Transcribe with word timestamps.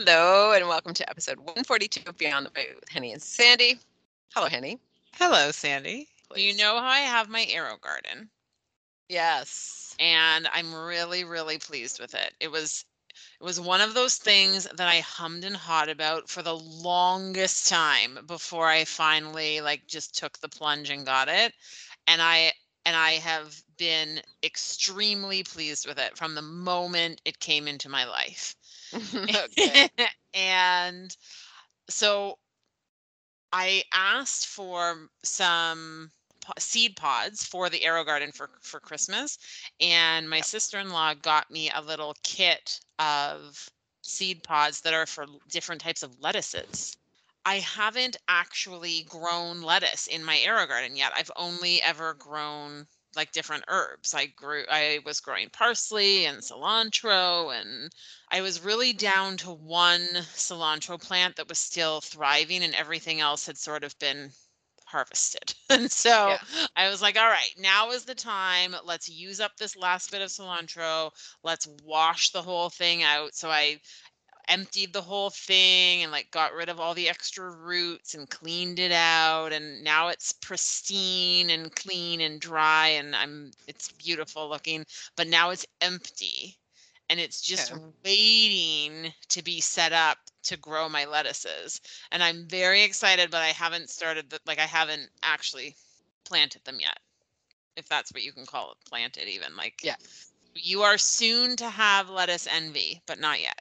Hello, 0.00 0.52
and 0.52 0.68
welcome 0.68 0.94
to 0.94 1.10
episode 1.10 1.38
142 1.38 2.02
of 2.06 2.16
Beyond 2.16 2.46
the 2.46 2.50
Bay 2.50 2.68
with 2.72 2.88
Henny 2.88 3.10
and 3.10 3.20
Sandy. 3.20 3.80
Hello, 4.32 4.46
Henny. 4.46 4.78
Hello, 5.14 5.50
Sandy. 5.50 6.06
Do 6.32 6.40
you 6.40 6.56
know 6.56 6.78
how 6.78 6.86
I 6.86 7.00
have 7.00 7.28
my 7.28 7.44
AeroGarden? 7.46 8.28
Yes. 9.08 9.96
And 9.98 10.48
I'm 10.54 10.72
really, 10.72 11.24
really 11.24 11.58
pleased 11.58 11.98
with 11.98 12.14
it. 12.14 12.32
It 12.38 12.48
was 12.48 12.84
it 13.40 13.44
was 13.44 13.60
one 13.60 13.80
of 13.80 13.94
those 13.94 14.18
things 14.18 14.68
that 14.72 14.86
I 14.86 15.00
hummed 15.00 15.44
and 15.44 15.56
hawed 15.56 15.88
about 15.88 16.28
for 16.28 16.42
the 16.42 16.56
longest 16.56 17.66
time 17.66 18.20
before 18.24 18.68
I 18.68 18.84
finally 18.84 19.60
like 19.60 19.88
just 19.88 20.16
took 20.16 20.38
the 20.38 20.48
plunge 20.48 20.90
and 20.90 21.04
got 21.04 21.26
it. 21.26 21.52
And 22.06 22.22
I 22.22 22.52
and 22.86 22.94
I 22.94 23.14
have 23.14 23.60
been 23.78 24.20
extremely 24.44 25.42
pleased 25.42 25.88
with 25.88 25.98
it 25.98 26.16
from 26.16 26.36
the 26.36 26.42
moment 26.42 27.20
it 27.24 27.40
came 27.40 27.66
into 27.66 27.88
my 27.88 28.04
life. 28.04 28.54
Okay. 28.94 29.88
and 30.34 31.16
so 31.88 32.38
I 33.52 33.84
asked 33.92 34.46
for 34.46 35.08
some 35.22 36.10
seed 36.58 36.96
pods 36.96 37.44
for 37.44 37.68
the 37.68 37.80
AeroGarden 37.80 38.34
for 38.34 38.50
for 38.62 38.80
Christmas, 38.80 39.38
and 39.80 40.28
my 40.28 40.40
sister-in-law 40.40 41.14
got 41.14 41.50
me 41.50 41.70
a 41.70 41.82
little 41.82 42.14
kit 42.22 42.80
of 42.98 43.68
seed 44.02 44.42
pods 44.42 44.80
that 44.82 44.94
are 44.94 45.06
for 45.06 45.26
different 45.48 45.80
types 45.82 46.02
of 46.02 46.18
lettuces. 46.20 46.96
I 47.44 47.60
haven't 47.60 48.16
actually 48.28 49.02
grown 49.08 49.62
lettuce 49.62 50.06
in 50.06 50.24
my 50.24 50.36
AeroGarden 50.36 50.96
yet. 50.96 51.12
I've 51.14 51.30
only 51.36 51.82
ever 51.82 52.14
grown 52.14 52.86
like 53.16 53.32
different 53.32 53.64
herbs. 53.68 54.14
I 54.14 54.26
grew 54.26 54.64
I 54.70 55.00
was 55.04 55.20
growing 55.20 55.50
parsley 55.50 56.26
and 56.26 56.38
cilantro 56.42 57.58
and 57.58 57.92
I 58.30 58.40
was 58.42 58.60
really 58.60 58.92
down 58.92 59.36
to 59.38 59.52
one 59.52 60.06
cilantro 60.34 61.00
plant 61.00 61.36
that 61.36 61.48
was 61.48 61.58
still 61.58 62.00
thriving 62.00 62.62
and 62.62 62.74
everything 62.74 63.20
else 63.20 63.46
had 63.46 63.58
sort 63.58 63.84
of 63.84 63.98
been 63.98 64.32
harvested. 64.86 65.54
And 65.70 65.90
so 65.92 66.14
Yeah. 66.30 66.38
I 66.76 66.88
was 66.88 67.02
like, 67.02 67.16
all 67.18 67.28
right, 67.28 67.52
now 67.58 67.90
is 67.90 68.04
the 68.04 68.14
time. 68.14 68.74
Let's 68.84 69.08
use 69.08 69.38
up 69.40 69.56
this 69.58 69.76
last 69.76 70.10
bit 70.10 70.22
of 70.22 70.30
cilantro. 70.30 71.10
Let's 71.44 71.66
wash 71.84 72.30
the 72.30 72.42
whole 72.42 72.70
thing 72.70 73.02
out. 73.02 73.34
So 73.34 73.50
I 73.50 73.80
emptied 74.48 74.92
the 74.92 75.02
whole 75.02 75.30
thing 75.30 76.02
and 76.02 76.12
like 76.12 76.30
got 76.30 76.52
rid 76.54 76.68
of 76.68 76.80
all 76.80 76.94
the 76.94 77.08
extra 77.08 77.50
roots 77.50 78.14
and 78.14 78.30
cleaned 78.30 78.78
it 78.78 78.92
out 78.92 79.52
and 79.52 79.82
now 79.84 80.08
it's 80.08 80.32
pristine 80.32 81.50
and 81.50 81.74
clean 81.74 82.20
and 82.20 82.40
dry 82.40 82.88
and 82.88 83.14
I'm 83.14 83.52
it's 83.66 83.92
beautiful 83.92 84.48
looking 84.48 84.84
but 85.16 85.28
now 85.28 85.50
it's 85.50 85.66
empty 85.80 86.58
and 87.10 87.20
it's 87.20 87.40
just 87.40 87.72
Okay. 87.72 87.82
waiting 88.04 89.12
to 89.28 89.42
be 89.42 89.60
set 89.60 89.92
up 89.92 90.18
to 90.44 90.56
grow 90.56 90.88
my 90.88 91.04
lettuces 91.04 91.80
and 92.12 92.22
I'm 92.22 92.46
very 92.48 92.82
excited 92.82 93.30
but 93.30 93.42
I 93.42 93.48
haven't 93.48 93.90
started 93.90 94.30
the, 94.30 94.40
like 94.46 94.58
I 94.58 94.66
haven't 94.66 95.10
actually 95.22 95.76
planted 96.24 96.64
them 96.64 96.78
yet 96.80 96.98
if 97.76 97.88
that's 97.88 98.12
what 98.12 98.22
you 98.22 98.32
can 98.32 98.46
call 98.46 98.72
it 98.72 98.78
planted 98.88 99.28
even 99.28 99.56
like 99.56 99.82
Yeah. 99.82 99.96
you 100.54 100.82
are 100.82 100.98
soon 100.98 101.56
to 101.56 101.68
have 101.68 102.08
lettuce 102.10 102.46
envy 102.46 103.00
but 103.06 103.18
not 103.20 103.40
yet 103.40 103.60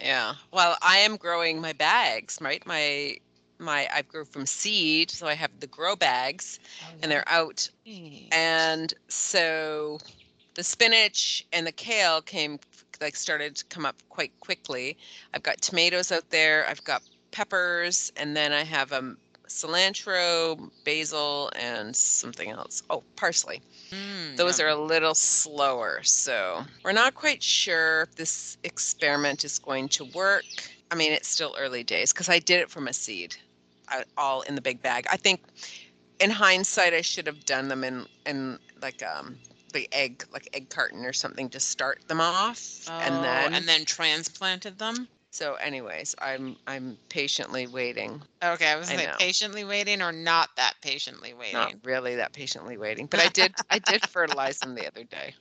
Yeah. 0.00 0.34
Well, 0.52 0.76
I 0.82 0.98
am 0.98 1.16
growing 1.16 1.60
my 1.60 1.72
bags, 1.72 2.38
right? 2.40 2.64
My 2.66 3.16
my 3.58 3.88
I've 3.92 4.08
grown 4.08 4.24
from 4.24 4.46
seed, 4.46 5.10
so 5.10 5.26
I 5.26 5.34
have 5.34 5.50
the 5.60 5.66
grow 5.68 5.94
bags 5.94 6.58
and 7.02 7.10
they're 7.10 7.28
out 7.28 7.68
and 8.32 8.92
so 9.08 9.98
the 10.54 10.64
spinach 10.64 11.46
and 11.52 11.66
the 11.66 11.72
kale 11.72 12.20
came 12.22 12.58
like 13.00 13.16
started 13.16 13.56
to 13.56 13.64
come 13.66 13.84
up 13.86 13.96
quite 14.10 14.32
quickly 14.40 14.96
i've 15.34 15.42
got 15.42 15.60
tomatoes 15.60 16.12
out 16.12 16.28
there 16.30 16.66
i've 16.68 16.82
got 16.84 17.02
peppers 17.32 18.12
and 18.16 18.36
then 18.36 18.52
i 18.52 18.62
have 18.62 18.92
um 18.92 19.16
cilantro 19.52 20.70
basil 20.84 21.50
and 21.56 21.94
something 21.96 22.50
else 22.50 22.82
oh 22.90 23.04
parsley 23.16 23.60
Mm, 23.92 24.36
those 24.36 24.58
yum. 24.58 24.66
are 24.66 24.70
a 24.70 24.76
little 24.76 25.14
slower 25.14 26.00
so 26.02 26.64
we're 26.84 26.92
not 26.92 27.14
quite 27.14 27.42
sure 27.42 28.02
if 28.02 28.14
this 28.16 28.56
experiment 28.64 29.44
is 29.44 29.58
going 29.58 29.88
to 29.90 30.04
work 30.06 30.44
i 30.90 30.94
mean 30.94 31.12
it's 31.12 31.28
still 31.28 31.54
early 31.58 31.84
days 31.84 32.12
because 32.12 32.28
i 32.30 32.38
did 32.38 32.60
it 32.60 32.70
from 32.70 32.88
a 32.88 32.92
seed 32.92 33.36
uh, 33.92 34.02
all 34.16 34.40
in 34.42 34.54
the 34.54 34.62
big 34.62 34.80
bag 34.82 35.06
i 35.10 35.16
think 35.16 35.40
in 36.20 36.30
hindsight, 36.30 36.94
I 36.94 37.00
should 37.00 37.26
have 37.26 37.44
done 37.44 37.68
them 37.68 37.84
in 37.84 38.06
in 38.26 38.58
like 38.80 39.02
um 39.02 39.38
the 39.72 39.88
egg 39.92 40.24
like 40.32 40.48
egg 40.52 40.68
carton 40.70 41.04
or 41.04 41.12
something 41.12 41.48
to 41.50 41.60
start 41.60 41.98
them 42.06 42.20
off, 42.20 42.88
and 43.04 43.14
Oh, 43.16 43.22
then 43.22 43.52
and 43.54 43.68
then 43.68 43.84
transplanted 43.84 44.78
them. 44.78 45.08
So 45.32 45.54
anyways, 45.54 46.14
I'm 46.20 46.56
I'm 46.66 46.98
patiently 47.08 47.66
waiting. 47.66 48.22
Okay, 48.44 48.66
I 48.66 48.76
was 48.76 48.92
I 48.92 48.96
like 48.96 49.08
know. 49.08 49.16
patiently 49.18 49.64
waiting 49.64 50.02
or 50.02 50.12
not 50.12 50.50
that 50.56 50.74
patiently 50.82 51.34
waiting. 51.34 51.54
Not 51.54 51.74
really 51.84 52.16
that 52.16 52.32
patiently 52.32 52.76
waiting, 52.78 53.06
but 53.06 53.20
I 53.20 53.28
did 53.28 53.54
I 53.70 53.78
did 53.78 54.04
fertilize 54.04 54.60
them 54.60 54.74
the 54.74 54.86
other 54.86 55.04
day. 55.04 55.34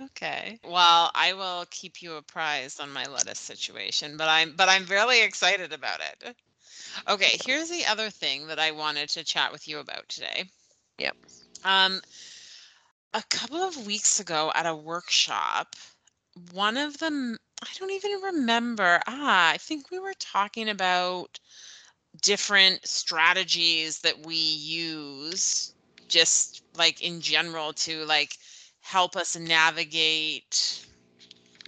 Okay. 0.00 0.60
Well, 0.64 1.10
I 1.14 1.32
will 1.34 1.66
keep 1.70 2.02
you 2.02 2.14
apprised 2.14 2.80
on 2.80 2.90
my 2.92 3.06
lettuce 3.06 3.38
situation, 3.40 4.16
but 4.16 4.28
I'm 4.28 4.56
but 4.56 4.68
I'm 4.68 4.86
really 4.86 5.22
excited 5.22 5.72
about 5.72 6.00
it. 6.00 6.36
Okay, 7.08 7.38
here's 7.44 7.70
the 7.70 7.86
other 7.86 8.10
thing 8.10 8.48
that 8.48 8.58
I 8.58 8.72
wanted 8.72 9.08
to 9.10 9.24
chat 9.24 9.52
with 9.52 9.68
you 9.68 9.78
about 9.78 10.08
today. 10.08 10.50
Yep. 10.98 11.16
Um 11.64 12.00
a 13.14 13.22
couple 13.30 13.58
of 13.58 13.86
weeks 13.86 14.20
ago 14.20 14.52
at 14.54 14.66
a 14.66 14.74
workshop, 14.74 15.76
one 16.52 16.76
of 16.76 16.98
them 16.98 17.38
I 17.62 17.68
don't 17.78 17.90
even 17.90 18.20
remember. 18.22 19.00
Ah, 19.06 19.50
I 19.50 19.56
think 19.58 19.90
we 19.90 19.98
were 19.98 20.14
talking 20.14 20.68
about 20.68 21.40
different 22.22 22.86
strategies 22.86 24.00
that 24.00 24.26
we 24.26 24.36
use 24.36 25.74
just 26.08 26.62
like 26.76 27.00
in 27.02 27.20
general 27.20 27.72
to 27.74 28.04
like 28.06 28.38
help 28.80 29.16
us 29.16 29.36
navigate 29.36 30.86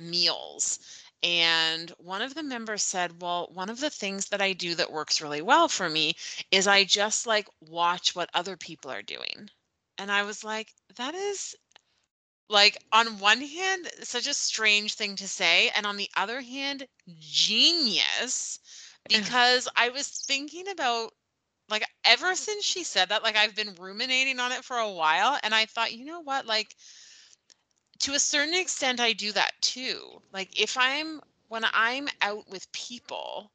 meals 0.00 0.78
and 1.22 1.90
one 1.98 2.22
of 2.22 2.34
the 2.34 2.42
members 2.42 2.82
said 2.82 3.22
well 3.22 3.48
one 3.54 3.70
of 3.70 3.80
the 3.80 3.90
things 3.90 4.28
that 4.28 4.40
i 4.42 4.52
do 4.52 4.74
that 4.74 4.92
works 4.92 5.20
really 5.20 5.42
well 5.42 5.68
for 5.68 5.88
me 5.88 6.14
is 6.50 6.66
i 6.66 6.84
just 6.84 7.26
like 7.26 7.48
watch 7.60 8.16
what 8.16 8.30
other 8.34 8.56
people 8.56 8.90
are 8.90 9.02
doing 9.02 9.48
and 9.98 10.10
i 10.10 10.22
was 10.22 10.42
like 10.44 10.72
that 10.96 11.14
is 11.14 11.54
like 12.52 12.78
on 12.92 13.18
one 13.18 13.40
hand 13.40 13.88
such 14.02 14.28
a 14.28 14.34
strange 14.34 14.94
thing 14.94 15.16
to 15.16 15.28
say 15.28 15.70
and 15.76 15.86
on 15.86 15.96
the 15.96 16.10
other 16.16 16.40
hand 16.42 16.86
genius 17.18 18.60
because 19.08 19.68
i 19.76 19.88
was 19.90 20.08
thinking 20.08 20.68
about 20.68 21.12
like 21.70 21.84
ever 22.04 22.34
since 22.36 22.64
she 22.64 22.84
said 22.84 23.08
that 23.08 23.22
like 23.24 23.36
i've 23.36 23.56
been 23.56 23.74
ruminating 23.80 24.38
on 24.40 24.52
it 24.52 24.64
for 24.64 24.76
a 24.78 24.90
while 24.90 25.38
and 25.42 25.54
i 25.54 25.66
thought 25.66 25.92
you 25.92 26.04
know 26.04 26.20
what? 26.20 26.46
Like 26.46 26.76
to 28.00 28.14
a 28.14 28.18
certain 28.18 28.54
extent 28.54 29.00
i 29.00 29.12
do 29.14 29.32
that 29.32 29.52
too. 29.62 30.22
Like 30.32 30.60
if 30.60 30.76
i'm 30.78 31.20
when 31.48 31.64
i'm 31.72 32.08
out 32.22 32.48
with 32.50 32.70
people 32.72 33.52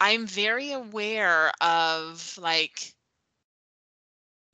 i'm 0.00 0.26
very 0.26 0.72
aware 0.72 1.52
of 1.60 2.38
like 2.40 2.95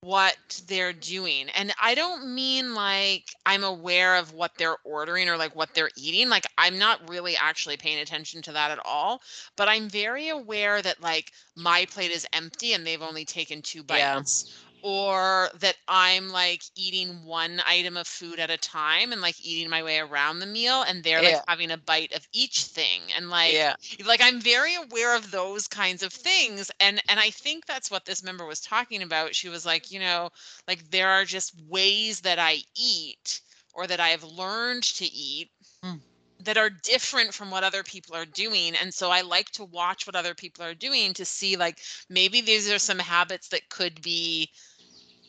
what 0.02 0.36
they're 0.66 0.92
doing 0.92 1.48
and 1.56 1.72
i 1.80 1.94
don't 1.94 2.26
mean 2.34 2.74
like 2.74 3.22
i'm 3.46 3.62
aware 3.62 4.16
of 4.16 4.32
what 4.34 4.50
they're 4.58 4.76
ordering 4.82 5.28
or 5.28 5.36
like 5.36 5.54
what 5.54 5.72
they're 5.74 5.90
eating 5.96 6.28
like 6.28 6.44
i'm 6.58 6.76
not 6.76 7.08
really 7.08 7.36
actually 7.36 7.76
paying 7.76 8.00
attention 8.00 8.42
to 8.42 8.50
that 8.50 8.72
at 8.72 8.80
all 8.84 9.22
but 9.56 9.68
i'm 9.68 9.88
very 9.88 10.28
aware 10.28 10.82
that 10.82 11.00
like 11.00 11.30
my 11.54 11.86
plate 11.88 12.10
is 12.10 12.26
empty 12.32 12.72
and 12.72 12.84
they've 12.84 13.00
only 13.00 13.24
taken 13.24 13.62
two 13.62 13.84
bites 13.84 14.52
or 14.82 15.48
that 15.60 15.76
i'm 15.88 16.28
like 16.28 16.62
eating 16.76 17.24
one 17.24 17.60
item 17.66 17.96
of 17.96 18.06
food 18.06 18.38
at 18.38 18.50
a 18.50 18.56
time 18.58 19.12
and 19.12 19.20
like 19.20 19.36
eating 19.44 19.70
my 19.70 19.82
way 19.82 19.98
around 19.98 20.40
the 20.40 20.46
meal 20.46 20.82
and 20.82 21.02
they're 21.02 21.22
like 21.22 21.42
having 21.46 21.70
a 21.70 21.76
bite 21.78 22.12
of 22.12 22.26
each 22.32 22.64
thing 22.64 23.00
and 23.16 23.30
like 23.30 23.52
yeah. 23.52 23.74
like 24.06 24.20
i'm 24.22 24.40
very 24.40 24.74
aware 24.74 25.16
of 25.16 25.30
those 25.30 25.68
kinds 25.68 26.02
of 26.02 26.12
things 26.12 26.70
and 26.80 27.00
and 27.08 27.20
i 27.20 27.30
think 27.30 27.64
that's 27.66 27.90
what 27.90 28.04
this 28.04 28.24
member 28.24 28.44
was 28.44 28.60
talking 28.60 29.02
about 29.02 29.34
she 29.34 29.48
was 29.48 29.64
like 29.64 29.90
you 29.90 30.00
know 30.00 30.28
like 30.66 30.90
there 30.90 31.08
are 31.08 31.24
just 31.24 31.54
ways 31.68 32.20
that 32.20 32.38
i 32.38 32.58
eat 32.76 33.40
or 33.74 33.86
that 33.86 34.00
i 34.00 34.08
have 34.08 34.24
learned 34.24 34.82
to 34.82 35.04
eat 35.04 35.50
Mm. 35.84 36.00
that 36.40 36.58
are 36.58 36.70
different 36.70 37.34
from 37.34 37.50
what 37.50 37.64
other 37.64 37.82
people 37.82 38.14
are 38.14 38.24
doing 38.24 38.74
and 38.76 38.92
so 38.94 39.10
i 39.10 39.20
like 39.20 39.50
to 39.50 39.64
watch 39.64 40.06
what 40.06 40.16
other 40.16 40.34
people 40.34 40.64
are 40.64 40.74
doing 40.74 41.12
to 41.14 41.24
see 41.24 41.56
like 41.56 41.80
maybe 42.08 42.40
these 42.40 42.70
are 42.70 42.78
some 42.78 42.98
habits 42.98 43.48
that 43.48 43.68
could 43.68 44.00
be 44.02 44.48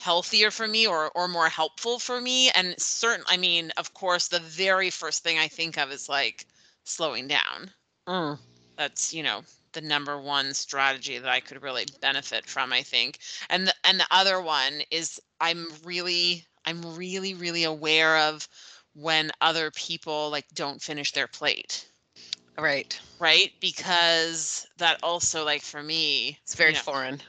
healthier 0.03 0.51
for 0.51 0.67
me 0.67 0.85
or 0.87 1.11
or 1.15 1.27
more 1.27 1.49
helpful 1.49 1.99
for 1.99 2.19
me 2.21 2.49
and 2.51 2.79
certain 2.81 3.25
i 3.27 3.37
mean 3.37 3.71
of 3.77 3.93
course 3.93 4.27
the 4.27 4.39
very 4.39 4.89
first 4.89 5.23
thing 5.23 5.37
i 5.39 5.47
think 5.47 5.77
of 5.77 5.91
is 5.91 6.09
like 6.09 6.45
slowing 6.83 7.27
down 7.27 7.71
Mm. 8.07 8.39
that's 8.77 9.13
you 9.13 9.23
know 9.23 9.41
the 9.73 9.81
number 9.81 10.19
one 10.21 10.53
strategy 10.53 11.17
that 11.17 11.29
I 11.29 11.39
could 11.39 11.63
really 11.63 11.85
benefit 11.99 12.47
from 12.47 12.71
I 12.71 12.83
think 12.83 13.17
and 13.49 13.67
the, 13.67 13.73
and 13.83 13.99
the 13.99 14.07
other 14.11 14.39
one 14.41 14.81
is 14.91 15.19
I'm 15.39 15.67
really 15.83 16.45
I'm 16.65 16.95
really 16.95 17.33
really 17.33 17.63
aware 17.63 18.17
of 18.17 18.47
when 18.93 19.31
other 19.41 19.71
people 19.71 20.29
like 20.29 20.47
don't 20.53 20.81
finish 20.81 21.11
their 21.11 21.27
plate 21.27 21.89
Right. 22.57 22.99
right? 23.19 23.51
Because 23.61 24.67
that 24.77 24.97
also, 25.03 25.43
like 25.45 25.61
for 25.61 25.81
me, 25.81 26.39
It's 26.43 26.55
very 26.55 26.73
you 26.73 26.75
know, 26.75 26.83
foreign. 26.85 27.21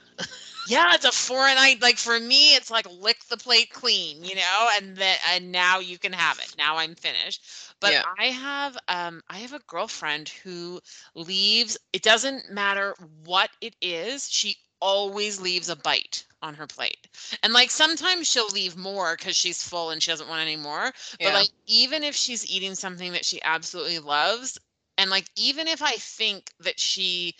Yeah, 0.64 0.94
it's 0.94 1.04
a 1.04 1.12
foreign. 1.12 1.56
I 1.56 1.76
like 1.80 1.98
for 1.98 2.18
me, 2.18 2.54
it's 2.54 2.70
like 2.70 2.86
lick 2.90 3.24
the 3.28 3.36
plate 3.36 3.70
clean, 3.70 4.24
you 4.24 4.34
know, 4.34 4.68
and 4.78 4.96
then 4.96 5.16
and 5.32 5.52
now 5.52 5.78
you 5.78 5.98
can 5.98 6.12
have 6.12 6.38
it. 6.38 6.48
Now 6.58 6.76
I'm 6.76 6.94
finished. 6.94 7.44
But 7.80 7.94
Yeah. 7.94 8.06
I 8.18 8.26
have 8.26 8.76
um 8.88 9.22
I 9.28 9.38
have 9.38 9.52
a 9.52 9.60
girlfriend 9.66 10.28
who 10.28 10.80
leaves. 11.14 11.76
It 11.92 12.02
doesn't 12.02 12.50
matter 12.50 12.94
what 13.24 13.50
it 13.60 13.74
is. 13.80 14.28
She 14.30 14.56
always 14.80 15.40
leaves 15.40 15.68
a 15.68 15.76
bite 15.76 16.26
on 16.42 16.54
her 16.54 16.66
plate. 16.66 17.08
And 17.42 17.52
like 17.52 17.70
sometimes 17.70 18.28
she'll 18.28 18.48
leave 18.50 18.76
more 18.76 19.16
because 19.18 19.36
she's 19.36 19.62
full 19.62 19.90
and 19.90 20.02
she 20.02 20.10
doesn't 20.10 20.28
want 20.28 20.42
any 20.42 20.56
more. 20.56 20.92
But 21.22 21.32
Yeah. 21.32 21.34
like 21.34 21.48
even 21.66 22.02
if 22.02 22.14
she's 22.14 22.46
eating 22.50 22.74
something 22.74 23.12
that 23.12 23.24
she 23.24 23.42
absolutely 23.42 23.98
loves, 23.98 24.58
and 24.98 25.10
like 25.10 25.26
even 25.36 25.66
if 25.68 25.82
I 25.82 25.92
think 25.92 26.50
that 26.60 26.78
she 26.78 27.34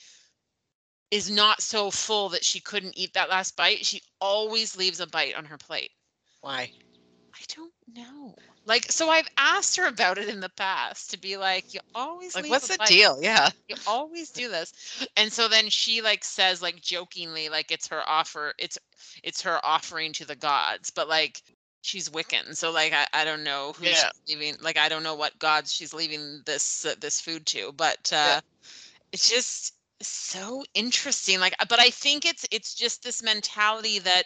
is 1.11 1.31
not 1.31 1.63
so 1.63 1.91
full 1.91 2.29
that 2.31 2.45
she 2.45 2.61
couldn't 2.61 2.97
eat 2.97 3.13
that 3.15 3.29
last 3.31 3.57
bite, 3.57 3.85
she 3.87 4.03
always 4.21 4.77
leaves 4.77 5.01
a 5.01 5.07
bite 5.07 5.35
on 5.35 5.47
her 5.47 5.59
plate. 5.59 5.93
Why? 6.41 6.73
I 7.35 7.45
don't 7.49 7.73
know. 7.87 8.37
Like 8.65 8.91
so 8.91 9.09
I've 9.11 9.29
asked 9.37 9.77
her 9.77 9.87
about 9.87 10.19
it 10.19 10.29
in 10.29 10.41
the 10.41 10.49
past 10.51 11.11
to 11.11 11.19
be 11.19 11.37
like 11.37 11.73
you 11.75 11.81
always 11.95 12.39
Like, 12.39 12.47
leave 12.47 12.51
what's 12.51 12.69
the 12.69 12.79
bite. 12.79 12.87
deal? 12.87 13.19
Yeah. 13.23 13.51
You 13.69 13.77
always 13.87 14.31
do 14.31 14.49
this. 14.49 14.73
And 15.17 15.33
so 15.33 15.49
then 15.49 15.69
she 15.71 16.01
like 16.03 16.25
says 16.25 16.63
like 16.63 16.81
jokingly 16.81 17.49
like 17.49 17.71
it's 17.71 17.89
her 17.89 18.03
offer 18.09 18.55
it's 18.59 18.79
it's 19.23 19.43
her 19.43 19.65
offering 19.65 20.13
to 20.15 20.25
the 20.27 20.37
gods, 20.37 20.91
but 20.91 21.09
like 21.09 21.43
she's 21.83 22.09
Wiccan. 22.11 22.57
So 22.57 22.71
like 22.71 22.93
I, 22.93 23.07
I 23.13 23.25
don't 23.25 23.45
know 23.45 23.73
who 23.73 23.93
Yeah. 23.93 23.95
she's 23.95 24.13
leaving 24.29 24.57
like 24.61 24.77
I 24.79 24.89
don't 24.89 25.03
know 25.03 25.15
what 25.15 25.39
gods 25.39 25.73
she's 25.73 25.95
leaving 25.95 26.43
this 26.47 26.85
uh, 26.85 26.95
this 27.01 27.21
food 27.21 27.47
to, 27.49 27.73
but 27.73 28.13
uh 28.13 28.37
Yeah. 28.37 28.41
it's 29.13 29.29
just 29.31 29.75
so 30.09 30.65
interesting 30.75 31.41
like 31.41 31.55
but 31.69 31.79
I 31.81 31.91
think 31.91 32.25
it's 32.25 32.47
it's 32.51 32.75
just 32.75 33.03
this 33.03 33.23
mentality 33.23 33.99
that 34.01 34.25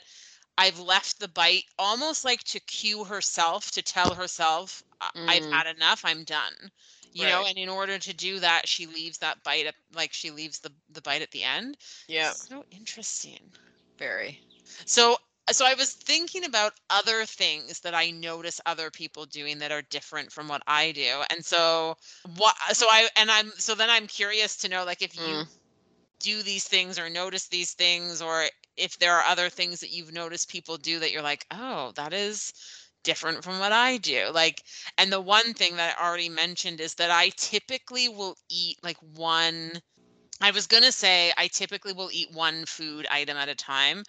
I've 0.59 0.79
left 0.81 1.21
the 1.21 1.29
bite 1.29 1.65
almost 1.79 2.25
like 2.25 2.45
to 2.45 2.61
cue 2.61 3.05
herself 3.05 3.71
to 3.73 3.83
tell 3.83 4.15
herself 4.15 4.83
"I- 5.01 5.11
I've 5.29 5.47
Mm. 5.47 5.63
had 5.63 5.67
enough, 5.69 6.05
I'm 6.05 6.25
done. 6.25 6.73
You 7.13 7.27
know, 7.27 7.45
and 7.47 7.59
in 7.59 7.69
order 7.69 7.99
to 7.99 8.15
do 8.15 8.41
that, 8.41 8.69
she 8.69 8.87
leaves 8.87 9.19
that 9.19 9.43
bite 9.45 9.67
at, 9.67 9.77
like 9.95 10.13
she 10.15 10.31
leaves 10.33 10.61
the 10.61 10.75
the 10.89 11.03
bite 11.03 11.23
at 11.23 11.33
the 11.33 11.45
end. 11.45 11.79
Yeah. 12.09 12.35
So 12.41 12.65
interesting. 12.71 13.53
Very. 13.99 14.41
So 14.87 15.17
so 15.51 15.65
I 15.65 15.73
was 15.75 15.95
thinking 15.95 16.45
about 16.45 16.75
other 16.91 17.25
things 17.25 17.81
that 17.81 17.95
I 17.95 18.11
notice 18.11 18.61
other 18.67 18.91
people 18.91 19.25
doing 19.25 19.59
that 19.59 19.73
are 19.73 19.81
different 19.83 20.31
from 20.31 20.47
what 20.49 20.63
I 20.67 20.93
do. 20.93 21.23
And 21.31 21.45
so 21.45 21.97
what 22.37 22.55
so 22.73 22.87
I 22.91 23.09
and 23.17 23.31
I'm 23.31 23.51
so 23.53 23.75
then 23.75 23.91
I'm 23.91 24.07
curious 24.07 24.57
to 24.59 24.69
know 24.69 24.85
like 24.85 25.03
if 25.03 25.17
you 25.17 25.39
Mm. 25.39 25.49
Do 26.21 26.43
these 26.43 26.65
things 26.65 26.99
or 26.99 27.09
notice 27.09 27.49
these 27.49 27.73
things 27.75 28.21
or 28.21 28.45
if 28.77 28.99
there 28.99 29.15
are 29.15 29.25
other 29.25 29.49
things 29.49 29.81
that 29.81 29.91
you've 29.91 30.13
noticed 30.13 30.51
people 30.51 30.77
do 30.77 30.99
that 30.99 31.13
you're 31.13 31.23
like 31.23 31.47
oh 31.51 31.93
that 31.97 32.13
is 32.13 32.53
different 33.05 33.43
from 33.43 33.59
what 33.59 33.73
i 33.73 33.97
do. 33.99 34.27
Like 34.33 34.63
and 34.99 35.13
the 35.13 35.21
one 35.21 35.55
thing 35.55 35.77
that 35.77 35.97
i 35.99 36.07
already 36.07 36.29
mentioned 36.29 36.81
is 36.81 36.95
that 36.95 37.11
i 37.11 37.31
typically 37.37 38.09
will 38.09 38.37
eat 38.51 38.79
like 38.83 38.99
one 39.17 39.73
i 40.41 40.51
was 40.51 40.67
going 40.67 40.83
to 40.83 40.93
say 40.93 41.33
i 41.37 41.47
typically 41.49 41.93
will 41.93 42.11
eat 42.13 42.33
one 42.33 42.65
food 42.67 43.07
item 43.11 43.37
at 43.37 43.49
a 43.49 43.55
time. 43.55 44.03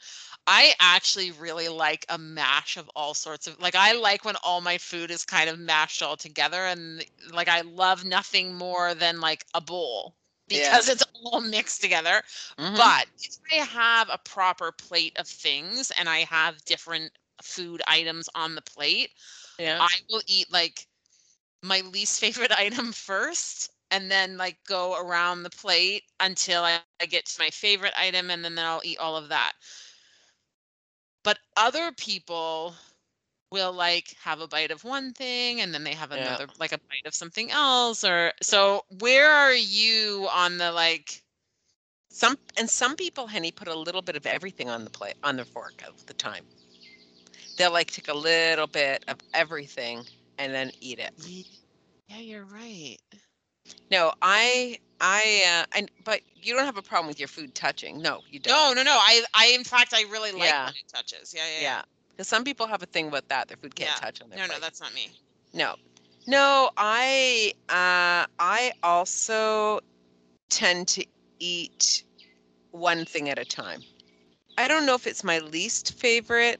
I 0.48 0.74
actually 0.80 1.32
really 1.32 1.70
like 1.70 2.06
a 2.10 2.18
mash 2.18 2.78
of 2.78 2.90
all 2.96 3.14
sorts 3.14 3.48
of 3.48 3.60
like 3.60 3.76
i 3.76 3.94
like 3.94 4.26
when 4.26 4.36
all 4.44 4.62
my 4.62 4.78
food 4.78 5.12
is 5.12 5.24
kind 5.26 5.50
of 5.50 5.60
mashed 5.60 6.02
all 6.02 6.18
together 6.18 6.66
and 6.66 7.06
like 7.32 7.48
i 7.48 7.62
love 7.62 8.04
nothing 8.04 8.56
more 8.56 8.96
than 8.96 9.22
like 9.22 9.46
a 9.54 9.62
bowl 9.62 10.16
Yeah. 10.52 10.80
because 10.80 10.90
it's 10.90 11.04
all 11.24 11.42
mixed 11.42 11.82
together 11.82 12.24
Mhm. 12.58 12.76
but 12.76 13.08
if 13.22 13.38
I 13.52 13.56
have 13.66 14.10
a 14.12 14.18
proper 14.18 14.72
plate 14.72 15.18
of 15.18 15.28
things 15.28 15.92
and 15.98 16.10
I 16.10 16.20
have 16.20 16.64
different 16.66 17.12
food 17.42 17.82
items 17.88 18.30
on 18.36 18.56
the 18.56 18.62
plate, 18.62 19.12
yeah. 19.60 19.80
I 19.80 19.90
will 20.10 20.22
eat 20.28 20.52
like 20.52 20.88
my 21.64 21.82
least 21.82 22.20
favorite 22.20 22.52
item 22.58 22.94
first 22.94 23.72
and 23.92 24.12
then 24.12 24.38
like 24.38 24.58
go 24.68 25.00
around 25.00 25.44
the 25.44 25.50
plate 25.50 26.04
until 26.20 26.64
I, 26.64 26.80
I 26.80 27.06
get 27.06 27.26
to 27.28 27.42
my 27.42 27.50
favorite 27.50 27.94
item 27.98 28.30
and 28.32 28.44
then, 28.46 28.56
then 28.56 28.66
I'll 28.66 28.82
eat 28.84 29.00
all 29.00 29.18
of 29.18 29.30
that. 29.30 29.54
But 31.24 31.40
other 31.56 31.92
people 31.92 32.76
will 33.52 33.74
like 33.74 34.16
have 34.24 34.40
a 34.42 34.48
bite 34.48 34.72
of 34.72 34.84
one 34.84 35.14
thing 35.14 35.62
and 35.62 35.74
then 35.74 35.84
they 35.84 35.94
have 35.94 36.12
Yeah. 36.12 36.38
another 36.38 36.48
like 36.60 36.72
a 36.72 36.78
bite 36.78 37.06
of 37.06 37.14
something 37.16 37.52
else 37.52 38.04
or 38.04 38.34
so 38.42 38.84
where 39.00 39.32
are 39.32 39.54
you 39.54 40.28
on 40.32 40.58
the 40.58 40.72
like 40.72 41.24
Some 42.12 42.38
and 42.58 42.70
some 42.70 42.96
people, 42.96 43.28
Henny, 43.28 43.52
put 43.52 43.68
a 43.68 43.76
little 43.78 44.02
bit 44.02 44.16
of 44.16 44.26
everything 44.26 44.70
on 44.70 44.84
the 44.84 44.90
plate 44.90 45.16
on 45.24 45.38
the 45.38 45.46
fork 45.46 45.82
at 45.86 45.96
the 46.08 46.14
time. 46.14 46.46
They'll 47.58 47.72
like 47.72 47.92
take 47.92 48.08
a 48.08 48.14
little 48.14 48.68
bit 48.68 49.04
of 49.08 49.18
everything 49.34 50.06
and 50.38 50.54
then 50.54 50.72
eat 50.82 51.00
it. 51.00 51.14
Yeah, 52.08 52.18
you're 52.20 52.46
right. 52.46 52.98
No, 53.92 54.14
I 54.22 54.78
I 55.00 55.44
uh 55.48 55.66
I 55.74 55.88
but 56.04 56.22
you 56.42 56.56
don't 56.56 56.66
have 56.66 56.78
a 56.78 56.82
problem 56.82 57.08
with 57.08 57.20
your 57.20 57.28
food 57.28 57.54
touching. 57.56 58.02
No, 58.02 58.22
you 58.30 58.40
don't. 58.40 58.54
No, 58.54 58.74
no, 58.74 58.84
no. 58.84 58.98
I, 58.98 59.24
I, 59.36 59.48
in 59.48 59.64
fact, 59.64 59.94
I 59.94 60.04
really 60.04 60.32
like 60.32 60.50
Yeah. 60.50 60.66
when 60.66 60.74
it 60.76 60.88
touches. 60.94 61.34
Yeah, 61.34 61.46
yeah, 61.56 61.62
Yeah. 61.62 61.82
Because 62.20 62.28
some 62.28 62.44
people 62.44 62.68
have 62.68 62.84
a 62.84 62.86
thing 62.86 63.08
about 63.08 63.30
that. 63.30 63.48
Their 63.48 63.56
food 63.56 63.76
can't 63.76 63.92
Yeah. 63.92 63.96
touch 63.96 64.22
on 64.22 64.30
their 64.30 64.40
No, 64.40 64.54
no, 64.54 64.60
that's 64.60 64.82
not 64.82 64.94
me. 64.94 65.10
No. 65.54 65.78
No, 66.28 66.70
I 66.76 67.54
uh 67.70 68.28
I 68.38 68.74
also 68.84 69.80
tend 70.50 70.90
to 70.90 71.06
eat 71.40 72.04
one 72.72 73.06
thing 73.06 73.30
at 73.30 73.40
a 73.40 73.46
time. 73.46 73.84
I 74.58 74.68
don't 74.68 74.86
know 74.86 74.96
if 74.96 75.08
it's 75.08 75.24
my 75.24 75.40
least 75.40 75.94
favorite 75.94 76.60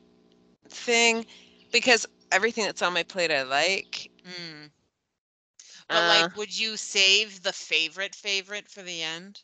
thing 0.70 1.26
because 1.74 2.06
everything 2.32 2.64
that's 2.64 2.82
on 2.82 2.94
my 2.94 3.04
plate 3.04 3.30
I 3.30 3.44
like. 3.44 4.10
Mm. 4.26 4.72
But 5.90 6.06
Uh, 6.06 6.08
like, 6.08 6.38
would 6.38 6.58
you 6.58 6.78
save 6.78 7.44
the 7.44 7.52
favorite 7.52 8.16
favorite 8.16 8.70
for 8.70 8.82
the 8.82 9.04
end? 9.04 9.44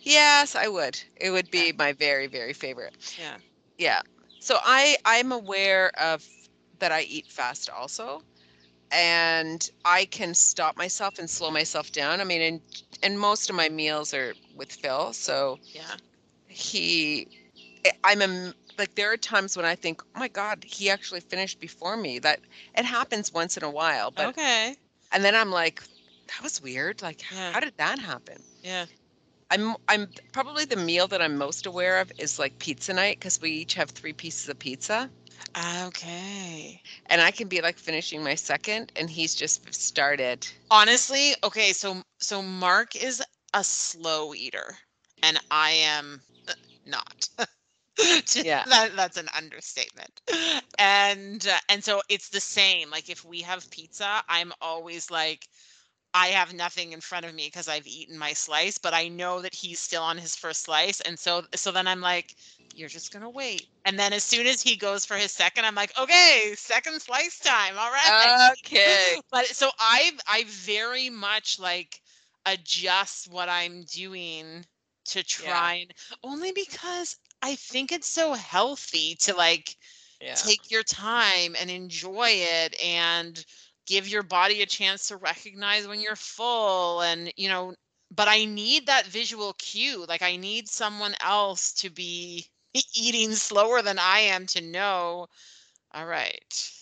yes, 0.00 0.54
I 0.54 0.68
would. 0.68 1.00
It 1.16 1.32
would 1.32 1.50
be 1.50 1.72
my 1.72 1.92
very 1.92 2.28
very 2.28 2.52
favorite. 2.52 3.16
Yeah. 3.18 3.38
Yeah. 3.78 4.02
So 4.40 4.58
I 4.64 4.96
I'm 5.04 5.32
aware 5.32 5.90
of 5.98 6.26
that 6.78 6.92
I 6.92 7.02
eat 7.02 7.30
fast 7.30 7.68
also. 7.70 8.22
And 8.90 9.68
I 9.84 10.06
can 10.06 10.34
stop 10.34 10.76
myself 10.76 11.18
and 11.18 11.28
slow 11.28 11.50
myself 11.50 11.92
down. 11.92 12.20
I 12.20 12.24
mean, 12.24 12.40
and 12.42 12.62
and 13.02 13.20
most 13.20 13.50
of 13.50 13.56
my 13.56 13.68
meals 13.68 14.14
are 14.14 14.34
with 14.54 14.72
Phil, 14.72 15.12
so 15.12 15.58
Yeah. 15.74 15.96
he 16.48 17.28
I- 17.86 17.92
I'm 18.04 18.22
a, 18.22 18.54
like 18.78 18.94
there 18.94 19.12
are 19.12 19.16
times 19.16 19.56
when 19.56 19.66
I 19.66 19.74
think, 19.76 20.02
"Oh 20.14 20.20
my 20.20 20.28
god, 20.28 20.64
he 20.64 20.90
actually 20.90 21.20
finished 21.20 21.60
before 21.60 21.96
me." 21.96 22.18
That 22.20 22.40
it 22.76 22.84
happens 22.84 23.32
once 23.32 23.56
in 23.56 23.64
a 23.64 23.70
while, 23.70 24.10
but 24.10 24.30
okay. 24.30 24.76
and 25.12 25.24
then 25.24 25.34
I'm 25.34 25.50
like, 25.50 25.82
"That 26.28 26.42
was 26.42 26.60
weird. 26.62 27.02
Like 27.02 27.22
Yeah. 27.30 27.52
how 27.52 27.60
did 27.60 27.76
that 27.78 27.98
happen?" 27.98 28.42
Yeah. 28.62 28.86
I'm 29.50 29.76
I'm 29.88 30.08
probably 30.32 30.64
the 30.64 30.76
meal 30.76 31.06
that 31.08 31.20
I'm 31.22 31.36
most 31.36 31.66
aware 31.66 32.00
of 32.00 32.12
is 32.18 32.38
like 32.38 32.58
pizza 32.58 32.92
night 32.92 33.18
because 33.18 33.40
we 33.40 33.50
each 33.50 33.74
have 33.74 33.90
three 33.90 34.12
pieces 34.12 34.48
of 34.48 34.58
pizza. 34.58 35.10
Okay. 35.86 36.82
and 37.06 37.20
I 37.20 37.30
can 37.30 37.48
be 37.48 37.60
like 37.60 37.78
finishing 37.78 38.22
my 38.22 38.34
second, 38.34 38.92
and 38.96 39.10
he's 39.10 39.34
just 39.34 39.72
started. 39.74 40.46
Honestly, 40.70 41.34
okay. 41.42 41.72
So, 41.72 42.02
so 42.18 42.42
Mark 42.42 42.96
is 42.96 43.22
a 43.54 43.64
slow 43.64 44.34
eater, 44.34 44.76
and 45.22 45.38
I 45.50 45.70
am 45.70 46.22
not. 46.86 47.28
Yeah. 48.42 48.64
that, 48.66 48.94
that's 48.96 49.16
an 49.16 49.28
understatement. 49.36 50.20
And 50.78 51.46
uh, 51.48 51.58
and 51.68 51.82
so 51.82 52.00
it's 52.08 52.28
the 52.28 52.40
same. 52.40 52.90
Like 52.90 53.08
if 53.10 53.24
we 53.24 53.40
have 53.42 53.70
pizza, 53.70 54.22
I'm 54.28 54.52
always 54.60 55.10
like, 55.10 55.48
I 56.18 56.28
have 56.28 56.54
nothing 56.54 56.92
in 56.92 57.00
front 57.00 57.26
of 57.26 57.34
me 57.34 57.46
because 57.48 57.68
I've 57.68 57.86
eaten 57.86 58.18
my 58.18 58.34
slice, 58.34 58.78
but 58.78 58.94
I 58.94 59.08
know 59.08 59.42
that 59.42 59.54
he's 59.54 59.80
still 59.80 60.02
on 60.02 60.18
his 60.18 60.36
first 60.36 60.64
slice, 60.64 61.00
and 61.00 61.18
so 61.18 61.42
so 61.54 61.72
then 61.72 61.88
I'm 61.88 62.00
like, 62.00 62.34
you're 62.72 62.88
just 62.88 63.12
gonna 63.12 63.30
wait. 63.30 63.68
And 63.84 63.98
then 63.98 64.12
as 64.12 64.24
soon 64.24 64.46
as 64.46 64.62
he 64.62 64.76
goes 64.76 65.04
for 65.06 65.16
his 65.16 65.32
second, 65.32 65.64
I'm 65.66 65.74
like, 65.74 65.96
okay, 65.98 66.54
second 66.56 67.00
slice 67.02 67.38
time. 67.40 67.78
All 67.78 67.90
right. 67.92 68.32
Okay. 68.66 69.16
but 69.30 69.46
so 69.46 69.70
I 69.78 70.12
I 70.26 70.44
very 70.48 71.10
much 71.10 71.58
like 71.60 72.00
adjust 72.46 73.28
what 73.30 73.48
I'm 73.48 73.84
doing 73.84 74.66
to 75.06 75.22
try 75.24 75.74
and 75.74 75.92
only 76.22 76.52
because 76.52 77.16
I 77.42 77.54
think 77.56 77.92
it's 77.92 78.08
so 78.08 78.34
healthy 78.34 79.14
to 79.20 79.34
like 79.34 79.76
Yeah. 80.20 80.50
take 80.50 80.70
your 80.70 80.82
time 80.82 81.56
and 81.58 81.70
enjoy 81.70 82.28
it 82.30 82.80
and 82.82 83.44
give 83.88 84.08
your 84.08 84.24
body 84.24 84.62
a 84.62 84.66
chance 84.66 85.08
to 85.08 85.16
recognize 85.16 85.88
when 85.88 86.00
you're 86.00 86.16
full 86.16 87.02
and 87.02 87.32
you 87.36 87.48
know 87.48 87.74
but 88.16 88.28
I 88.28 88.46
need 88.46 88.86
that 88.86 89.06
visual 89.06 89.54
cue 89.58 90.06
like 90.08 90.22
I 90.22 90.36
need 90.36 90.68
someone 90.68 91.14
else 91.24 91.72
to 91.74 91.90
be 91.90 92.46
eating 92.96 93.32
slower 93.34 93.82
than 93.82 93.98
I 93.98 94.20
am 94.20 94.46
to 94.48 94.62
know 94.62 95.28
all 95.94 96.06
right 96.06 96.72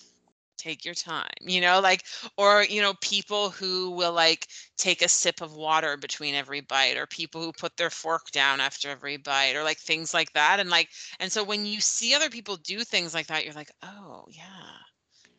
take 0.59 0.85
your 0.85 0.95
time 0.95 1.31
you 1.43 1.61
know 1.61 1.81
like 1.81 2.05
or 2.39 2.65
you 2.65 2.83
know 2.83 2.95
people 3.03 3.51
who 3.51 3.91
will 3.93 4.13
like 4.13 4.49
take 4.79 5.03
a 5.03 5.09
sip 5.09 5.43
of 5.43 5.55
water 5.55 5.97
between 5.97 6.35
every 6.35 6.61
bite 6.61 6.97
or 6.97 7.07
people 7.07 7.43
who 7.43 7.53
put 7.53 7.77
their 7.77 7.91
fork 7.91 8.31
down 8.33 8.61
after 8.61 8.91
every 8.91 9.17
bite 9.17 9.55
or 9.57 9.65
like 9.65 9.79
things 9.79 10.15
like 10.15 10.33
that 10.35 10.61
and 10.61 10.71
like 10.71 10.89
and 11.21 11.33
so 11.33 11.45
when 11.45 11.67
you 11.67 11.81
see 11.81 12.15
other 12.15 12.31
people 12.31 12.57
do 12.57 12.85
things 12.85 13.15
like 13.15 13.29
that 13.29 13.45
you're 13.45 13.55
like 13.55 13.73
oh 13.83 14.25
yeah 14.31 14.79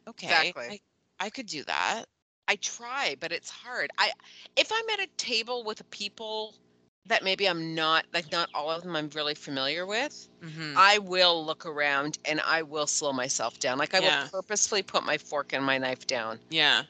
okay 0.10 0.54
Exactly. 0.54 0.64
I, 0.70 0.80
I 1.20 1.30
could 1.30 1.46
do 1.48 1.64
that 1.66 2.06
I 2.48 2.56
try, 2.58 3.16
but 3.20 3.32
it's 3.32 3.50
hard. 3.50 3.90
I 3.98 4.12
if 4.58 4.70
I'm 4.72 4.90
at 4.90 5.00
a 5.00 5.08
table 5.18 5.64
with 5.64 5.90
people 5.92 6.56
that 7.06 7.24
maybe 7.24 7.48
I'm 7.48 7.74
not 7.76 8.06
like 8.14 8.32
not 8.32 8.50
all 8.54 8.70
of 8.72 8.84
them 8.84 8.96
I'm 8.96 9.10
really 9.10 9.36
familiar 9.36 9.86
with, 9.86 10.28
hmm 10.42 10.78
I 10.78 10.98
will 11.00 11.46
look 11.46 11.66
around 11.66 12.18
and 12.26 12.42
I 12.42 12.64
will 12.64 12.88
slow 12.88 13.14
myself 13.14 13.60
down. 13.60 13.78
Like 13.78 13.94
I 13.94 14.00
Yeah. 14.00 14.02
will 14.02 14.16
purposefully 14.32 14.84
put 14.84 15.04
my 15.04 15.18
fork 15.18 15.54
and 15.54 15.66
my 15.66 15.78
knife 15.78 16.06
down. 16.08 16.42
yeah 16.50 16.84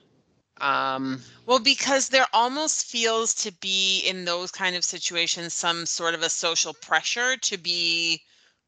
Um 0.59 1.23
Well, 1.45 1.59
because 1.59 2.09
there 2.09 2.27
almost 2.33 2.85
feels 2.85 3.33
to 3.35 3.51
be 3.51 4.01
in 4.01 4.25
those 4.25 4.51
kind 4.51 4.75
of 4.75 4.83
situations 4.83 5.53
some 5.53 5.85
sort 5.85 6.13
of 6.13 6.21
a 6.21 6.29
social 6.29 6.73
pressure 6.73 7.37
to 7.37 7.57
be 7.57 8.21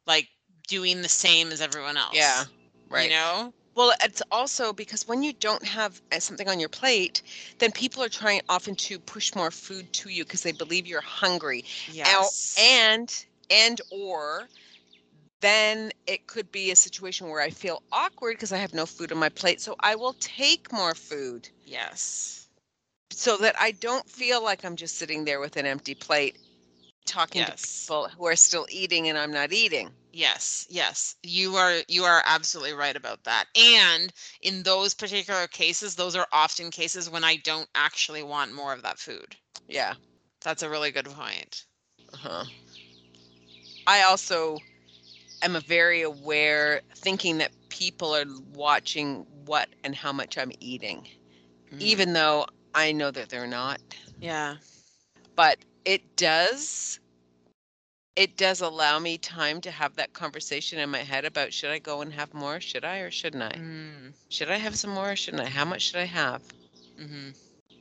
like 0.08 0.30
doing 0.68 1.02
the 1.02 1.10
same 1.10 1.52
as 1.52 1.62
everyone 1.62 1.98
else. 1.98 2.46
yeah. 2.46 2.46
Right. 2.90 3.06
You 3.06 3.10
know? 3.10 3.54
Well, 3.80 3.94
it's 4.04 4.22
also 4.30 4.74
because 4.74 5.08
when 5.08 5.24
you 5.24 5.32
don't 5.32 5.64
have 5.64 6.02
uh, 6.12 6.20
something 6.20 6.50
on 6.50 6.60
your 6.60 6.68
plate, 6.68 7.22
then 7.60 7.72
people 7.72 8.04
are 8.04 8.10
trying 8.10 8.42
often 8.50 8.76
to 8.76 9.00
push 9.00 9.34
more 9.36 9.52
food 9.52 9.94
to 9.94 10.10
you 10.10 10.26
because 10.26 10.44
they 10.44 10.52
believe 10.52 10.86
you're 10.86 11.00
hungry. 11.00 11.64
Yes. 11.90 12.58
and 12.60 13.26
and 13.50 13.80
or 13.90 14.50
then 15.40 15.94
it 16.08 16.28
could 16.28 16.52
be 16.52 16.72
a 16.72 16.76
situation 16.76 17.30
where 17.30 17.40
I 17.40 17.52
feel 17.52 17.82
awkward 17.94 18.36
because 18.36 18.52
I 18.52 18.58
have 18.58 18.74
no 18.74 18.86
food 18.86 19.14
on 19.14 19.18
my 19.18 19.30
plate, 19.30 19.62
so 19.62 19.78
I 19.80 19.96
will 19.96 20.18
take 20.20 20.74
more 20.74 20.94
food 20.94 21.48
yes. 21.66 22.50
so 23.12 23.38
that 23.38 23.56
I 23.58 23.72
don't 23.72 24.10
feel 24.10 24.44
like 24.44 24.66
I'm 24.66 24.76
just 24.76 24.98
sitting 24.98 25.24
there 25.24 25.40
with 25.40 25.56
an 25.56 25.66
empty 25.66 25.96
plate 25.96 26.36
talking 27.10 27.46
to 27.46 27.52
people 27.52 28.08
who 28.18 28.28
are 28.28 28.36
still 28.36 28.68
eating 28.70 29.10
and 29.10 29.18
I'm 29.18 29.32
not 29.32 29.52
eating. 29.52 29.90
Yes. 30.14 30.68
Yes. 30.70 31.16
You 31.24 31.56
are 31.56 31.80
you 31.88 32.04
are 32.04 32.24
absolutely 32.26 32.74
right 32.74 32.96
about 32.96 33.24
that. 33.26 33.46
And 33.56 34.14
in 34.42 34.64
those 34.64 34.94
particular 34.94 35.48
cases, 35.48 35.96
those 35.96 36.16
are 36.16 36.28
often 36.32 36.72
cases 36.72 37.10
when 37.10 37.24
I 37.24 37.38
don't 37.38 37.70
actually 37.76 38.24
want 38.24 38.54
more 38.54 38.74
of 38.74 38.84
that 38.84 39.00
food. 39.00 39.36
Yeah. 39.68 39.96
That's 40.42 40.64
a 40.64 40.70
really 40.70 40.92
good 40.92 41.06
point. 41.06 41.66
Uh-huh. 42.14 42.46
I 43.88 44.04
also 44.04 44.60
am 45.42 45.56
a 45.56 45.62
very 45.62 46.02
aware 46.02 46.82
thinking 46.96 47.38
that 47.40 47.52
people 47.70 48.16
are 48.16 48.26
watching 48.54 49.26
what 49.46 49.70
and 49.84 49.96
how 49.96 50.12
much 50.14 50.38
I'm 50.38 50.52
eating, 50.60 51.08
Mm. 51.74 51.82
even 51.82 52.14
though 52.14 52.46
I 52.74 52.92
know 52.92 53.12
that 53.12 53.30
they're 53.30 53.48
not. 53.48 53.80
Yeah. 54.20 54.58
But 55.36 55.58
it 55.90 56.16
does 56.16 57.00
it 58.16 58.38
does 58.38 58.62
allow 58.62 59.00
me 59.00 59.18
time 59.18 59.60
to 59.62 59.72
have 59.72 59.96
that 59.96 60.14
conversation 60.14 60.78
in 60.78 60.90
my 60.90 61.00
head 61.00 61.26
about 61.26 61.52
should 61.52 61.72
I 61.72 61.80
go 61.80 62.02
and 62.02 62.14
have 62.14 62.32
more? 62.34 62.60
Should 62.60 62.86
I 62.86 63.00
or 63.00 63.10
shouldn't 63.10 63.42
I? 63.42 63.54
Mm. 63.58 64.14
Should 64.30 64.52
I 64.52 64.58
have 64.58 64.76
some 64.78 64.92
more 64.92 65.12
or 65.12 65.16
shouldn't 65.16 65.42
I? 65.42 65.50
How 65.50 65.66
much 65.66 65.82
should 65.82 66.00
I 66.00 66.06
have? 66.06 66.42
hmm 66.98 67.30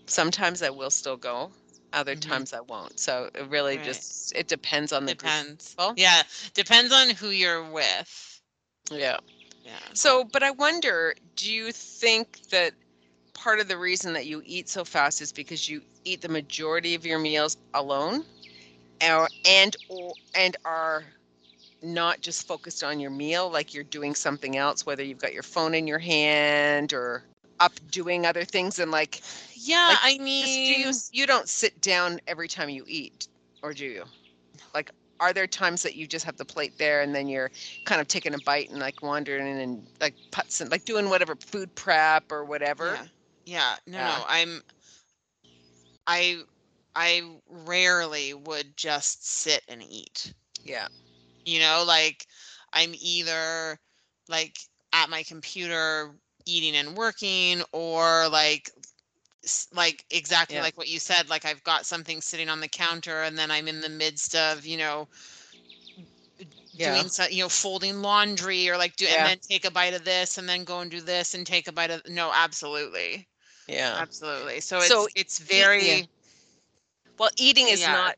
Sometimes 0.07 0.63
I 0.63 0.71
will 0.71 0.91
still 0.91 1.17
go, 1.19 1.51
other 1.93 2.15
Mhm. 2.17 2.21
times 2.21 2.53
I 2.55 2.61
won't. 2.61 2.99
So 2.99 3.29
it 3.35 3.43
really 3.49 3.77
Right. 3.77 3.85
just 3.85 4.33
it 4.35 4.49
depends 4.49 4.93
on 4.93 5.05
the. 5.05 5.13
Depends. 5.13 5.75
Well, 5.77 5.93
Yeah. 5.97 6.23
Depends 6.55 6.93
on 6.93 7.11
who 7.11 7.29
you're 7.29 7.63
with. 7.63 8.41
yeah. 8.91 9.19
Yeah. 9.67 9.79
So, 9.93 10.25
but 10.25 10.43
I 10.43 10.51
wonder, 10.53 11.15
do 11.37 11.53
you 11.53 11.73
think 11.73 12.49
that 12.49 12.73
part 13.39 13.61
of 13.61 13.69
the 13.69 13.79
reason 13.79 14.13
that 14.15 14.27
you 14.27 14.43
eat 14.45 14.69
so 14.69 14.85
fast 14.85 15.21
is 15.21 15.33
because 15.33 15.69
you 15.69 15.83
eat 16.05 16.21
the 16.21 16.29
majority 16.29 16.95
of 16.95 17.07
your 17.07 17.19
meals 17.19 17.57
alone, 17.75 18.25
or 19.03 19.29
and 19.45 19.77
or 19.89 20.15
and 20.35 20.57
are 20.65 21.05
not 21.83 22.21
just 22.21 22.47
focused 22.47 22.83
on 22.83 23.01
your 23.01 23.11
meal, 23.11 23.51
like 23.51 23.73
you're 23.75 23.85
doing 23.85 24.15
something 24.15 24.57
else, 24.57 24.85
whether 24.87 25.03
you've 25.05 25.19
got 25.19 25.33
your 25.35 25.43
phone 25.43 25.75
in 25.75 25.87
your 25.87 25.99
hand 26.01 26.93
or 26.93 27.25
up 27.61 27.73
doing 27.91 28.27
other 28.27 28.45
things, 28.45 28.79
and 28.79 28.91
like, 28.91 29.21
Yeah, 29.55 29.89
Like, 29.89 29.99
I 30.03 30.19
mean, 30.19 30.47
you 30.47 30.93
you 31.13 31.27
don't 31.27 31.49
sit 31.49 31.81
down 31.81 32.21
every 32.27 32.49
time 32.49 32.69
you 32.71 32.85
eat, 32.87 33.29
or 33.63 33.73
do 33.75 33.87
you? 33.87 34.05
Like, 34.75 34.91
are 35.21 35.33
there 35.33 35.47
times 35.47 35.83
that 35.83 35.95
you 35.97 36.07
just 36.07 36.25
have 36.25 36.37
the 36.37 36.45
plate 36.45 36.79
there 36.79 37.01
and 37.03 37.15
then 37.15 37.29
you're 37.29 37.51
kind 37.85 38.01
of 38.01 38.09
taking 38.09 38.35
a 38.35 38.39
bite 38.39 38.71
and 38.71 38.81
like 38.81 39.03
wandering 39.03 39.61
and 39.61 39.87
like 40.01 40.15
putts 40.31 40.61
and 40.61 40.71
like 40.71 40.85
doing 40.85 41.09
whatever 41.11 41.37
food 41.37 41.75
prep 41.75 42.31
or 42.31 42.45
whatever? 42.45 42.95
yeah, 42.95 43.07
yeah, 43.49 43.77
no, 43.87 43.99
Yeah. 43.99 44.19
no, 44.19 44.25
I'm, 44.29 44.63
I, 46.07 46.43
I 46.95 47.23
rarely 47.49 48.35
would 48.35 48.77
just 48.77 49.27
sit 49.27 49.63
and 49.69 49.83
eat. 49.83 50.35
Yeah. 50.65 50.89
You 51.45 51.61
know, 51.61 51.85
like 51.87 52.27
I'm 52.73 52.95
either 53.01 53.79
like 54.29 54.59
at 54.93 55.09
my 55.11 55.23
computer 55.23 56.15
eating 56.47 56.77
and 56.77 56.97
working, 56.97 57.63
or 57.73 58.29
like, 58.29 58.71
like 59.75 60.05
exactly 60.11 60.57
Yeah. 60.57 60.63
like 60.63 60.77
what 60.77 60.89
you 60.89 60.99
said. 60.99 61.31
Like 61.31 61.45
I've 61.45 61.65
got 61.65 61.87
something 61.87 62.21
sitting 62.21 62.49
on 62.51 62.61
the 62.61 62.69
counter, 62.69 63.23
and 63.23 63.39
then 63.39 63.51
I'm 63.51 63.69
in 63.69 63.81
the 63.81 63.89
midst 63.89 64.35
of, 64.35 64.67
you 64.67 64.77
know, 64.77 65.09
Yeah. 66.75 66.89
doing 66.93 67.09
so, 67.09 67.25
you 67.27 67.43
know, 67.43 67.49
folding 67.49 68.03
laundry 68.03 68.69
or 68.69 68.77
like 68.77 68.97
do 68.97 69.07
Yeah. 69.07 69.17
and 69.17 69.27
then 69.27 69.39
take 69.39 69.65
a 69.65 69.71
bite 69.71 69.95
of 69.95 70.05
this 70.05 70.39
and 70.39 70.49
then 70.49 70.65
go 70.65 70.81
and 70.81 70.91
do 70.91 71.01
this 71.01 71.35
and 71.35 71.47
take 71.47 71.69
a 71.69 71.73
bite 71.73 71.91
of 71.91 72.03
no, 72.09 72.31
absolutely. 72.35 73.29
Yeah. 73.69 74.05
Absolutely. 74.05 74.61
So 74.61 74.81
it's 74.83 75.07
So, 75.07 75.09
it's 75.15 75.39
yeah. 75.77 75.77
very 75.77 76.09
Well, 77.19 77.31
eating 77.37 77.69
is 77.69 77.89
Yeah. 77.89 77.89
not 77.89 78.17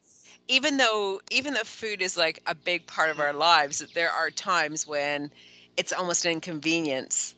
even 0.49 0.76
though 0.78 1.21
even 1.30 1.54
though 1.54 1.64
food 1.64 2.02
is 2.02 2.16
like 2.16 2.40
a 2.47 2.54
big 2.54 2.87
part 2.87 3.11
of 3.11 3.21
our 3.21 3.33
lives, 3.33 3.78
there 3.95 4.11
are 4.11 4.30
times 4.30 4.87
when 4.87 5.33
it's 5.76 5.92
almost 5.92 6.25
an 6.26 6.33
inconvenience. 6.33 7.35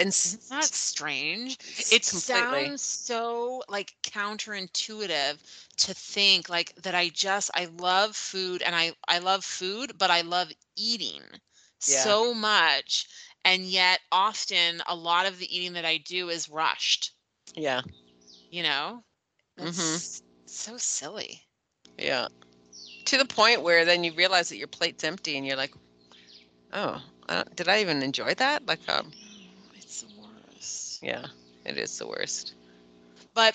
And 0.00 0.08
s- 0.08 0.38
Isn't 0.38 0.48
that 0.48 0.74
strange? 0.74 1.58
It 1.90 2.04
completely. 2.06 2.74
sounds 2.82 2.82
so 2.82 3.62
like 3.68 3.94
counterintuitive 4.02 5.42
to 5.78 5.94
think 5.94 6.48
like 6.48 6.74
that 6.76 6.94
I 6.94 7.08
just 7.08 7.50
I 7.54 7.66
love 7.66 8.16
food 8.16 8.62
and 8.62 8.74
I 8.74 8.92
I 9.08 9.18
love 9.18 9.44
food, 9.44 9.98
but 9.98 10.10
I 10.10 10.20
love 10.22 10.52
eating 10.76 11.40
Yeah. 11.86 12.16
so 12.16 12.34
much. 12.34 13.06
And 13.44 13.64
yet 13.66 14.00
often 14.10 14.82
a 14.86 14.94
lot 14.94 15.26
of 15.26 15.38
the 15.38 15.54
eating 15.54 15.72
that 15.74 15.84
I 15.84 15.96
do 15.98 16.28
is 16.28 16.48
rushed, 16.48 17.12
Yeah. 17.54 17.82
you 18.50 18.62
know? 18.62 19.02
It's 19.58 20.22
so 20.46 20.76
silly. 20.76 21.42
Yeah. 21.98 22.28
To 23.06 23.18
the 23.18 23.24
point 23.24 23.62
where 23.62 23.84
then 23.84 24.04
you 24.04 24.12
realize 24.12 24.48
that 24.48 24.56
your 24.56 24.68
plate's 24.68 25.04
empty 25.04 25.36
and 25.36 25.46
you're 25.46 25.56
like, 25.56 25.72
oh, 26.72 27.02
uh, 27.28 27.44
did 27.54 27.68
I 27.68 27.80
even 27.80 28.02
enjoy 28.02 28.34
that? 28.34 28.66
Like, 28.66 28.80
um, 28.88 29.10
It's 29.76 30.02
the 30.02 30.08
worst. 30.20 31.02
yeah, 31.02 31.26
it 31.64 31.76
is 31.76 31.98
the 31.98 32.06
worst. 32.06 32.54
But 33.34 33.54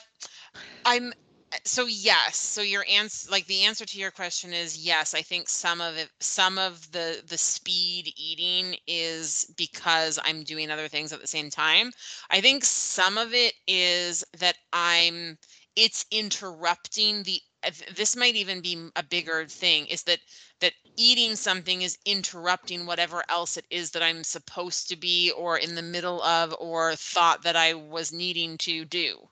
I'm 0.86 1.14
so 1.64 1.86
yes. 1.86 2.36
So 2.38 2.62
your 2.62 2.86
answer, 2.90 3.30
like 3.32 3.46
the 3.48 3.64
answer 3.64 3.86
to 3.86 3.98
your 4.00 4.12
question 4.12 4.54
is 4.54 4.78
yes. 4.78 5.14
I 5.14 5.22
think 5.22 5.48
some 5.50 5.80
of 5.82 5.96
it, 5.98 6.10
some 6.20 6.58
of 6.58 6.92
the 6.92 7.22
the 7.28 7.38
speed 7.38 8.14
eating 8.18 8.76
is 8.88 9.46
because 9.58 10.20
I'm 10.24 10.44
doing 10.44 10.70
other 10.72 10.88
things 10.88 11.14
at 11.14 11.22
the 11.22 11.28
same 11.28 11.50
time. 11.50 11.92
I 12.30 12.42
think 12.42 12.64
some 12.66 13.18
of 13.18 13.34
it 13.34 13.54
is 13.68 14.24
that 14.40 14.58
I'm. 14.74 15.38
It's 15.76 16.06
interrupting 16.12 17.24
the. 17.24 17.42
uh, 17.64 17.72
This 17.96 18.16
might 18.16 18.36
even 18.36 18.62
be 18.62 18.90
a 18.96 19.04
bigger 19.04 19.46
thing. 19.48 19.86
Is 19.88 20.04
that 20.04 20.20
that 20.62 20.74
eating 20.98 21.36
something 21.36 21.82
is 21.82 21.98
interrupting 22.06 22.86
whatever 22.86 23.24
else 23.30 23.58
it 23.58 23.66
is 23.70 23.92
that 23.92 24.04
I'm 24.04 24.24
supposed 24.24 24.88
to 24.90 24.96
be 24.96 25.32
or 25.32 25.58
in 25.58 25.76
the 25.76 25.82
middle 25.82 26.22
of 26.24 26.56
or 26.60 26.96
thought 26.96 27.44
that 27.44 27.56
I 27.56 27.74
was 27.74 28.12
needing 28.12 28.58
to 28.60 28.86
do 28.86 29.30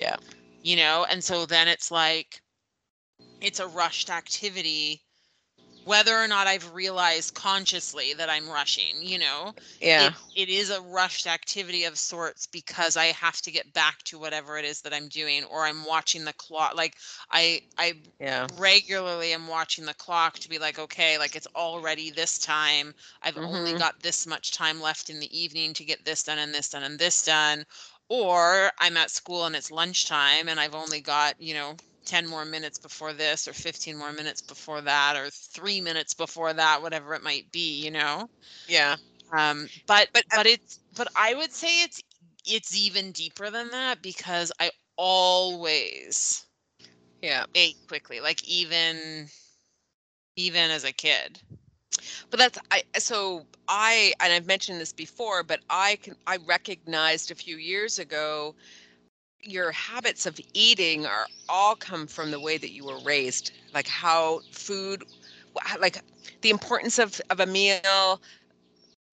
Yeah. 0.00 0.16
You 0.64 0.76
know 0.76 1.06
and 1.10 1.24
so 1.24 1.46
then 1.46 1.68
it's 1.68 1.92
like 1.92 2.42
it's 3.40 3.60
a 3.60 3.68
rushed 3.68 4.10
activity 4.10 5.02
whether 5.84 6.16
or 6.16 6.28
not 6.28 6.46
i've 6.48 6.74
realized 6.74 7.34
consciously 7.34 8.14
that 8.14 8.30
i'm 8.30 8.48
rushing 8.48 9.02
you 9.02 9.18
know 9.18 9.52
Yeah. 9.80 10.10
it, 10.10 10.14
it 10.34 10.48
is 10.50 10.70
a 10.70 10.82
rushed 10.82 11.26
activity 11.26 11.84
of 11.84 11.98
sorts 11.98 12.46
because 12.46 12.96
i 12.96 13.06
have 13.06 13.40
to 13.42 13.52
get 13.52 13.72
back 13.74 14.02
to 14.04 14.18
whatever 14.18 14.58
it 14.58 14.64
is 14.64 14.82
that 14.82 14.94
i'm 14.94 15.08
doing 15.08 15.44
or 15.44 15.64
i'm 15.64 15.84
watching 15.86 16.24
the 16.24 16.34
clock 16.34 16.74
like 16.76 16.96
i 17.32 17.60
i 17.78 17.94
Yeah. 18.20 18.48
regularly 18.58 19.32
am 19.32 19.48
watching 19.48 19.86
the 19.86 19.94
clock 19.94 20.38
to 20.38 20.48
be 20.48 20.58
like 20.58 20.78
okay 20.78 21.18
like 21.18 21.36
it's 21.36 21.48
already 21.56 22.10
this 22.10 22.38
time 22.38 22.94
i've 23.22 23.38
only 23.42 23.72
Mhm. 23.72 23.74
got 23.74 23.94
this 24.02 24.26
much 24.26 24.52
time 24.52 24.80
left 24.80 25.10
in 25.10 25.20
the 25.20 25.38
evening 25.38 25.72
to 25.74 25.84
get 25.84 26.04
this 26.04 26.24
done 26.24 26.38
and 26.38 26.54
this 26.54 26.70
done 26.70 26.82
and 26.84 26.98
this 26.98 27.24
done 27.24 27.64
or 28.08 28.70
i'm 28.80 28.96
at 28.96 29.10
school 29.10 29.44
and 29.46 29.56
it's 29.56 29.70
lunchtime 29.70 30.48
and 30.48 30.60
i've 30.60 30.74
only 30.74 31.00
got 31.00 31.34
you 31.38 31.54
know 31.54 31.76
10 32.06 32.26
more 32.26 32.44
minutes 32.44 32.78
before 32.78 33.12
this 33.12 33.48
or 33.48 33.52
15 33.52 33.96
more 33.96 34.12
minutes 34.12 34.42
before 34.42 34.80
that 34.82 35.16
or 35.16 35.30
3 35.30 35.80
minutes 35.80 36.14
before 36.14 36.52
that 36.52 36.82
whatever 36.82 37.14
it 37.14 37.22
might 37.22 37.50
be 37.52 37.82
you 37.82 37.90
know 37.90 38.28
Yeah. 38.66 38.96
Um, 39.36 39.68
but 39.86 40.08
But, 40.12 40.24
but 40.32 40.46
it's 40.46 40.80
but 40.92 41.08
I 41.16 41.34
would 41.34 41.52
say 41.52 41.82
it's 41.82 42.00
it's 42.46 42.76
even 42.76 43.12
deeper 43.12 43.50
than 43.50 43.70
that 43.70 44.02
because 44.02 44.52
I 44.60 44.70
always 44.96 46.46
Yeah. 47.22 47.44
ate 47.54 47.76
quickly, 47.88 48.20
like 48.20 48.42
even 48.44 49.28
even 50.36 50.70
as 50.70 50.84
a 50.84 50.92
kid. 50.92 51.40
But 52.30 52.38
that's 52.38 52.58
I 52.70 52.82
so 52.98 53.46
I 53.68 54.12
and 54.20 54.32
I've 54.32 54.46
mentioned 54.46 54.80
this 54.80 54.92
before, 54.92 55.42
but 55.42 55.60
I 55.70 55.96
can 56.02 56.16
I 56.26 56.36
recognized 56.36 57.30
a 57.30 57.34
few 57.34 57.56
years 57.56 57.98
ago 57.98 58.54
your 59.42 59.72
habits 59.72 60.26
of 60.26 60.40
eating 60.54 61.06
are 61.06 61.26
all 61.48 61.76
come 61.76 62.06
from 62.06 62.30
the 62.30 62.40
way 62.40 62.58
that 62.58 62.72
you 62.72 62.84
were 62.84 62.98
raised, 62.98 63.52
like 63.74 63.88
how 63.88 64.40
food 64.50 65.04
like 65.80 65.98
the 66.42 66.50
importance 66.50 66.98
of 66.98 67.20
of 67.30 67.40
a 67.40 67.46
meal, 67.46 68.20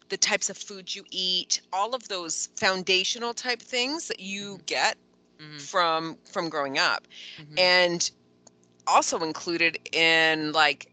the 0.09 0.17
types 0.17 0.49
of 0.49 0.57
food 0.57 0.93
you 0.95 1.03
eat, 1.11 1.61
all 1.73 1.93
of 1.93 2.07
those 2.07 2.49
foundational 2.55 3.33
type 3.33 3.61
things 3.61 4.07
that 4.07 4.19
you 4.19 4.59
Mhm. 4.59 4.65
get 4.65 4.97
Mhm, 5.39 5.69
from 5.69 6.17
from 6.31 6.49
growing 6.49 6.77
up. 6.77 7.07
mhm. 7.37 7.57
and 7.57 8.11
also 8.87 9.19
included 9.23 9.77
in 9.93 10.51
like 10.53 10.90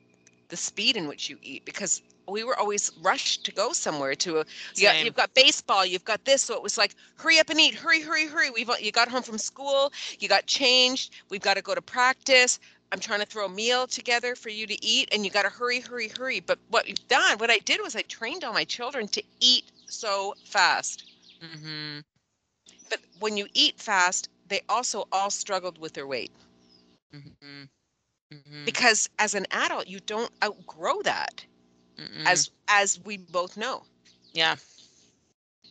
the 0.48 0.56
speed 0.56 0.96
in 0.96 1.08
which 1.08 1.28
you 1.28 1.38
eat 1.42 1.64
because 1.64 2.02
we 2.28 2.44
were 2.44 2.58
always 2.58 2.90
rushed 3.02 3.44
to 3.44 3.52
go 3.52 3.72
somewhere 3.72 4.14
to 4.14 4.38
a, 4.38 4.44
you 4.76 4.88
you've 5.04 5.14
got 5.14 5.32
baseball 5.34 5.84
you've 5.84 6.04
got 6.04 6.24
this 6.24 6.42
so 6.42 6.54
it 6.54 6.62
was 6.62 6.76
like 6.78 6.94
hurry 7.16 7.38
up 7.38 7.48
and 7.50 7.60
eat 7.60 7.74
hurry 7.74 8.00
hurry 8.02 8.26
hurry. 8.26 8.50
We've 8.50 8.70
you 8.80 8.92
got 8.92 9.08
home 9.08 9.22
from 9.22 9.38
school 9.38 9.92
you 10.18 10.28
got 10.28 10.46
changed 10.46 11.14
we've 11.30 11.40
got 11.40 11.54
to 11.56 11.62
go 11.62 11.74
to 11.74 11.82
practice. 11.82 12.58
I'm 12.92 13.00
trying 13.00 13.20
to 13.20 13.26
throw 13.26 13.46
a 13.46 13.50
meal 13.50 13.86
together 13.86 14.34
for 14.34 14.48
you 14.48 14.66
to 14.66 14.84
eat 14.84 15.08
and 15.12 15.24
you 15.24 15.30
got 15.30 15.42
to 15.42 15.50
hurry 15.50 15.80
hurry 15.80 16.08
hurry. 16.08 16.40
But 16.40 16.58
what 16.70 16.88
you've 16.88 17.06
done 17.08 17.38
what 17.38 17.50
i 17.50 17.58
did 17.58 17.80
was 17.82 17.96
i 17.96 18.02
trained 18.02 18.44
all 18.44 18.52
my 18.52 18.64
children 18.64 19.08
to 19.08 19.22
eat 19.40 19.64
so 19.88 20.34
fast. 20.44 21.04
Mm-hmm. 21.42 22.00
but 22.90 23.00
when 23.20 23.36
you 23.36 23.46
eat 23.54 23.78
fast 23.80 24.28
they 24.48 24.60
also 24.68 25.06
all 25.12 25.30
struggled 25.30 25.78
with 25.78 25.92
their 25.92 26.06
weight. 26.06 26.32
Mhm. 27.14 27.68
Mhm. 28.32 28.64
because 28.66 29.08
as 29.18 29.34
an 29.34 29.46
adult 29.50 29.86
you 29.88 30.00
don't 30.00 30.32
outgrow 30.42 31.02
that 31.02 31.44
Mhm. 31.98 32.26
as 32.26 32.50
as 32.68 32.98
we 33.00 33.16
both 33.16 33.56
know 33.56 33.84
yeah. 34.32 34.56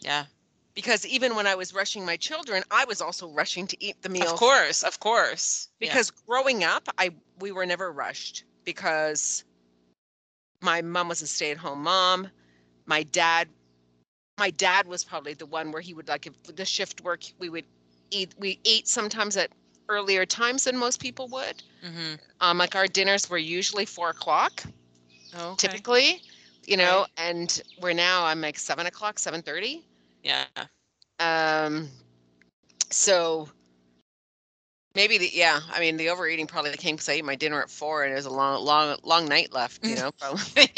Yeah. 0.01 0.25
because 0.73 1.05
even 1.05 1.35
when 1.35 1.47
i 1.47 1.55
was 1.55 1.73
rushing 1.73 2.05
my 2.05 2.17
children 2.17 2.63
i 2.71 2.85
was 2.85 3.01
also 3.01 3.29
rushing 3.29 3.67
to 3.67 3.77
eat 3.83 4.01
the 4.01 4.09
meal 4.09 4.33
Of 4.33 4.39
course, 4.39 4.83
of 4.83 4.99
course. 4.99 5.69
Yeah. 5.79 5.89
because 5.89 6.11
growing 6.11 6.63
up 6.63 6.87
i 6.97 7.11
we 7.39 7.51
were 7.51 7.65
never 7.65 7.91
rushed 7.91 8.43
because 8.65 9.43
my 10.61 10.81
mom 10.81 11.07
was 11.07 11.21
a 11.21 11.27
stay-at-home 11.27 11.83
mom 11.83 12.29
my 12.85 13.03
dad 13.03 13.47
my 14.39 14.49
dad 14.51 14.87
was 14.87 15.03
probably 15.03 15.33
the 15.33 15.45
one 15.45 15.71
where 15.71 15.81
he 15.81 15.93
would 15.93 16.07
like 16.07 16.25
if 16.27 16.43
the 16.43 16.65
shift 16.65 17.01
work 17.01 17.23
we 17.39 17.49
would 17.49 17.65
eat 18.11 18.33
we 18.39 18.59
ate 18.65 18.87
sometimes 18.87 19.37
at 19.37 19.51
earlier 19.89 20.25
times 20.25 20.63
than 20.65 20.77
most 20.77 20.99
people 20.99 21.27
would 21.27 21.63
Mhm. 21.83 22.19
um 22.39 22.57
like 22.57 22.75
our 22.75 22.87
dinners 22.87 23.29
were 23.29 23.37
usually 23.37 23.85
four 23.85 24.09
o'clock 24.09 24.63
Okay. 25.33 25.57
typically 25.57 26.21
you 26.65 26.77
know 26.77 27.05
Right. 27.05 27.07
and 27.17 27.61
we're 27.81 27.93
now 27.93 28.25
i'm 28.25 28.41
like 28.41 28.57
seven 28.57 28.85
o'clock 28.85 29.19
seven 29.19 29.41
thirty 29.41 29.83
Yeah. 30.23 30.47
um 31.19 31.89
so 32.89 33.49
maybe 34.95 35.17
the 35.17 35.29
yeah 35.33 35.59
i 35.71 35.79
mean 35.79 35.97
the 35.97 36.09
overeating 36.09 36.47
probably 36.47 36.71
came 36.75 36.95
because 36.95 37.09
i 37.09 37.13
ate 37.13 37.25
my 37.25 37.35
dinner 37.35 37.61
at 37.61 37.69
four 37.69 38.03
and 38.03 38.13
there's 38.13 38.25
a 38.25 38.29
long 38.29 38.63
long 38.63 38.97
long 39.03 39.27
night 39.27 39.53
left 39.53 39.87
you 39.87 39.95
know 39.95 40.11
probably 40.19 40.69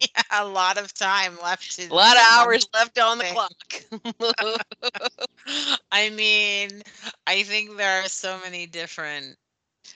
yeah, 0.00 0.22
a 0.40 0.44
lot 0.46 0.78
of 0.78 0.92
time 0.94 1.38
left 1.42 1.78
a 1.78 1.94
lot 1.94 2.16
of 2.16 2.22
hours 2.32 2.66
left 2.74 2.98
on 2.98 3.18
the 3.18 3.24
clock 3.24 3.82
I 5.92 6.10
mean, 6.10 6.82
I 7.26 7.42
think 7.42 7.76
there 7.76 8.02
are 8.02 8.08
so 8.08 8.38
many 8.42 8.66
different 8.66 9.36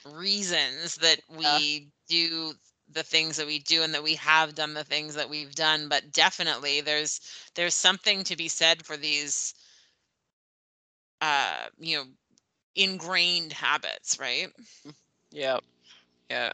reasons 0.04 0.96
that 0.96 1.20
Yeah. 1.42 1.58
we 1.58 1.88
do 2.08 2.54
the 2.90 3.02
things 3.02 3.36
that 3.36 3.46
we 3.46 3.58
do 3.58 3.82
and 3.82 3.94
that 3.94 4.02
we 4.02 4.14
have 4.16 4.54
done 4.54 4.74
the 4.74 4.84
things 4.84 5.14
that 5.14 5.28
we've 5.30 5.54
done, 5.54 5.88
but 5.88 6.12
definitely 6.12 6.80
there's 6.80 7.20
there's 7.54 7.74
something 7.74 8.24
to 8.24 8.36
be 8.36 8.48
said 8.48 8.84
for 8.84 8.96
these 8.96 9.54
uh, 11.20 11.66
you 11.78 11.96
know, 11.96 12.04
ingrained 12.74 13.52
habits, 13.52 14.18
right? 14.18 14.48
yeah 15.30 15.58
yeah 16.30 16.50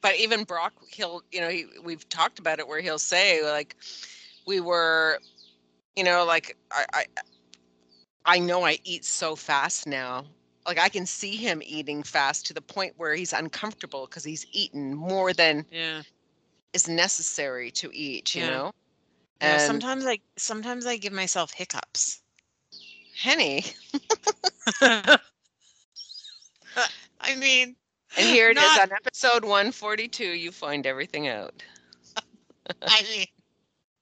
but 0.00 0.16
even 0.16 0.44
brock 0.44 0.72
he'll 0.90 1.22
you 1.30 1.40
know 1.40 1.48
he, 1.48 1.66
we've 1.82 2.08
talked 2.08 2.38
about 2.38 2.58
it 2.58 2.68
where 2.68 2.80
he'll 2.80 2.98
say 2.98 3.42
like 3.44 3.76
we 4.46 4.60
were 4.60 5.18
you 5.96 6.04
know 6.04 6.24
like 6.24 6.56
i 6.72 6.84
i 6.94 7.04
i 8.28 8.40
know 8.40 8.64
i 8.64 8.78
eat 8.84 9.04
so 9.04 9.36
fast 9.36 9.86
now 9.86 10.26
like 10.66 10.78
i 10.78 10.88
can 10.88 11.06
see 11.06 11.36
him 11.36 11.62
eating 11.64 12.02
fast 12.04 12.46
to 12.46 12.54
the 12.54 12.62
point 12.62 12.94
where 12.98 13.14
he's 13.16 13.32
uncomfortable 13.34 14.06
because 14.06 14.24
he's 14.24 14.46
eaten 14.52 14.94
more 14.94 15.32
than 15.34 15.66
Yeah. 15.70 16.02
is 16.74 16.88
necessary 16.88 17.70
to 17.72 17.90
eat 17.94 18.34
you 18.36 18.42
Yeah. 18.42 18.52
know 18.52 18.72
Yeah, 19.40 19.56
and 19.56 19.58
sometimes 19.58 20.06
I 20.06 20.20
sometimes 20.36 20.86
I 20.86 20.96
give 20.96 21.12
myself 21.12 21.52
hiccups. 21.52 22.22
henny 23.22 23.64
I 27.20 27.36
mean, 27.36 27.76
and 28.16 28.28
here 28.28 28.50
it 28.50 28.58
is 28.58 28.76
Not- 28.76 28.78
on 28.78 28.92
episode 28.92 29.44
142 29.44 30.24
you 30.30 30.52
find 30.52 30.86
everything 30.86 31.28
out 31.28 31.62
I 32.86 33.02
mean, 33.02 33.26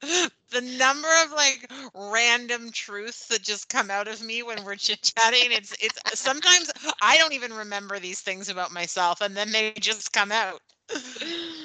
the 0.51 0.61
number 0.79 1.09
of 1.25 1.33
like 1.33 1.71
random 1.95 2.71
truths 2.73 3.27
that 3.29 3.43
just 3.43 3.69
come 3.69 3.91
out 3.91 4.09
of 4.09 4.23
me 4.23 4.43
when 4.43 4.65
we're 4.65 4.77
chit 4.77 5.13
chatting. 5.17 5.53
It's 5.53 5.75
it's 5.81 5.99
sometimes 6.19 6.71
I 7.03 7.17
don't 7.19 7.33
even 7.33 7.53
remember 7.53 7.99
these 7.99 8.21
things 8.21 8.49
about 8.49 8.73
myself, 8.73 9.21
and 9.21 9.37
then 9.37 9.53
they 9.53 9.73
just 9.81 10.13
come 10.13 10.33
out. 10.33 10.61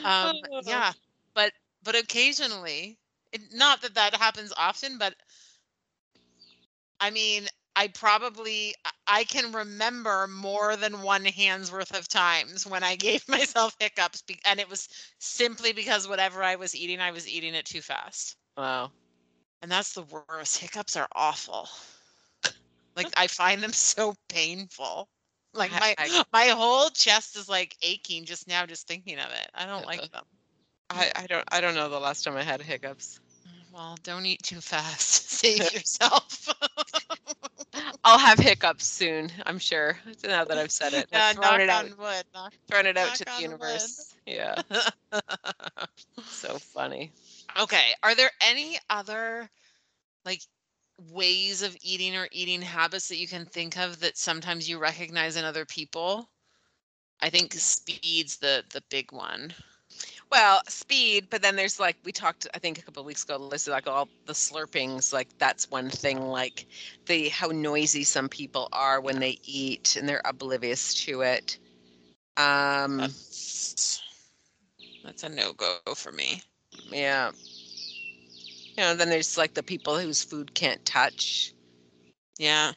Um, 0.04 0.34
yeah, 0.64 0.94
but 1.36 1.52
but 1.84 1.96
occasionally, 1.96 2.98
it, 3.32 3.42
not 3.54 3.84
that 3.84 3.94
that 3.94 4.16
happens 4.16 4.52
often, 4.58 4.98
but 4.98 5.14
I 7.00 7.12
mean, 7.12 7.48
I 7.82 7.88
probably 7.90 8.76
I- 9.08 9.24
can 9.24 9.52
remember 9.54 10.28
more 10.28 10.78
than 10.78 11.02
one 11.02 11.26
hand's 11.26 11.72
worth 11.72 11.96
of 11.98 12.08
times 12.08 12.68
when 12.68 12.84
I 12.84 12.96
gave 13.08 13.28
myself 13.28 13.76
hiccups, 13.80 14.22
be- 14.22 14.40
and 14.46 14.60
it 14.60 14.70
was 14.70 14.88
simply 15.20 15.74
because 15.74 16.08
whatever 16.08 16.44
I 16.44 16.56
was 16.58 16.76
eating, 16.76 17.02
I 17.02 17.12
was 17.12 17.28
eating 17.28 17.56
it 17.56 17.66
too 17.66 17.82
fast. 17.82 18.38
wow 18.58 18.92
And 19.64 19.72
that's 19.72 19.94
the 19.94 20.04
worst. 20.04 20.58
Hiccups 20.60 20.96
are 20.98 21.08
awful. 21.16 21.70
Like 22.96 23.12
I 23.18 23.28
find 23.28 23.64
them 23.64 23.74
so 23.74 24.16
painful. 24.30 25.10
Like 25.54 25.76
my 25.76 25.96
I- 25.98 26.24
my 26.32 26.48
whole 26.50 26.90
chest 26.90 27.36
is 27.38 27.50
like 27.50 27.76
aching 27.82 28.26
just 28.26 28.48
now 28.48 28.66
just 28.66 28.88
thinking 28.88 29.20
of 29.20 29.32
it. 29.32 29.50
I 29.56 29.66
don't 29.66 29.86
like 29.86 30.02
uh-huh. 30.02 30.08
them. 30.12 30.26
I, 30.90 31.12
I 31.16 31.28
don't 31.28 31.46
I 31.52 31.62
don't 31.62 31.76
know 31.76 31.90
the 31.90 32.00
last 32.00 32.24
time 32.24 32.36
I 32.36 32.44
had 32.44 32.62
hiccups. 32.62 33.20
Mm, 33.48 33.72
well, 33.72 33.98
don't 34.04 34.26
eat 34.26 34.44
too 34.44 34.62
fast. 34.62 35.30
Save 35.30 35.72
yourself. 35.72 36.50
I'll 38.12 38.20
have 38.20 38.40
hiccups 38.40 38.86
soon, 38.86 39.32
I'm 39.46 39.58
sure. 39.58 39.98
Now 40.26 40.44
that 40.44 40.58
I've 40.58 40.72
said 40.72 40.94
it. 40.94 41.08
Yeah, 41.14 41.28
I've 41.28 41.36
thrown 41.36 41.52
knock 41.52 41.60
it 41.62 41.70
out 41.70 41.86
on 41.86 41.98
wood. 41.98 42.24
Knock. 42.34 42.54
thrown 42.68 42.86
it 42.86 42.98
out 42.98 43.16
to 43.16 43.24
the 43.24 43.32
on 43.32 43.38
wood. 43.38 43.42
universe. 43.44 44.16
Yeah. 44.26 44.62
So 46.26 46.58
funny. 46.60 47.12
okay. 47.60 47.94
Are 48.04 48.16
there 48.16 48.32
any 48.42 48.78
other 48.90 49.50
like 50.26 50.42
ways 51.12 51.62
of 51.62 51.76
eating 51.82 52.16
or 52.16 52.28
eating 52.32 52.62
habits 52.62 53.08
that 53.10 53.18
you 53.18 53.28
can 53.28 53.46
think 53.46 53.78
of 53.78 54.00
that 54.02 54.18
sometimes 54.18 54.70
you 54.70 54.78
recognize 54.78 55.38
in 55.38 55.46
other 55.46 55.66
people? 55.66 56.30
I 57.22 57.30
think 57.30 57.54
speed's 57.54 58.38
the 58.38 58.64
the 58.72 58.84
big 58.90 59.12
one. 59.12 59.54
Well, 60.32 60.62
speed, 60.70 61.28
but 61.30 61.42
then 61.42 61.58
there's 61.58 61.78
like 61.80 61.98
we 62.06 62.14
talked 62.14 62.48
I 62.54 62.60
think 62.60 62.80
a 62.80 62.82
couple 62.82 63.02
of 63.02 63.06
weeks 63.06 63.26
ago, 63.26 63.38
Lisa, 63.38 63.72
like 63.72 63.88
all 63.88 64.08
the 64.28 64.34
slurpings, 64.34 65.12
like 65.12 65.28
that's 65.40 65.70
one 65.70 65.90
thing, 65.90 66.22
like 66.22 66.68
the 67.06 67.28
how 67.30 67.48
noisy 67.48 68.06
some 68.06 68.30
people 68.30 68.70
are 68.72 69.02
when 69.02 69.20
they 69.20 69.40
eat 69.44 69.98
and 69.98 70.08
they're 70.08 70.22
oblivious 70.24 70.94
to 71.06 71.22
it. 71.22 71.58
Um 72.38 72.98
That's 72.98 74.02
that's 75.04 75.24
a 75.24 75.30
no 75.30 75.52
go 75.52 75.80
for 75.96 76.14
me. 76.14 76.42
yeah. 76.92 77.32
You 78.78 78.84
know, 78.84 78.96
then 78.96 79.10
there's 79.10 79.38
like 79.38 79.54
the 79.54 79.64
people 79.64 80.00
whose 80.00 80.24
food 80.24 80.54
can't 80.54 80.84
touch. 80.86 81.54
Yeah. 82.38 82.72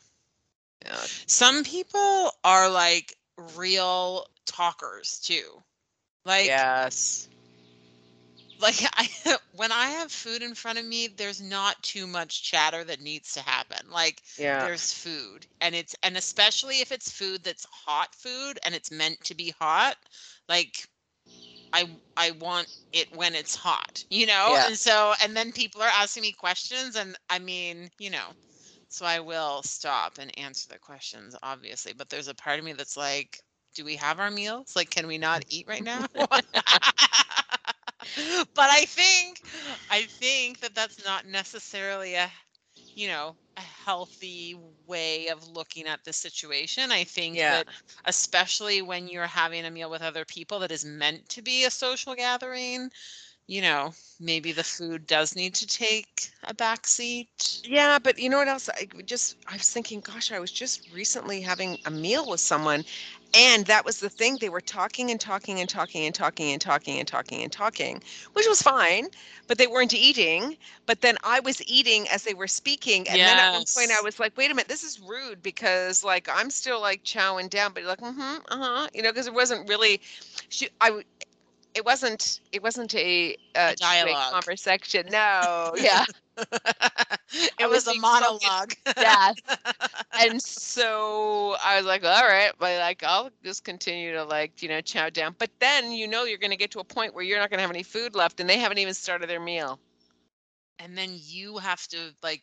Yeah. 0.84 0.96
Some 1.26 1.62
people 1.62 2.32
are 2.42 2.68
like 2.68 3.16
real 3.54 4.26
talkers 4.44 5.20
too. 5.20 5.62
Like 6.24 6.46
yes. 6.46 7.28
Like 8.58 8.76
I 8.94 9.08
when 9.52 9.72
I 9.72 9.86
have 9.88 10.10
food 10.12 10.42
in 10.42 10.54
front 10.54 10.78
of 10.78 10.84
me, 10.84 11.08
there's 11.08 11.40
not 11.40 11.82
too 11.82 12.06
much 12.06 12.42
chatter 12.42 12.84
that 12.84 13.00
needs 13.00 13.32
to 13.34 13.40
happen. 13.40 13.90
Like 13.90 14.22
Yeah. 14.36 14.68
there's 14.68 14.92
food 14.92 15.46
and 15.60 15.74
it's 15.74 15.94
and 16.02 16.16
especially 16.16 16.80
if 16.80 16.92
it's 16.92 17.10
food 17.10 17.44
that's 17.44 17.66
hot 17.86 18.14
food 18.14 18.58
and 18.64 18.74
it's 18.74 18.90
meant 18.90 19.20
to 19.24 19.34
be 19.34 19.54
hot, 19.58 19.96
like 20.48 20.86
I 21.72 21.98
I 22.16 22.30
want 22.32 22.68
it 22.92 23.08
when 23.14 23.34
it's 23.34 23.56
hot, 23.56 24.04
you 24.10 24.26
know? 24.26 24.56
Yeah. 24.56 24.66
And 24.66 24.78
so 24.78 25.14
and 25.22 25.36
then 25.36 25.52
people 25.52 25.82
are 25.82 25.88
asking 25.92 26.22
me 26.22 26.32
questions 26.32 26.96
and 26.96 27.16
I 27.30 27.38
mean, 27.38 27.90
you 27.98 28.10
know. 28.10 28.28
So 28.88 29.04
I 29.06 29.20
will 29.20 29.62
stop 29.62 30.18
and 30.18 30.36
answer 30.38 30.68
the 30.70 30.78
questions 30.78 31.34
obviously, 31.42 31.92
but 31.92 32.08
there's 32.10 32.28
a 32.28 32.34
part 32.34 32.58
of 32.58 32.64
me 32.64 32.72
that's 32.72 32.96
like, 32.96 33.40
do 33.74 33.84
we 33.84 33.96
have 33.96 34.20
our 34.20 34.30
meals? 34.30 34.74
Like 34.76 34.90
can 34.90 35.06
we 35.06 35.18
not 35.18 35.44
eat 35.48 35.66
right 35.68 35.84
now? 35.84 36.06
but 38.54 38.70
I 38.70 38.84
think 38.86 39.42
I 39.90 40.02
think 40.02 40.60
that 40.60 40.74
that's 40.74 41.04
not 41.04 41.26
necessarily 41.26 42.14
a 42.14 42.30
you 42.94 43.08
know, 43.08 43.36
a 43.56 43.60
healthy 43.60 44.54
way 44.86 45.28
of 45.28 45.46
looking 45.48 45.86
at 45.86 46.04
the 46.04 46.12
situation. 46.12 46.90
I 46.92 47.04
think 47.04 47.40
Yeah. 47.40 47.48
that 47.48 47.66
especially 48.04 48.82
when 48.82 49.08
you're 49.08 49.26
having 49.26 49.64
a 49.64 49.70
meal 49.70 49.90
with 49.90 50.02
other 50.02 50.24
people 50.24 50.58
that 50.60 50.72
is 50.72 50.84
meant 50.84 51.28
to 51.30 51.42
be 51.42 51.64
a 51.64 51.70
social 51.70 52.14
gathering, 52.14 52.90
you 53.46 53.60
know, 53.62 53.92
maybe 54.20 54.52
the 54.52 54.64
food 54.64 55.06
does 55.06 55.34
need 55.36 55.54
to 55.56 55.66
take 55.66 56.30
a 56.44 56.54
back 56.54 56.86
seat. 56.86 57.64
Yeah, 57.64 57.98
but 57.98 58.18
you 58.18 58.28
know 58.28 58.38
what 58.38 58.48
else? 58.48 58.68
I 58.68 58.86
just 59.04 59.36
I 59.46 59.54
was 59.54 59.70
thinking, 59.70 60.00
gosh, 60.00 60.30
I 60.30 60.38
was 60.38 60.50
just 60.52 60.90
recently 60.92 61.40
having 61.42 61.78
a 61.84 61.90
meal 61.90 62.28
with 62.28 62.40
someone, 62.40 62.84
and 63.34 63.66
that 63.66 63.84
was 63.84 64.00
the 64.00 64.08
thing. 64.08 64.38
They 64.40 64.48
were 64.48 64.60
talking 64.60 65.10
and 65.10 65.20
talking 65.20 65.60
and 65.60 65.68
talking 65.68 66.04
and 66.04 66.14
talking 66.14 66.52
and 66.52 66.60
talking 66.60 66.98
and 66.98 67.08
talking 67.08 67.42
and 67.42 67.52
talking, 67.52 68.02
which 68.34 68.46
was 68.48 68.62
fine, 68.62 69.08
but 69.48 69.58
they 69.58 69.66
weren't 69.66 69.94
eating. 69.94 70.56
But 70.86 71.00
then 71.00 71.16
I 71.24 71.40
was 71.40 71.62
eating 71.66 72.06
as 72.08 72.22
they 72.24 72.34
were 72.34 72.46
speaking, 72.46 73.08
and 73.08 73.18
then 73.18 73.38
at 73.38 73.52
one 73.52 73.64
point 73.76 73.90
I 73.92 74.00
was 74.02 74.20
like, 74.20 74.36
wait 74.36 74.50
a 74.50 74.54
minute, 74.54 74.68
this 74.68 74.84
is 74.84 75.00
rude 75.00 75.42
because 75.42 76.04
like 76.04 76.28
I'm 76.32 76.50
still 76.50 76.80
like 76.80 77.04
chowing 77.04 77.50
down, 77.50 77.72
but 77.74 77.84
like, 77.84 78.00
mm-hmm, 78.00 78.20
uh-huh, 78.20 78.88
you 78.94 79.02
know, 79.02 79.10
because 79.10 79.26
it 79.26 79.34
wasn't 79.34 79.68
really 79.68 80.00
she 80.48 80.68
I 80.80 81.02
it 81.74 81.84
wasn't 81.84 82.40
it 82.52 82.62
wasn't 82.62 82.94
a 82.94 83.36
uh 83.54 83.74
A 84.02 84.06
dialogue. 84.06 84.32
conversation. 84.32 85.06
No, 85.10 85.74
yeah. 85.78 86.04
it 87.58 87.68
was 87.68 87.86
a 87.86 87.94
monologue. 87.94 88.74
yeah. 88.98 89.32
and 90.12 90.40
so 90.42 91.56
I 91.64 91.76
was 91.76 91.86
like, 91.86 92.04
all 92.04 92.26
right, 92.26 92.52
but 92.58 92.78
like 92.78 93.02
I'll 93.04 93.30
just 93.44 93.64
continue 93.64 94.12
to 94.14 94.24
like, 94.24 94.62
you 94.62 94.68
know, 94.68 94.80
chow 94.80 95.10
down. 95.10 95.34
But 95.38 95.50
then 95.60 95.92
you 95.92 96.06
know 96.08 96.24
you're 96.24 96.38
gonna 96.38 96.56
get 96.56 96.70
to 96.72 96.80
a 96.80 96.84
point 96.84 97.14
where 97.14 97.24
you're 97.24 97.38
not 97.38 97.50
gonna 97.50 97.62
have 97.62 97.70
any 97.70 97.82
food 97.82 98.14
left 98.14 98.40
and 98.40 98.48
they 98.48 98.58
haven't 98.58 98.78
even 98.78 98.94
started 98.94 99.28
their 99.28 99.40
meal. 99.40 99.80
and 100.78 100.96
then 100.96 101.10
you 101.16 101.58
have 101.58 101.86
to 101.88 102.14
like 102.22 102.42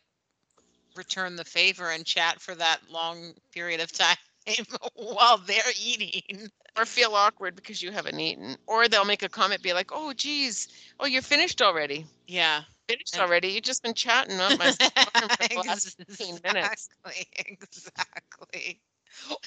return 0.96 1.36
the 1.36 1.44
favor 1.44 1.90
and 1.90 2.04
chat 2.04 2.40
for 2.40 2.54
that 2.54 2.78
long 2.90 3.34
period 3.52 3.80
of 3.80 3.92
time 3.92 4.16
while 4.94 5.38
they're 5.38 5.62
eating. 5.80 6.50
Or 6.76 6.86
feel 6.86 7.14
awkward 7.14 7.54
because 7.54 7.82
you 7.82 7.92
haven't 7.92 8.18
eaten. 8.18 8.56
Or 8.66 8.88
they'll 8.88 9.04
make 9.04 9.22
a 9.22 9.28
comment, 9.28 9.62
be 9.62 9.72
like, 9.74 9.90
Oh 9.92 10.12
geez, 10.14 10.68
oh 11.00 11.06
you're 11.06 11.20
finished 11.22 11.60
already. 11.60 12.06
Yeah. 12.26 12.62
Finished 12.88 13.14
And- 13.14 13.22
already. 13.22 13.48
You've 13.48 13.64
just 13.64 13.82
been 13.82 13.94
chatting 13.94 14.40
on 14.40 14.56
my 14.58 14.70
for 14.72 14.78
the 15.48 15.62
last 15.66 15.96
15 16.08 16.38
minutes. 16.44 16.88
Exactly. 17.04 17.26
Exactly. 17.46 18.80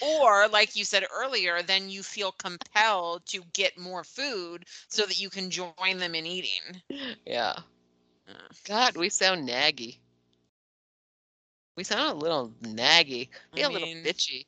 Or 0.02 0.48
like 0.50 0.76
you 0.76 0.86
said 0.86 1.06
earlier, 1.12 1.64
then 1.64 1.90
you 1.90 2.04
feel 2.04 2.32
compelled 2.32 3.26
to 3.28 3.42
get 3.54 3.78
more 3.80 4.04
food 4.04 4.66
so 4.90 5.04
that 5.08 5.20
you 5.20 5.32
can 5.32 5.50
join 5.50 5.98
them 5.98 6.14
in 6.14 6.26
eating. 6.28 6.82
Yeah. 7.26 7.56
God, 8.68 8.96
we 8.96 9.10
sound 9.10 9.50
naggy. 9.50 9.98
We 11.76 11.84
sound 11.84 12.12
a 12.12 12.16
little 12.16 12.54
naggy. 12.62 13.30
I 13.54 13.56
Be 13.56 13.62
a 13.64 13.70
little 13.70 13.88
bitchy. 13.88 14.46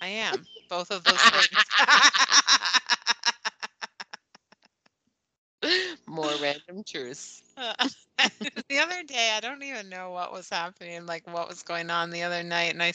I 0.00 0.08
am 0.08 0.46
both 0.68 0.90
of 0.90 1.04
those 1.04 1.20
things. 1.20 1.64
More 6.06 6.36
random 6.36 6.82
truths. 6.86 7.42
Uh, 7.56 7.74
the 8.68 8.78
other 8.78 9.02
day, 9.04 9.32
I 9.36 9.40
don't 9.40 9.62
even 9.62 9.88
know 9.88 10.10
what 10.10 10.32
was 10.32 10.48
happening, 10.48 11.06
like 11.06 11.26
what 11.26 11.48
was 11.48 11.62
going 11.62 11.90
on 11.90 12.10
the 12.10 12.22
other 12.22 12.42
night, 12.42 12.72
and 12.72 12.82
I 12.82 12.92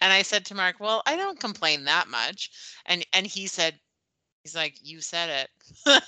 and 0.00 0.12
I 0.12 0.22
said 0.22 0.44
to 0.46 0.54
Mark, 0.54 0.76
"Well, 0.80 1.02
I 1.06 1.16
don't 1.16 1.40
complain 1.40 1.84
that 1.84 2.08
much," 2.08 2.50
and 2.86 3.04
and 3.12 3.26
he 3.26 3.46
said, 3.46 3.78
"He's 4.44 4.54
like, 4.56 4.78
you 4.82 5.00
said 5.00 5.48
it," 5.86 6.02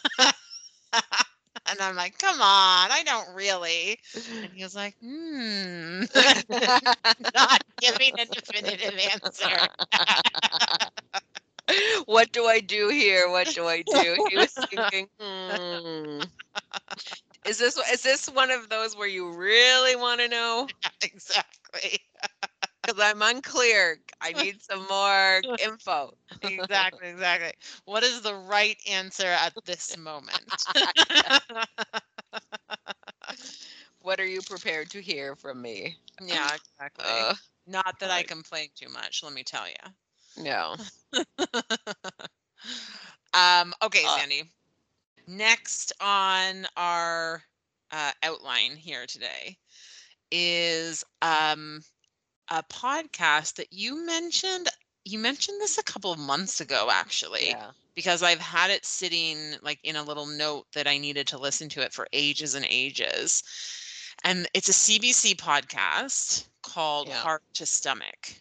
and 1.66 1.81
I'm 1.81 1.96
like, 1.96 2.18
"Come 2.18 2.40
on, 2.40 2.90
I 2.92 3.03
don't 3.05 3.35
really," 3.35 3.98
and 4.42 4.53
he 4.53 4.62
was 4.64 4.74
like, 4.74 4.96
"Hmm," 5.00 6.03
not 7.35 7.61
giving 7.81 8.18
a 8.18 8.27
definitive 8.27 8.98
answer. 9.12 9.68
what 12.07 12.33
do 12.33 12.46
I 12.46 12.61
do 12.61 12.88
here? 12.88 13.29
What 13.31 13.53
do 13.53 13.66
I 13.66 13.83
do? 13.83 14.16
He 14.29 14.37
was 14.37 14.53
thinking, 14.70 15.09
hmm. 15.20 16.24
Is 17.44 17.59
this 17.59 17.77
is 17.92 18.03
this 18.03 18.29
one 18.29 18.50
of 18.50 18.68
those 18.68 18.96
where 18.96 19.09
you 19.09 19.31
really 19.33 19.96
want 19.96 20.20
to 20.20 20.29
know? 20.29 20.70
exactly, 21.03 22.00
Because 22.85 23.01
I'm 23.01 23.23
unclear. 23.23 23.99
I 24.20 24.33
need 24.35 24.62
some 24.62 24.87
more 24.88 25.42
info. 25.59 26.16
exactly, 26.42 27.09
exactly. 27.09 27.53
What 27.85 28.03
is 28.05 28.23
the 28.23 28.35
right 28.35 28.77
answer 28.88 29.27
at 29.27 29.55
this 29.64 29.97
moment? 29.97 30.66
What 34.01 34.20
are 34.20 34.27
you 34.27 34.42
prepared 34.42 34.90
to 34.90 35.01
hear 35.03 35.35
from 35.37 35.62
me? 35.62 35.99
Yeah, 36.20 36.55
exactly. 36.55 37.05
Uh, 37.05 37.35
Not 37.66 37.99
that 38.01 38.11
I 38.11 38.23
complain 38.23 38.70
too 38.75 38.88
much, 38.88 39.23
let 39.23 39.33
me 39.33 39.42
tell 39.44 39.68
you. 39.68 39.94
no. 40.37 40.77
um, 43.35 43.73
okay, 43.83 44.07
Uh, 44.07 44.09
Sandy. 44.09 44.44
Next 45.27 45.92
on 46.01 46.66
our 46.77 47.42
uh, 47.90 48.12
outline 48.23 48.77
here 48.77 49.07
today 49.07 49.59
is 50.31 51.05
um, 51.23 51.81
a 52.48 52.62
podcast 52.64 53.54
that 53.54 53.72
you 53.72 54.04
mentioned. 54.07 54.68
You 55.04 55.18
mentioned 55.18 55.61
this 55.61 55.78
a 55.78 55.83
couple 55.83 56.12
of 56.12 56.18
months 56.18 56.61
ago, 56.61 56.88
actually, 56.90 57.48
Yeah. 57.48 57.72
because 57.94 58.22
I've 58.22 58.40
had 58.40 58.70
it 58.70 58.85
sitting 58.87 59.57
like 59.62 59.78
in 59.83 59.96
a 59.96 60.02
little 60.02 60.26
note 60.26 60.66
that 60.72 60.87
I 60.87 60.98
needed 60.98 61.26
to 61.28 61.38
listen 61.38 61.68
to 61.70 61.83
it 61.83 61.92
for 61.92 62.09
ages 62.12 62.54
and 62.54 62.66
ages. 62.68 63.42
And 64.24 64.48
it's 64.54 64.68
a 64.68 64.72
CBC 64.72 65.35
podcast 65.35 66.46
called 66.62 67.09
Yeah. 67.09 67.20
Hard 67.20 67.42
to 67.54 67.66
Stomach. 67.66 68.35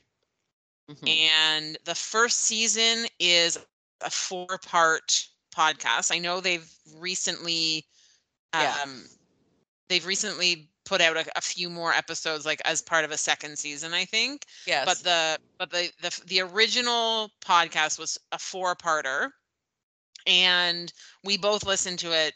Mhm. 0.89 1.09
And 1.09 1.77
the 1.85 1.95
first 1.95 2.41
season 2.41 3.07
is 3.19 3.57
a 4.01 4.09
four 4.09 4.57
part 4.59 5.27
podcast. 5.55 6.11
I 6.13 6.19
know 6.19 6.39
they've 6.39 6.69
recently 6.95 7.87
Yeah. 8.53 8.77
um 8.83 9.09
they've 9.87 10.05
recently 10.05 10.69
put 10.85 11.01
out 11.01 11.17
a, 11.17 11.25
a 11.37 11.41
few 11.41 11.69
more 11.69 11.93
episodes 11.93 12.45
like 12.45 12.61
as 12.65 12.81
part 12.81 13.05
of 13.05 13.11
a 13.11 13.17
second 13.17 13.57
season, 13.57 13.93
I 13.93 14.05
think. 14.05 14.45
Yes. 14.67 14.85
But 14.85 14.97
the 14.99 15.39
but 15.57 15.71
the 15.71 15.91
the 16.01 16.21
the 16.27 16.41
original 16.41 17.31
podcast 17.45 17.99
was 17.99 18.17
a 18.31 18.39
four 18.39 18.75
parter 18.75 19.29
and 20.25 20.91
we 21.23 21.37
both 21.37 21.65
listened 21.65 21.99
to 21.99 22.11
it 22.11 22.33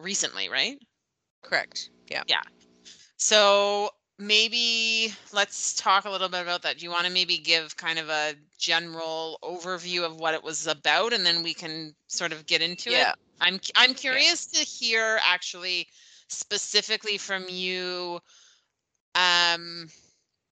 recently, 0.00 0.48
right? 0.48 0.78
correct. 1.42 1.90
Yeah. 2.08 2.22
Yeah. 2.26 2.42
So 3.16 3.90
maybe 4.18 5.14
let's 5.32 5.74
talk 5.74 6.04
a 6.04 6.10
little 6.10 6.28
bit 6.28 6.42
about 6.42 6.62
that. 6.62 6.78
Do 6.78 6.84
you 6.84 6.90
want 6.90 7.06
to 7.06 7.12
maybe 7.12 7.38
give 7.38 7.76
kind 7.76 7.98
of 7.98 8.08
a 8.08 8.34
general 8.58 9.38
overview 9.44 10.04
of 10.04 10.16
what 10.16 10.34
it 10.34 10.42
was 10.42 10.66
about 10.66 11.12
and 11.12 11.24
then 11.24 11.42
we 11.42 11.54
can 11.54 11.94
sort 12.08 12.32
of 12.32 12.46
get 12.46 12.62
into 12.62 12.90
Yeah. 12.90 13.10
it? 13.12 13.16
I'm 13.40 13.60
I'm 13.76 13.94
curious 13.94 14.46
to 14.46 14.58
hear 14.60 15.20
actually 15.22 15.88
specifically 16.28 17.18
from 17.18 17.48
you 17.48 18.20
um 19.14 19.88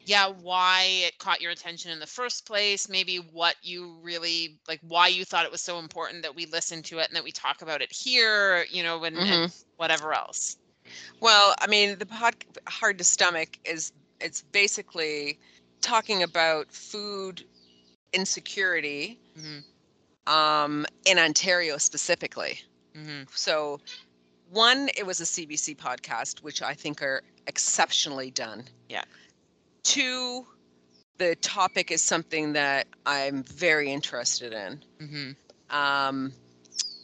yeah, 0.05 0.27
why 0.27 0.83
it 1.05 1.17
caught 1.19 1.41
your 1.41 1.51
attention 1.51 1.91
in 1.91 1.99
the 1.99 2.07
first 2.07 2.47
place, 2.47 2.89
maybe 2.89 3.17
what 3.17 3.55
you 3.61 3.97
really 4.01 4.57
like 4.67 4.79
why 4.87 5.07
you 5.07 5.25
thought 5.25 5.45
it 5.45 5.51
was 5.51 5.61
so 5.61 5.77
important 5.79 6.23
that 6.23 6.35
we 6.35 6.45
listen 6.45 6.81
to 6.83 6.99
it 6.99 7.07
and 7.07 7.15
that 7.15 7.23
we 7.23 7.31
talk 7.31 7.61
about 7.61 7.81
it 7.81 7.91
here, 7.91 8.65
you 8.71 8.81
know, 8.83 9.03
and, 9.03 9.17
and 9.17 9.51
whatever 9.77 10.13
else. 10.13 10.57
Well, 11.21 11.53
I 11.59 11.67
mean, 11.67 11.97
the 11.99 12.05
pod 12.05 12.35
hard 12.67 12.97
to 12.99 13.03
stomach 13.03 13.59
is 13.65 13.91
it's 14.19 14.41
basically 14.41 15.37
talking 15.81 16.23
about 16.23 16.71
food 16.71 17.43
insecurity 18.13 19.19
Mhm. 19.37 19.63
um, 20.27 20.85
in 21.05 21.19
Ontario 21.19 21.77
specifically. 21.77 22.61
Mhm. 22.95 23.27
So, 23.35 23.79
one, 24.51 24.89
it 24.97 25.05
was 25.05 25.19
a 25.21 25.25
CBC 25.25 25.75
podcast, 25.77 26.41
which 26.41 26.61
I 26.61 26.73
think 26.73 27.01
are 27.01 27.21
exceptionally 27.47 28.31
done. 28.31 28.63
Yeah. 28.89 29.03
Two, 29.83 30.45
the 31.17 31.35
topic 31.35 31.91
is 31.91 32.01
something 32.01 32.53
that 32.53 32.87
I'm 33.05 33.43
very 33.43 33.91
interested 33.91 34.53
in. 34.53 34.83
Mhm. 34.99 35.35
Um, 35.73 36.33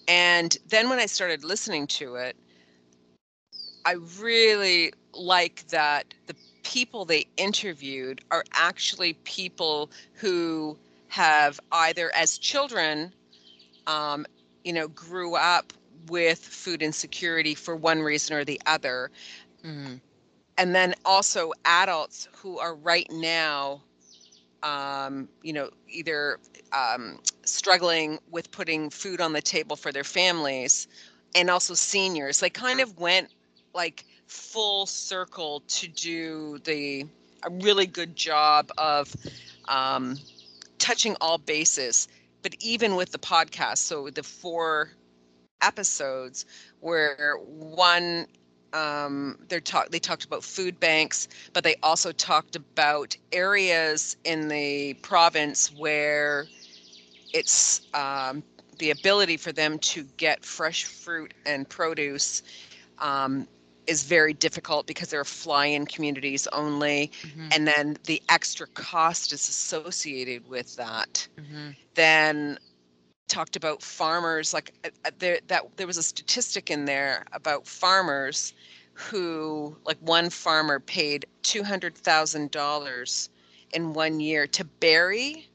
and 0.07 0.57
then 0.67 0.89
when 0.89 0.99
I 0.99 1.05
started 1.05 1.43
listening 1.43 1.87
to 1.87 2.15
it, 2.15 2.35
I 3.85 3.93
really 4.19 4.93
like 5.13 5.67
that 5.67 6.13
the 6.25 6.35
people 6.63 7.05
they 7.05 7.27
interviewed 7.37 8.21
are 8.31 8.43
actually 8.53 9.13
people 9.23 9.91
who 10.13 10.77
have 11.07 11.59
either 11.71 12.13
as 12.15 12.37
children, 12.37 13.13
um, 13.85 14.25
you 14.63 14.73
know, 14.73 14.87
grew 14.87 15.35
up 15.35 15.71
with 16.07 16.39
food 16.39 16.81
insecurity 16.81 17.55
for 17.55 17.75
one 17.75 18.01
reason 18.01 18.35
or 18.35 18.43
the 18.43 18.61
other. 18.65 19.11
Mm-hmm. 19.63 19.95
And 20.57 20.75
then 20.75 20.93
also 21.03 21.51
adults 21.65 22.27
who 22.37 22.59
are 22.59 22.75
right 22.75 23.07
now, 23.11 23.81
um, 24.63 25.27
you 25.41 25.53
know, 25.53 25.69
either 25.89 26.39
um, 26.71 27.19
struggling 27.43 28.19
with 28.31 28.51
putting 28.51 28.89
food 28.89 29.19
on 29.19 29.33
the 29.33 29.41
table 29.41 29.75
for 29.75 29.91
their 29.91 30.03
families 30.03 30.87
and 31.35 31.49
also 31.49 31.73
seniors. 31.73 32.39
They 32.39 32.49
kind 32.49 32.79
of 32.79 32.97
went 32.97 33.29
like 33.73 34.05
full 34.27 34.85
circle 34.85 35.61
to 35.67 35.87
do 35.87 36.59
the 36.63 37.05
a 37.43 37.49
really 37.49 37.85
good 37.85 38.15
job 38.15 38.71
of 38.77 39.15
um, 39.67 40.17
touching 40.79 41.15
all 41.21 41.37
bases. 41.37 42.07
But 42.41 42.55
even 42.59 42.95
with 42.95 43.11
the 43.11 43.19
podcast, 43.19 43.77
so 43.77 44.09
the 44.09 44.23
four 44.23 44.91
episodes 45.65 46.45
where 46.81 47.37
one 47.47 48.27
um, 48.73 49.37
they 49.47 49.59
talk 49.61 49.89
they 49.89 49.99
talked 49.99 50.25
about 50.25 50.43
food 50.43 50.79
banks, 50.79 51.27
but 51.53 51.63
they 51.63 51.75
also 51.81 52.11
talked 52.11 52.55
about 52.55 53.15
areas 53.31 54.17
in 54.25 54.49
the 54.49 54.93
province 55.01 55.71
where 55.73 56.45
it's 57.33 57.81
um, 57.93 58.43
the 58.79 58.91
ability 58.91 59.37
for 59.37 59.51
them 59.53 59.79
to 59.79 60.03
get 60.17 60.43
fresh 60.43 60.85
fruit 60.85 61.33
and 61.45 61.67
produce 61.69 62.43
um, 62.99 63.47
is 63.87 64.03
very 64.03 64.33
difficult 64.33 64.87
because 64.87 65.09
they're 65.09 65.23
fly-in 65.23 65.85
communities 65.85 66.47
only, 66.51 67.11
Mm-hmm. 67.23 67.49
and 67.51 67.67
then 67.67 67.97
the 68.05 68.21
extra 68.29 68.67
cost 68.67 69.31
is 69.31 69.47
associated 69.47 70.47
with 70.49 70.75
that. 70.75 71.27
Mm-hmm. 71.39 71.71
Then 71.93 72.57
talked 73.27 73.55
about 73.55 73.81
farmers 73.81 74.53
like 74.53 74.73
uh, 74.83 74.89
uh, 75.05 75.11
there 75.19 75.39
that 75.47 75.63
there 75.77 75.87
was 75.87 75.97
a 75.97 76.03
statistic 76.03 76.69
in 76.69 76.85
there 76.85 77.25
about 77.33 77.67
farmers 77.67 78.53
who 78.93 79.75
like 79.85 79.97
one 79.99 80.29
farmer 80.29 80.79
paid 80.79 81.25
$200,000 81.43 83.29
in 83.73 83.93
one 83.93 84.19
year 84.19 84.47
to 84.47 84.63
bury 84.63 85.47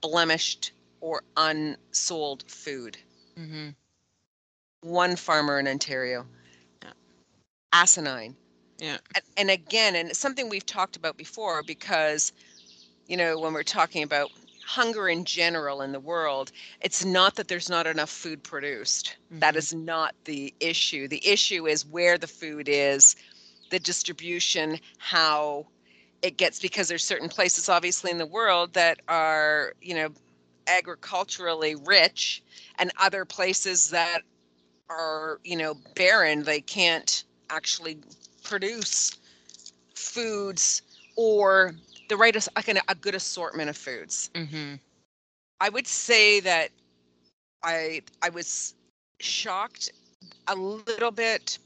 blemished 0.00 0.72
or 1.00 1.22
unsold 1.36 2.44
food. 2.48 2.98
Mm-hmm. 3.38 3.70
One 4.82 5.16
farmer 5.16 5.58
in 5.58 5.68
Ontario. 5.68 6.26
Yeah. 6.82 6.90
Asinine. 7.72 8.34
Yeah. 8.78 8.98
And, 9.14 9.24
and 9.36 9.50
again, 9.50 9.94
and 9.94 10.10
it's 10.10 10.18
something 10.18 10.48
we've 10.48 10.66
talked 10.66 10.96
about 10.96 11.16
before 11.16 11.62
because, 11.62 12.32
you 13.06 13.16
know, 13.16 13.38
when 13.38 13.52
we're 13.52 13.62
talking 13.62 14.02
about 14.02 14.30
hunger 14.66 15.08
in 15.08 15.24
general 15.24 15.80
in 15.80 15.92
the 15.92 16.00
world, 16.00 16.52
it's 16.80 17.04
not 17.04 17.36
that 17.36 17.48
there's 17.48 17.70
not 17.70 17.86
enough 17.86 18.10
food 18.10 18.42
produced. 18.42 19.16
That 19.30 19.54
Mhm. 19.54 19.58
is 19.58 19.74
not 19.74 20.14
the 20.24 20.52
issue. 20.60 21.08
The 21.08 21.26
issue 21.26 21.66
is 21.66 21.86
where 21.86 22.18
the 22.18 22.26
food 22.26 22.68
is, 22.68 23.16
the 23.70 23.78
distribution, 23.78 24.80
how 24.98 25.66
it 26.22 26.36
gets, 26.36 26.58
because 26.60 26.88
there's 26.88 27.04
certain 27.04 27.28
places, 27.28 27.68
obviously, 27.68 28.10
in 28.10 28.18
the 28.18 28.26
world 28.26 28.72
that 28.74 29.00
are, 29.08 29.74
you 29.80 29.94
know, 29.94 30.10
agriculturally 30.66 31.76
rich 31.76 32.42
and 32.78 32.90
other 33.00 33.24
places 33.24 33.90
that 33.90 34.22
are, 34.90 35.40
you 35.44 35.56
know, 35.56 35.74
barren. 35.94 36.42
They 36.44 36.60
can't 36.60 37.24
actually 37.50 37.98
produce 38.42 39.12
foods 39.94 40.82
or 41.16 41.74
the 42.08 42.16
right 42.16 42.34
like 42.56 42.68
an, 42.68 42.78
a 42.88 42.94
good 42.94 43.14
assortment 43.14 43.68
of 43.70 43.76
foods. 43.76 44.30
Mm-hmm. 44.34 44.74
I 45.60 45.68
would 45.68 45.86
say 45.86 46.40
that 46.40 46.70
I 47.62 48.02
I 48.22 48.28
was 48.30 48.74
shocked 49.20 49.90
a 50.46 50.54
little 50.54 51.10
bit 51.10 51.58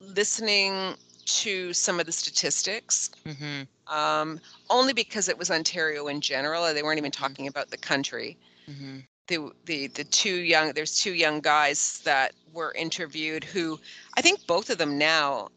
listening 0.00 0.94
to 1.26 1.72
some 1.72 2.00
of 2.00 2.06
the 2.06 2.12
statistics 2.12 3.10
Mm-hmm. 3.26 3.94
um, 3.94 4.40
only 4.70 4.92
because 4.92 5.28
it 5.28 5.38
was 5.38 5.50
Ontario 5.50 6.08
in 6.08 6.20
general. 6.20 6.72
They 6.72 6.82
weren't 6.82 6.98
even 6.98 7.10
talking 7.10 7.46
about 7.46 7.70
the 7.70 7.76
country. 7.76 8.36
Mm-hmm. 8.70 8.98
The, 9.28 9.52
the 9.66 9.86
the 9.88 10.04
two 10.04 10.36
young 10.36 10.72
there's 10.72 10.96
two 10.96 11.12
young 11.12 11.40
guys 11.40 12.00
that 12.04 12.32
were 12.54 12.72
interviewed 12.72 13.44
who 13.44 13.78
I 14.16 14.22
think 14.22 14.46
both 14.46 14.70
of 14.70 14.78
them 14.78 14.96
now 14.96 15.48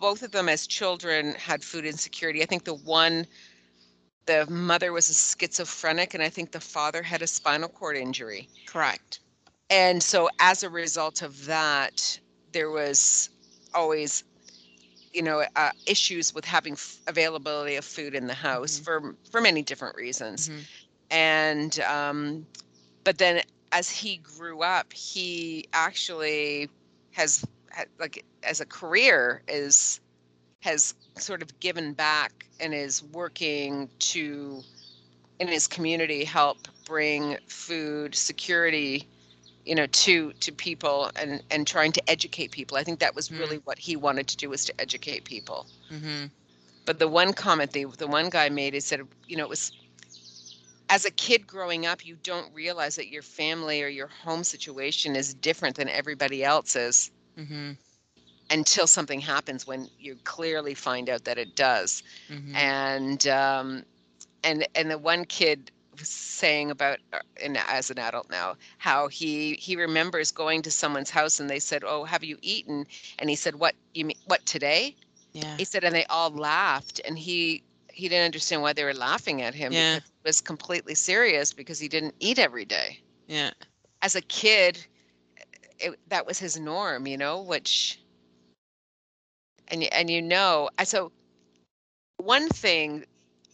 both 0.00 0.22
of 0.22 0.32
them 0.32 0.48
as 0.48 0.66
children 0.66 1.34
had 1.34 1.62
food 1.62 1.84
insecurity. 1.84 2.42
I 2.42 2.46
think 2.46 2.64
the 2.64 2.74
one 2.74 3.26
the 4.26 4.46
mother 4.50 4.92
was 4.92 5.08
a 5.10 5.14
schizophrenic 5.14 6.14
and 6.14 6.22
I 6.22 6.28
think 6.28 6.52
the 6.52 6.60
father 6.60 7.02
had 7.02 7.22
a 7.22 7.26
spinal 7.26 7.68
cord 7.68 7.96
injury. 7.96 8.48
Correct. 8.66 9.20
And 9.70 10.02
so 10.02 10.28
as 10.40 10.62
a 10.62 10.70
result 10.70 11.22
of 11.22 11.46
that 11.46 12.18
there 12.52 12.70
was 12.70 13.30
always 13.74 14.24
you 15.12 15.22
know 15.22 15.44
uh, 15.56 15.70
issues 15.86 16.34
with 16.34 16.44
having 16.44 16.74
f- 16.74 16.98
availability 17.06 17.76
of 17.76 17.84
food 17.84 18.14
in 18.14 18.26
the 18.26 18.34
house 18.34 18.78
Mhm. 18.78 18.84
for 18.84 19.16
for 19.30 19.40
many 19.40 19.62
different 19.62 19.96
reasons 19.96 20.48
Mhm. 20.48 20.64
and 21.10 21.80
um, 21.80 22.46
but 23.04 23.18
then 23.18 23.42
as 23.72 23.90
he 23.90 24.16
grew 24.18 24.62
up 24.62 24.92
he 24.92 25.66
actually 25.72 26.68
has 27.12 27.44
had, 27.70 27.88
like 27.98 28.24
as 28.42 28.60
a 28.60 28.66
career 28.66 29.42
is 29.48 30.00
has 30.60 30.94
sort 31.16 31.42
of 31.42 31.60
given 31.60 31.92
back 31.92 32.46
and 32.60 32.74
is 32.74 33.02
working 33.12 33.88
to 33.98 34.62
in 35.38 35.48
his 35.48 35.66
community 35.66 36.24
help 36.24 36.58
bring 36.86 37.36
food 37.46 38.14
security 38.14 39.06
you 39.64 39.74
know 39.74 39.86
to 39.86 40.32
to 40.34 40.52
people 40.52 41.10
and 41.16 41.42
and 41.50 41.66
trying 41.66 41.92
to 41.92 42.10
educate 42.10 42.50
people 42.50 42.76
i 42.76 42.84
think 42.84 42.98
that 43.00 43.14
was 43.14 43.30
really 43.32 43.56
what 43.64 43.78
he 43.78 43.96
wanted 43.96 44.26
to 44.28 44.36
do 44.36 44.48
was 44.48 44.64
to 44.64 44.80
educate 44.80 45.24
people 45.24 45.66
Mm-hmm. 45.92 46.26
but 46.86 46.98
the 46.98 47.08
one 47.08 47.32
comment 47.32 47.72
the 47.72 47.84
the 47.98 48.06
one 48.06 48.28
guy 48.30 48.48
made 48.48 48.74
is 48.74 48.88
that 48.90 49.00
you 49.26 49.36
know 49.36 49.44
it 49.44 49.48
was 49.48 49.72
as 50.90 51.04
a 51.04 51.10
kid 51.10 51.46
growing 51.46 51.86
up 51.86 52.04
you 52.04 52.16
don't 52.22 52.52
realize 52.54 52.96
that 52.96 53.08
your 53.08 53.22
family 53.22 53.82
or 53.82 53.88
your 53.88 54.08
home 54.08 54.44
situation 54.44 55.16
is 55.16 55.34
different 55.34 55.76
than 55.76 55.88
everybody 55.88 56.44
else's 56.44 57.10
Mm-hmm. 57.38 57.72
Until 58.50 58.86
something 58.86 59.20
happens 59.20 59.66
when 59.66 59.88
you 59.98 60.16
clearly 60.24 60.74
find 60.74 61.08
out 61.08 61.24
that 61.24 61.38
it 61.38 61.54
does 61.56 62.02
Mm-hmm. 62.30 62.54
and 62.56 63.26
um 63.28 63.84
and 64.42 64.66
and 64.74 64.90
the 64.90 64.98
one 64.98 65.24
kid 65.24 65.70
was 65.98 66.08
saying 66.08 66.70
about 66.70 66.98
uh, 67.12 67.18
and 67.42 67.56
as 67.68 67.90
an 67.90 67.98
adult 67.98 68.28
now 68.30 68.56
how 68.78 69.08
he 69.08 69.54
he 69.54 69.76
remembers 69.76 70.30
going 70.32 70.62
to 70.62 70.70
someone's 70.70 71.10
house 71.10 71.40
and 71.40 71.48
they 71.48 71.58
said 71.60 71.82
oh 71.84 72.04
have 72.04 72.24
you 72.24 72.36
eaten 72.42 72.86
and 73.18 73.30
he 73.30 73.36
said 73.36 73.54
what 73.56 73.74
you 73.94 74.04
mean 74.04 74.16
what 74.26 74.44
today 74.46 74.94
Yeah. 75.32 75.56
he 75.56 75.64
said 75.64 75.84
and 75.84 75.94
they 75.94 76.04
all 76.06 76.30
laughed 76.30 77.00
and 77.06 77.18
he 77.18 77.62
he 77.92 78.08
didn't 78.08 78.24
understand 78.24 78.60
why 78.62 78.72
they 78.72 78.84
were 78.84 78.94
laughing 78.94 79.42
at 79.42 79.54
him 79.54 79.72
Yeah. 79.72 79.96
because 79.96 80.10
it 80.10 80.28
was 80.28 80.40
completely 80.40 80.94
serious 80.94 81.52
because 81.52 81.78
he 81.78 81.88
didn't 81.88 82.14
eat 82.20 82.38
every 82.38 82.64
day 82.64 83.00
Yeah. 83.28 83.50
as 84.02 84.16
a 84.16 84.20
kid 84.22 84.84
it, 85.78 85.98
that 86.08 86.26
was 86.26 86.38
his 86.38 86.58
norm 86.58 87.06
you 87.06 87.16
know 87.16 87.40
which 87.42 88.00
and 89.68 89.82
you 89.82 89.88
and 89.92 90.10
you 90.10 90.20
know 90.22 90.68
so 90.84 91.10
one 92.18 92.48
thing 92.48 93.04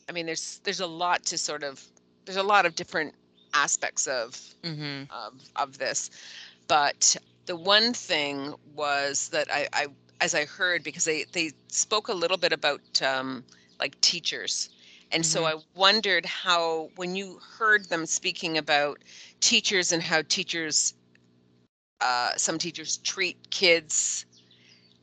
i 0.08 0.12
mean 0.12 0.26
there's 0.26 0.60
there's 0.64 0.80
a 0.80 0.86
lot 0.86 1.24
to 1.24 1.38
sort 1.38 1.62
of 1.62 1.84
there's 2.24 2.36
a 2.36 2.42
lot 2.42 2.66
of 2.66 2.74
different 2.74 3.14
aspects 3.54 4.06
of 4.06 4.54
Mm-hmm. 4.64 5.04
of 5.10 5.32
of 5.56 5.78
this 5.78 6.10
but 6.68 7.16
the 7.46 7.56
one 7.56 7.92
thing 7.92 8.54
was 8.74 9.28
that 9.30 9.48
i 9.52 9.66
i 9.72 9.86
as 10.20 10.34
i 10.34 10.44
heard 10.44 10.82
because 10.82 11.04
they 11.04 11.24
they 11.32 11.50
spoke 11.68 12.08
a 12.08 12.12
little 12.14 12.36
bit 12.36 12.52
about 12.52 13.00
um 13.02 13.44
like 13.80 14.00
teachers 14.00 14.70
and 15.12 15.24
so 15.26 15.44
Mhm. 15.44 15.46
i 15.46 15.54
wondered 15.74 16.24
how 16.26 16.90
when 16.96 17.14
you 17.16 17.38
heard 17.58 17.86
them 17.88 18.06
speaking 18.06 18.56
about 18.58 18.98
teachers 19.40 19.92
and 19.92 20.02
how 20.04 20.22
teachers 20.22 20.94
uh 22.00 22.30
some 22.36 22.58
teachers 22.58 22.98
treat 22.98 23.36
kids 23.50 24.24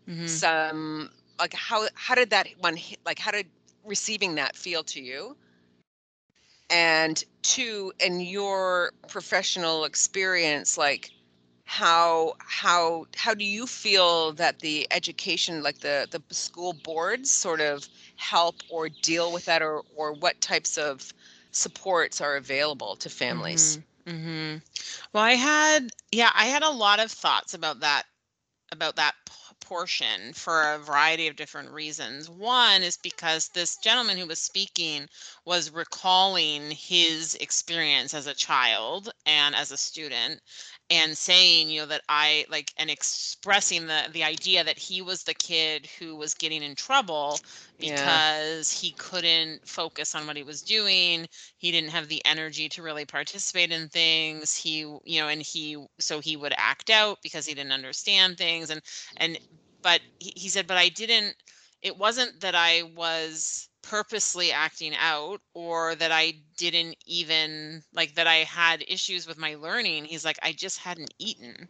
Mm-hmm. 0.08 0.26
some 0.26 1.10
like 1.40 1.54
how 1.54 1.88
how 1.96 2.16
did 2.16 2.30
that 2.30 2.48
one 2.60 2.78
like 3.06 3.20
how 3.20 3.32
did 3.32 3.48
receiving 3.86 4.36
that 4.36 4.56
feel 4.56 4.84
to 4.84 5.02
you 5.02 5.36
and 6.70 7.24
two 7.42 7.92
in 8.00 8.20
your 8.20 8.92
professional 9.08 9.84
experience 9.86 10.78
like 10.78 11.12
how 11.66 12.34
how 12.40 13.06
how 13.16 13.34
do 13.34 13.44
you 13.44 13.66
feel 13.66 14.32
that 14.34 14.60
the 14.60 14.88
education 14.92 15.62
like 15.64 15.80
the 15.80 16.08
the 16.12 16.22
school 16.34 16.74
boards 16.74 17.32
sort 17.32 17.62
of 17.62 17.88
help 18.16 18.64
or 18.70 18.90
deal 18.90 19.32
with 19.32 19.46
that 19.46 19.62
or 19.62 19.84
or 19.96 20.14
what 20.14 20.40
types 20.42 20.78
of 20.78 21.14
supports 21.52 22.22
are 22.22 22.36
available 22.36 22.96
to 22.96 23.10
families 23.10 23.80
Mm-hmm. 24.06 24.58
Well, 25.14 25.24
I 25.24 25.34
had, 25.34 25.90
yeah, 26.12 26.32
I 26.34 26.46
had 26.46 26.64
a 26.64 26.70
lot 26.72 27.00
of 27.00 27.12
thoughts 27.12 27.54
about 27.54 27.82
that, 27.82 28.04
about 28.72 28.96
that 28.96 29.14
portion 29.68 30.32
for 30.34 30.74
a 30.74 30.80
variety 30.80 31.28
of 31.28 31.36
different 31.36 31.70
reasons. 31.72 32.30
One 32.30 32.84
is 32.84 32.98
because 32.98 33.50
this 33.50 33.76
gentleman 33.78 34.18
who 34.18 34.26
was 34.26 34.40
speaking 34.40 35.08
was 35.44 35.72
recalling 35.72 36.72
his 36.72 37.36
experience 37.36 38.14
as 38.14 38.28
a 38.28 38.34
child 38.34 39.10
and 39.26 39.54
as 39.56 39.72
a 39.72 39.78
student. 39.78 40.40
And 40.90 41.18
saying 41.18 41.70
you 41.70 41.82
know 41.82 41.86
that 41.86 42.02
i 42.08 42.46
like 42.50 42.72
and 42.78 42.90
expressing 42.90 43.88
the 43.88 44.04
the 44.14 44.24
idea 44.24 44.64
that 44.64 44.78
he 44.78 45.02
was 45.02 45.24
the 45.24 45.34
kid 45.34 45.88
who 46.00 46.16
was 46.16 46.34
getting 46.34 46.64
in 46.64 46.76
trouble 46.76 47.40
because 47.80 48.74
yeah. 48.74 48.88
he 48.88 48.92
couldn't 48.98 49.68
focus 49.68 50.16
on 50.16 50.26
what 50.26 50.38
he 50.38 50.44
was 50.44 50.62
doing 50.62 51.28
he 51.58 51.72
didn't 51.72 51.90
have 51.90 52.08
the 52.08 52.24
energy 52.26 52.70
to 52.70 52.82
really 52.82 53.06
participate 53.06 53.72
in 53.72 53.90
things 53.90 54.56
he 54.56 54.80
you 54.80 55.20
know 55.20 55.28
and 55.28 55.42
he 55.42 55.78
so 56.00 56.20
he 56.20 56.38
would 56.38 56.54
act 56.58 56.90
out 56.90 57.18
because 57.22 57.46
he 57.46 57.54
didn't 57.54 57.74
understand 57.74 58.38
things 58.38 58.70
and 58.70 58.82
and 59.18 59.38
but 59.82 60.00
he, 60.20 60.32
he 60.36 60.50
said 60.50 60.68
but 60.68 60.78
i 60.78 60.88
didn't 60.90 61.36
it 61.82 61.98
wasn't 61.98 62.40
that 62.40 62.56
i 62.56 62.84
was 62.96 63.68
purposely 63.90 64.52
acting 64.52 64.94
out 64.96 65.42
or 65.54 65.96
that 65.96 66.12
I 66.12 66.34
didn't 66.58 66.98
even 67.06 67.84
like 67.94 68.16
that 68.16 68.28
I 68.28 68.38
had 68.38 68.84
issues 68.88 69.28
with 69.28 69.38
my 69.38 69.56
learning. 69.56 70.06
He's 70.06 70.26
like, 70.26 70.40
I 70.44 70.52
just 70.54 70.80
hadn't 70.80 71.14
eaten. 71.20 71.70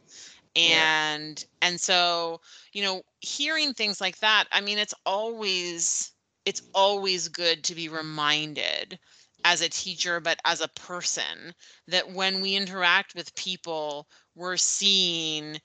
And 0.55 1.43
yeah. 1.61 1.67
and 1.67 1.79
so, 1.79 2.41
you 2.73 2.83
know, 2.83 3.01
hearing 3.19 3.73
things 3.73 4.01
like 4.01 4.17
that, 4.19 4.45
I 4.51 4.61
mean, 4.61 4.79
it's 4.79 4.93
always 5.05 6.11
it's 6.45 6.61
always 6.73 7.27
good 7.29 7.63
to 7.65 7.75
be 7.75 7.89
reminded 7.89 8.99
as 9.45 9.61
a 9.61 9.69
teacher, 9.69 10.19
but 10.19 10.39
as 10.45 10.61
a 10.61 10.69
person, 10.69 11.53
that 11.87 12.11
when 12.11 12.41
we 12.41 12.55
interact 12.55 13.15
with 13.15 13.35
people, 13.35 14.07
we're 14.35 14.57
seeing 14.57 15.59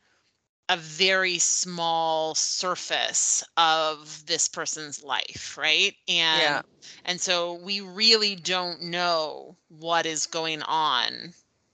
a 0.72 0.76
very 0.78 1.38
small 1.38 2.34
surface 2.34 3.44
of 3.58 4.24
this 4.26 4.48
person's 4.48 5.04
life 5.04 5.58
right 5.58 5.94
and 6.08 6.40
yeah. 6.40 6.62
and 7.04 7.20
so 7.20 7.60
we 7.62 7.82
really 7.82 8.34
don't 8.34 8.82
know 8.82 9.54
what 9.68 10.06
is 10.06 10.24
going 10.24 10.62
on 10.62 11.12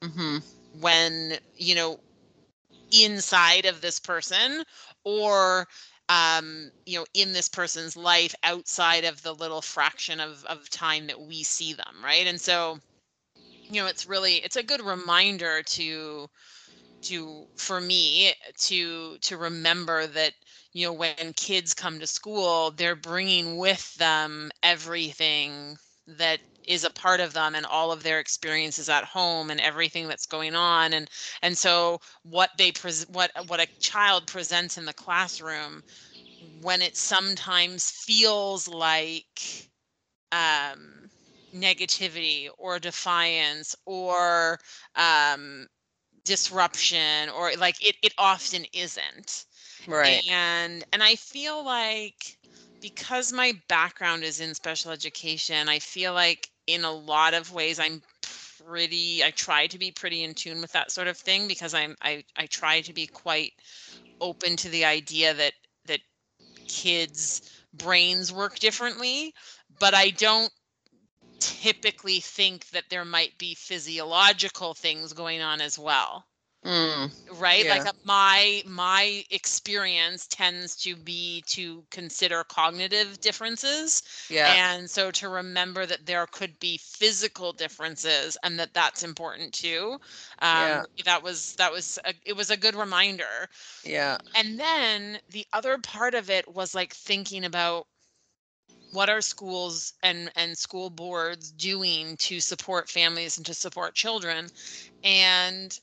mm-hmm. 0.02 0.38
when 0.80 1.34
you 1.54 1.76
know 1.76 2.00
inside 2.90 3.66
of 3.66 3.80
this 3.80 4.00
person 4.00 4.64
or 5.04 5.68
um 6.08 6.68
you 6.84 6.98
know 6.98 7.06
in 7.14 7.32
this 7.32 7.48
person's 7.48 7.96
life 7.96 8.34
outside 8.42 9.04
of 9.04 9.22
the 9.22 9.32
little 9.32 9.62
fraction 9.62 10.18
of 10.18 10.44
of 10.46 10.68
time 10.70 11.06
that 11.06 11.20
we 11.20 11.44
see 11.44 11.72
them 11.72 11.94
right 12.02 12.26
and 12.26 12.40
so 12.40 12.80
you 13.36 13.80
know 13.80 13.86
it's 13.86 14.08
really 14.08 14.36
it's 14.38 14.56
a 14.56 14.62
good 14.62 14.84
reminder 14.84 15.62
to 15.62 16.28
to 17.02 17.46
for 17.56 17.80
me 17.80 18.32
to 18.58 19.18
to 19.18 19.36
remember 19.36 20.06
that 20.06 20.32
you 20.72 20.86
know 20.86 20.92
when 20.92 21.32
kids 21.36 21.74
come 21.74 21.98
to 22.00 22.06
school 22.06 22.70
they're 22.72 22.96
bringing 22.96 23.56
with 23.56 23.94
them 23.96 24.50
everything 24.62 25.76
that 26.06 26.40
is 26.66 26.84
a 26.84 26.90
part 26.90 27.20
of 27.20 27.32
them 27.32 27.54
and 27.54 27.64
all 27.66 27.90
of 27.92 28.02
their 28.02 28.18
experiences 28.20 28.88
at 28.88 29.04
home 29.04 29.50
and 29.50 29.60
everything 29.60 30.06
that's 30.06 30.26
going 30.26 30.54
on. 30.54 30.92
And 30.92 31.08
and 31.42 31.56
so 31.56 31.98
what 32.22 32.50
they 32.58 32.72
pres 32.72 33.06
what 33.08 33.30
what 33.48 33.60
a 33.60 33.66
child 33.80 34.26
presents 34.26 34.76
in 34.76 34.84
the 34.84 34.92
classroom 34.92 35.82
when 36.62 36.82
it 36.82 36.96
sometimes 36.96 37.90
feels 37.90 38.68
like 38.68 39.70
um 40.32 41.10
negativity 41.54 42.48
or 42.58 42.78
defiance 42.78 43.74
or 43.86 44.58
um 44.96 45.66
disruption 46.28 47.30
or 47.30 47.52
like 47.58 47.84
it 47.86 47.96
it 48.02 48.14
often 48.18 48.66
isn't. 48.72 49.46
Right. 49.88 50.22
And 50.30 50.84
and 50.92 51.02
i 51.02 51.16
feel 51.16 51.64
like 51.64 52.38
because 52.80 53.32
my 53.32 53.52
background 53.68 54.22
is 54.24 54.40
in 54.40 54.54
special 54.54 54.92
education 54.92 55.68
i 55.68 55.80
feel 55.80 56.14
like 56.14 56.50
in 56.66 56.84
a 56.84 56.92
lot 56.92 57.34
of 57.34 57.52
ways 57.52 57.80
i'm 57.80 58.02
pretty 58.22 59.24
i 59.24 59.30
try 59.32 59.66
to 59.66 59.78
be 59.78 59.90
pretty 59.90 60.22
in 60.24 60.34
tune 60.34 60.60
with 60.60 60.72
that 60.72 60.92
sort 60.92 61.08
of 61.08 61.16
thing 61.16 61.48
because 61.48 61.74
i'm 61.74 61.96
i 62.02 62.22
i 62.36 62.46
try 62.46 62.80
to 62.82 62.92
be 62.92 63.06
quite 63.06 63.52
open 64.20 64.56
to 64.56 64.68
the 64.68 64.84
idea 64.84 65.34
that 65.34 65.52
that 65.86 66.00
kids 66.68 67.42
brains 67.74 68.32
work 68.32 68.58
differently 68.58 69.34
but 69.80 69.94
i 69.94 70.10
don't 70.10 70.52
typically 71.38 72.20
think 72.20 72.68
that 72.70 72.90
there 72.90 73.04
might 73.04 73.36
be 73.38 73.54
physiological 73.54 74.74
things 74.74 75.12
going 75.12 75.40
on 75.40 75.60
as 75.60 75.78
well. 75.78 76.26
Mm, 76.64 77.12
right 77.38 77.64
yeah. 77.64 77.76
like 77.76 77.86
uh, 77.86 77.92
my 78.04 78.64
my 78.66 79.24
experience 79.30 80.26
tends 80.26 80.74
to 80.74 80.96
be 80.96 81.44
to 81.46 81.84
consider 81.92 82.42
cognitive 82.42 83.20
differences 83.20 84.02
yeah 84.28 84.72
and 84.74 84.90
so 84.90 85.12
to 85.12 85.28
remember 85.28 85.86
that 85.86 86.04
there 86.04 86.26
could 86.26 86.58
be 86.58 86.76
physical 86.78 87.52
differences 87.52 88.36
and 88.42 88.58
that 88.58 88.74
that's 88.74 89.04
important 89.04 89.52
too 89.52 89.92
um 90.40 90.66
yeah. 90.66 90.82
that 91.04 91.22
was 91.22 91.54
that 91.54 91.70
was 91.70 91.96
a, 92.04 92.12
it 92.26 92.34
was 92.34 92.50
a 92.50 92.56
good 92.56 92.74
reminder 92.74 93.48
yeah 93.84 94.18
and 94.34 94.58
then 94.58 95.20
the 95.30 95.46
other 95.52 95.78
part 95.78 96.14
of 96.14 96.28
it 96.28 96.52
was 96.52 96.74
like 96.74 96.92
thinking 96.92 97.44
about 97.44 97.86
what 98.92 99.10
are 99.10 99.20
schools 99.20 99.92
and 100.02 100.30
and 100.36 100.56
school 100.56 100.90
boards 100.90 101.50
doing 101.52 102.16
to 102.16 102.40
support 102.40 102.88
families 102.88 103.36
and 103.36 103.46
to 103.46 103.54
support 103.54 103.94
children 103.94 104.48
and 105.04 105.80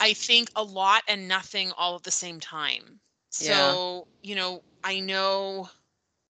i 0.00 0.12
think 0.12 0.50
a 0.56 0.62
lot 0.62 1.02
and 1.08 1.28
nothing 1.28 1.72
all 1.76 1.96
at 1.96 2.02
the 2.02 2.10
same 2.10 2.40
time 2.40 3.00
so 3.30 4.06
yeah. 4.22 4.30
you 4.30 4.36
know 4.36 4.62
i 4.84 5.00
know 5.00 5.68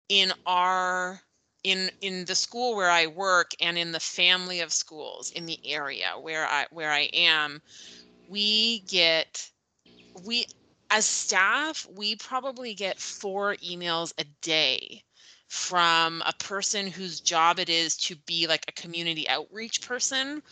in 0.08 0.32
our 0.46 1.20
in 1.62 1.90
in 2.00 2.24
the 2.26 2.34
school 2.34 2.76
where 2.76 2.90
i 2.90 3.06
work 3.06 3.52
and 3.60 3.78
in 3.78 3.92
the 3.92 4.00
family 4.00 4.60
of 4.60 4.72
schools 4.72 5.30
in 5.30 5.46
the 5.46 5.58
area 5.64 6.12
where 6.20 6.46
i 6.46 6.66
where 6.70 6.90
i 6.90 7.08
am 7.14 7.62
we 8.28 8.80
get 8.80 9.50
we 10.24 10.44
as 10.90 11.06
staff 11.06 11.86
we 11.96 12.16
probably 12.16 12.74
get 12.74 13.00
four 13.00 13.56
emails 13.56 14.12
a 14.18 14.24
day 14.42 15.03
from 15.54 16.20
a 16.26 16.32
person 16.32 16.88
whose 16.88 17.20
job 17.20 17.60
it 17.60 17.68
is 17.68 17.96
to 17.96 18.16
be 18.26 18.46
like 18.48 18.64
a 18.66 18.72
community 18.72 19.26
outreach 19.28 19.80
person. 19.86 20.42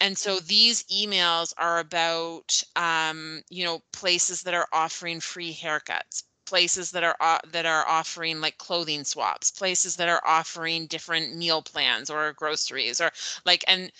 And 0.00 0.16
so 0.16 0.38
these 0.38 0.84
emails 0.84 1.52
are 1.58 1.80
about 1.80 2.62
um, 2.76 3.42
you 3.50 3.64
know 3.64 3.82
places 3.92 4.42
that 4.44 4.54
are 4.54 4.68
offering 4.72 5.20
free 5.20 5.52
haircuts 5.52 6.22
places 6.46 6.92
that 6.92 7.02
are 7.02 7.16
uh, 7.20 7.38
that 7.52 7.66
are 7.66 7.86
offering 7.88 8.40
like 8.40 8.58
clothing 8.58 9.02
swaps 9.04 9.50
places 9.50 9.96
that 9.96 10.08
are 10.08 10.22
offering 10.26 10.86
different 10.86 11.34
meal 11.34 11.62
plans 11.62 12.10
or 12.10 12.32
groceries 12.34 13.00
or 13.00 13.10
like 13.44 13.64
and 13.66 13.90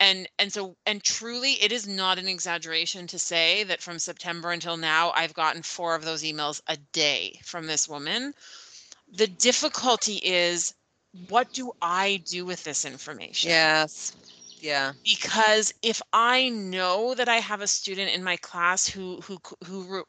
and 0.00 0.28
and 0.38 0.52
so 0.52 0.76
and 0.86 1.04
truly 1.04 1.52
it 1.62 1.70
is 1.72 1.86
not 1.86 2.18
an 2.18 2.26
exaggeration 2.26 3.06
to 3.06 3.18
say 3.18 3.62
that 3.64 3.82
from 3.82 3.98
september 3.98 4.50
until 4.50 4.76
now 4.78 5.12
i've 5.14 5.34
gotten 5.34 5.62
four 5.62 5.94
of 5.94 6.04
those 6.04 6.22
emails 6.24 6.60
a 6.68 6.76
day 6.92 7.38
from 7.44 7.66
this 7.66 7.88
woman 7.88 8.32
the 9.12 9.26
difficulty 9.26 10.20
is 10.22 10.74
what 11.28 11.52
do 11.52 11.72
I 11.82 12.22
do 12.26 12.44
with 12.44 12.62
this 12.64 12.84
information? 12.84 13.50
Yes. 13.50 14.14
Yeah. 14.60 14.92
Because 15.04 15.72
if 15.82 16.02
I 16.12 16.50
know 16.50 17.14
that 17.14 17.28
I 17.28 17.36
have 17.36 17.62
a 17.62 17.66
student 17.66 18.14
in 18.14 18.22
my 18.22 18.36
class 18.36 18.86
who 18.86 19.20
who 19.22 19.38
who 19.64 20.04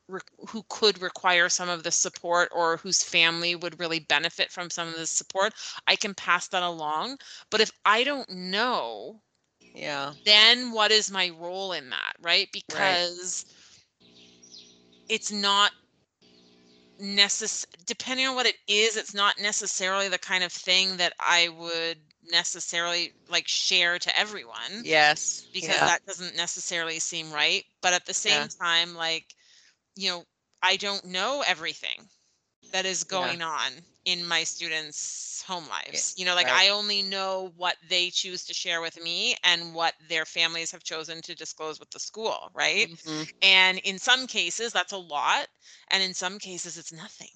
who 0.47 0.63
could 0.69 1.01
require 1.01 1.47
some 1.49 1.69
of 1.69 1.83
the 1.83 1.91
support 1.91 2.49
or 2.51 2.77
whose 2.77 3.01
family 3.01 3.55
would 3.55 3.79
really 3.79 3.99
benefit 3.99 4.51
from 4.51 4.69
some 4.69 4.89
of 4.89 4.95
the 4.95 5.07
support, 5.07 5.53
I 5.87 5.95
can 5.95 6.13
pass 6.13 6.49
that 6.49 6.63
along. 6.63 7.17
But 7.49 7.61
if 7.61 7.71
I 7.85 8.03
don't 8.03 8.29
know, 8.29 9.21
yeah. 9.73 10.13
Then 10.25 10.71
what 10.71 10.91
is 10.91 11.11
my 11.11 11.29
role 11.39 11.71
in 11.71 11.89
that, 11.89 12.13
right? 12.21 12.49
Because 12.51 13.45
right. 14.01 14.09
it's 15.09 15.31
not 15.31 15.71
necess 17.01 17.65
depending 17.85 18.27
on 18.27 18.35
what 18.35 18.45
it 18.45 18.55
is, 18.67 18.95
it's 18.95 19.13
not 19.13 19.35
necessarily 19.41 20.07
the 20.07 20.19
kind 20.19 20.43
of 20.43 20.51
thing 20.51 20.97
that 20.97 21.13
I 21.19 21.49
would 21.49 21.97
necessarily 22.31 23.13
like 23.29 23.47
share 23.47 23.99
to 23.99 24.19
everyone. 24.19 24.83
Yes. 24.83 25.45
Because 25.53 25.75
yeah. 25.75 25.85
that 25.85 26.05
doesn't 26.05 26.35
necessarily 26.35 26.99
seem 26.99 27.31
right. 27.31 27.63
But 27.81 27.93
at 27.93 28.05
the 28.05 28.13
same 28.13 28.41
yeah. 28.41 28.47
time, 28.59 28.95
like, 28.95 29.25
you 29.95 30.09
know, 30.09 30.23
I 30.61 30.77
don't 30.77 31.05
know 31.05 31.43
everything 31.45 32.07
that 32.71 32.85
is 32.85 33.03
going 33.03 33.39
yeah. 33.39 33.47
on 33.47 33.71
in 34.05 34.25
my 34.25 34.43
students' 34.43 35.43
home 35.47 35.67
lives. 35.69 36.15
You 36.17 36.25
know, 36.25 36.35
like 36.35 36.47
right. 36.47 36.67
I 36.67 36.69
only 36.69 37.01
know 37.01 37.51
what 37.57 37.75
they 37.89 38.09
choose 38.09 38.45
to 38.45 38.53
share 38.53 38.81
with 38.81 39.01
me 39.01 39.35
and 39.43 39.73
what 39.73 39.93
their 40.09 40.25
families 40.25 40.71
have 40.71 40.83
chosen 40.83 41.21
to 41.23 41.35
disclose 41.35 41.79
with 41.79 41.91
the 41.91 41.99
school, 41.99 42.51
right? 42.53 42.89
Mm-hmm. 42.89 43.23
And 43.41 43.77
in 43.79 43.97
some 43.97 44.27
cases, 44.27 44.73
that's 44.73 44.93
a 44.93 44.97
lot, 44.97 45.47
and 45.89 46.01
in 46.01 46.13
some 46.13 46.39
cases, 46.39 46.77
it's 46.77 46.93
nothing. 46.93 47.29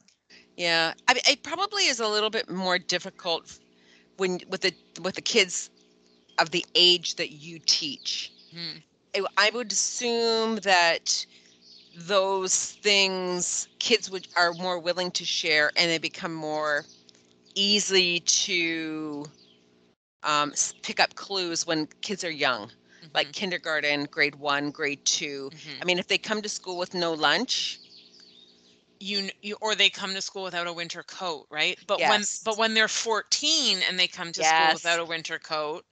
Yeah, 0.57 0.93
I 1.07 1.13
mean, 1.13 1.23
it 1.29 1.43
probably 1.43 1.87
is 1.87 1.99
a 1.99 2.07
little 2.07 2.29
bit 2.29 2.49
more 2.49 2.79
difficult 2.79 3.59
when 4.17 4.39
with 4.49 4.61
the 4.61 4.73
with 5.01 5.15
the 5.15 5.21
kids 5.21 5.69
of 6.39 6.51
the 6.51 6.65
age 6.75 7.15
that 7.15 7.31
you 7.31 7.59
teach. 7.65 8.31
Hmm. 8.51 8.79
I 9.37 9.49
would 9.53 9.71
assume 9.71 10.57
that 10.57 11.25
those 11.95 12.73
things 12.73 13.67
kids 13.79 14.09
would 14.11 14.27
are 14.35 14.53
more 14.53 14.79
willing 14.79 15.11
to 15.11 15.25
share 15.25 15.71
and 15.77 15.89
they 15.89 15.97
become 15.97 16.33
more 16.33 16.85
easy 17.55 18.19
to 18.21 19.25
um, 20.23 20.53
pick 20.81 20.99
up 20.99 21.15
clues 21.15 21.65
when 21.65 21.87
kids 22.01 22.23
are 22.23 22.31
young 22.31 22.71
like 23.13 23.31
kindergarten, 23.31 24.05
grade 24.05 24.35
one, 24.35 24.71
grade 24.71 25.05
2 25.05 25.51
Mhm. 25.51 25.81
I 25.81 25.85
mean, 25.85 25.99
if 25.99 26.07
they 26.07 26.17
come 26.17 26.41
to 26.41 26.49
school 26.49 26.77
with 26.77 26.93
no 26.93 27.13
lunch, 27.13 27.79
you, 28.99 29.29
you 29.41 29.57
or 29.61 29.75
they 29.75 29.89
come 29.89 30.13
to 30.13 30.21
school 30.21 30.43
without 30.43 30.67
a 30.67 30.73
winter 30.73 31.03
coat, 31.03 31.47
right? 31.49 31.77
But 31.87 32.03
Yes. 32.03 32.05
when 32.05 32.25
but 32.43 32.57
when 32.57 32.73
they're 32.73 32.87
14 32.87 33.81
and 33.87 33.99
they 33.99 34.07
come 34.07 34.31
to 34.33 34.43
school 34.43 34.71
without 34.71 34.99
a 34.99 35.05
winter 35.05 35.39
coat, 35.39 35.85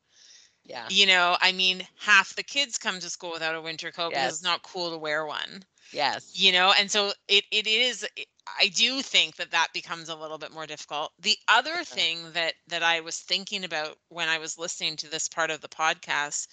yeah, 0.63 0.89
you 0.89 1.05
know, 1.05 1.37
I 1.41 1.51
mean, 1.51 1.87
half 1.97 2.35
the 2.35 2.43
kids 2.43 2.77
come 2.77 2.99
to 2.99 3.09
school 3.09 3.31
without 3.31 3.55
a 3.55 3.61
winter 3.61 3.91
coat 3.91 4.13
because 4.15 4.33
it's 4.35 4.43
not 4.43 4.63
cool 4.63 4.91
to 4.91 4.97
wear 4.97 5.25
one. 5.25 5.65
Yes, 5.93 6.33
you 6.33 6.51
know 6.51 6.73
and 6.77 6.91
so 6.91 7.11
it 7.27 7.45
it 7.51 7.67
is 7.67 8.03
it- 8.17 8.27
i 8.59 8.67
do 8.67 9.01
think 9.01 9.35
that 9.37 9.51
that 9.51 9.67
becomes 9.73 10.09
a 10.09 10.15
little 10.15 10.37
bit 10.37 10.51
more 10.51 10.67
difficult. 10.67 11.11
The 11.19 11.37
other 11.47 11.83
thing 11.83 12.31
that 12.33 12.53
that 12.67 12.83
i 12.83 12.99
was 13.01 13.19
thinking 13.19 13.63
about 13.63 13.97
when 14.09 14.29
i 14.29 14.37
was 14.37 14.57
listening 14.57 14.95
to 14.97 15.09
this 15.09 15.27
part 15.29 15.51
of 15.51 15.61
the 15.61 15.69
podcast 15.69 16.47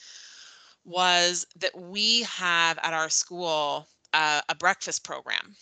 was 0.84 1.46
that 1.56 1.78
we 1.78 2.22
have 2.22 2.78
at 2.82 2.92
our 2.94 3.08
school 3.10 3.88
uh, 4.12 4.40
a 4.48 4.54
breakfast 4.54 5.04
program. 5.04 5.56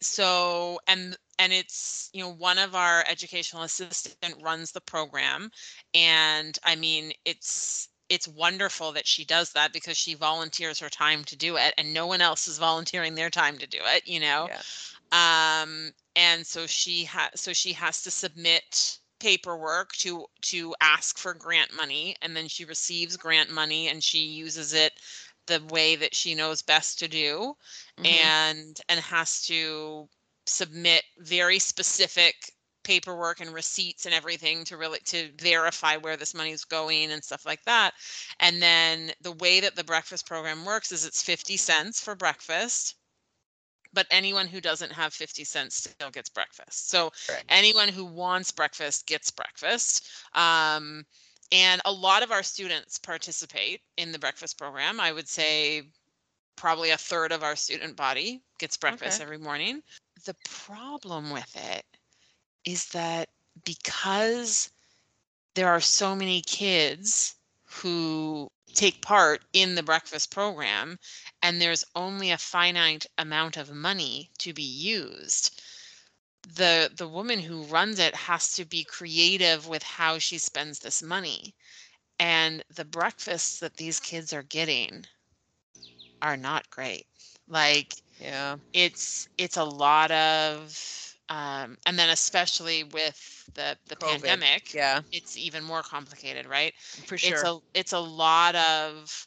So 0.00 0.80
and 0.86 1.16
and 1.38 1.52
it's 1.52 2.10
you 2.12 2.22
know 2.22 2.32
one 2.32 2.58
of 2.58 2.74
our 2.74 3.04
educational 3.08 3.62
assistant 3.64 4.20
runs 4.42 4.72
the 4.72 4.80
program 4.80 5.50
and 5.94 6.58
i 6.64 6.74
mean 6.76 7.12
it's 7.24 7.83
it's 8.14 8.28
wonderful 8.28 8.92
that 8.92 9.06
she 9.06 9.24
does 9.24 9.52
that 9.52 9.72
because 9.72 9.96
she 9.96 10.14
volunteers 10.14 10.78
her 10.80 10.90
time 10.90 11.24
to 11.24 11.36
do 11.36 11.56
it 11.56 11.74
and 11.78 11.92
no 11.92 12.06
one 12.06 12.20
else 12.22 12.48
is 12.48 12.58
volunteering 12.58 13.14
their 13.16 13.30
time 13.30 13.58
to 13.58 13.66
do 13.66 13.78
it 13.82 14.06
you 14.06 14.20
know? 14.20 14.48
Yeah, 14.48 14.62
um 15.12 15.92
and 16.16 16.46
so 16.46 16.66
she 16.66 17.04
has 17.04 17.30
so 17.40 17.52
she 17.52 17.72
has 17.72 18.02
to 18.02 18.10
submit 18.10 18.98
paperwork 19.20 19.92
to 19.92 20.26
to 20.42 20.74
ask 20.80 21.18
for 21.18 21.34
grant 21.34 21.74
money 21.74 22.16
and 22.22 22.36
then 22.36 22.48
she 22.48 22.64
receives 22.64 23.16
grant 23.16 23.50
money 23.50 23.88
and 23.88 24.02
she 24.04 24.18
uses 24.18 24.72
it 24.74 24.92
the 25.46 25.62
way 25.70 25.96
that 25.96 26.14
she 26.14 26.34
knows 26.34 26.62
best 26.62 26.98
to 26.98 27.08
do 27.08 27.54
mhm, 27.98 28.30
and 28.30 28.80
and 28.88 29.00
has 29.00 29.42
to 29.42 30.08
submit 30.46 31.04
very 31.18 31.58
specific 31.58 32.52
paperwork 32.84 33.40
and 33.40 33.52
receipts 33.52 34.06
and 34.06 34.14
everything 34.14 34.64
to 34.64 34.76
really 34.76 35.00
to 35.06 35.30
verify 35.38 35.96
where 35.96 36.16
this 36.16 36.34
money 36.34 36.50
is 36.52 36.64
going 36.64 37.10
and 37.10 37.24
stuff 37.24 37.44
like 37.44 37.62
that. 37.64 37.92
And 38.40 38.62
then 38.62 39.12
the 39.20 39.32
way 39.32 39.60
that 39.60 39.76
the 39.76 39.84
breakfast 39.84 40.26
program 40.26 40.64
works 40.64 40.92
is 40.92 41.04
it's 41.04 41.22
50 41.22 41.56
cents 41.56 42.00
for 42.00 42.14
breakfast 42.14 42.96
but 43.94 44.06
anyone 44.10 44.46
who 44.48 44.60
doesn't 44.60 44.92
have 44.92 45.14
50 45.14 45.44
cents 45.44 45.76
still 45.76 46.10
gets 46.10 46.28
breakfast. 46.28 46.90
So 46.90 47.12
correct. 47.28 47.44
anyone 47.48 47.88
who 47.88 48.04
wants 48.04 48.50
breakfast 48.50 49.06
gets 49.06 49.30
breakfast. 49.30 50.08
Um, 50.34 51.04
and 51.52 51.80
a 51.84 51.92
lot 51.92 52.22
of 52.22 52.32
our 52.32 52.42
students 52.42 52.98
participate 52.98 53.80
in 53.96 54.10
the 54.10 54.18
breakfast 54.18 54.58
program. 54.58 54.98
I 54.98 55.12
would 55.12 55.28
say 55.28 55.84
probably 56.56 56.90
a 56.90 56.96
third 56.96 57.32
of 57.32 57.42
our 57.42 57.56
student 57.56 57.96
body 57.96 58.42
gets 58.58 58.76
breakfast 58.76 59.20
Okay. 59.20 59.24
every 59.24 59.38
morning. 59.38 59.80
The 60.24 60.34
problem 60.44 61.30
with 61.30 61.54
it 61.56 61.84
is 62.64 62.86
that 62.90 63.28
because 63.64 64.70
there 65.54 65.68
are 65.68 65.80
so 65.80 66.14
many 66.14 66.40
kids 66.42 67.36
who 67.82 68.50
take 68.74 69.02
part 69.02 69.42
in 69.52 69.74
the 69.74 69.82
breakfast 69.82 70.30
program 70.30 70.98
and 71.42 71.60
there's 71.60 71.84
only 71.94 72.30
a 72.30 72.38
finite 72.38 73.06
amount 73.18 73.56
of 73.56 73.72
money 73.72 74.30
to 74.38 74.52
be 74.52 74.62
used 74.62 75.60
the 76.46 76.90
the 76.94 77.08
woman 77.08 77.40
who 77.40 77.64
runs 77.64 77.98
it 77.98 78.14
has 78.14 78.52
to 78.54 78.64
be 78.64 78.84
creative 78.84 79.66
with 79.66 79.82
how 79.82 80.18
she 80.18 80.38
spends 80.38 80.80
this 80.80 81.02
money. 81.02 81.54
And 82.18 82.62
the 82.74 82.84
breakfasts 82.84 83.58
that 83.60 83.76
these 83.76 84.00
kids 84.00 84.32
are 84.32 84.42
getting 84.42 85.06
are 86.22 86.36
not 86.36 86.70
great. 86.70 87.06
Like 87.48 87.94
Yeah, 88.20 88.56
it's 88.72 89.28
it's 89.38 89.56
a 89.56 89.64
lot 89.64 90.10
of 90.10 91.13
um 91.28 91.76
and 91.86 91.98
then 91.98 92.10
especially 92.10 92.84
with 92.84 93.48
the 93.54 93.76
the 93.88 93.96
COVID, 93.96 94.22
pandemic 94.22 94.74
yeah, 94.74 95.02
it's 95.12 95.36
even 95.36 95.64
more 95.64 95.82
complicated 95.82 96.46
right? 96.46 96.74
For 97.06 97.16
sure. 97.18 97.32
it's 97.32 97.44
a 97.44 97.58
it's 97.74 97.92
a 97.92 97.98
lot 98.00 98.54
of 98.56 99.26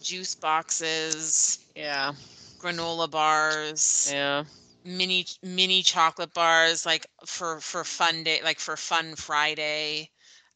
juice 0.00 0.34
boxes 0.34 1.58
yeah, 1.74 2.12
granola 2.60 3.10
bars 3.10 4.10
yeah, 4.12 4.44
mini 4.84 5.26
mini 5.42 5.82
chocolate 5.82 6.32
bars 6.34 6.86
like 6.86 7.06
for 7.26 7.60
for 7.60 7.84
fun 7.84 8.24
day 8.24 8.40
like 8.42 8.58
for 8.58 8.76
fun 8.76 9.14
friday 9.16 10.10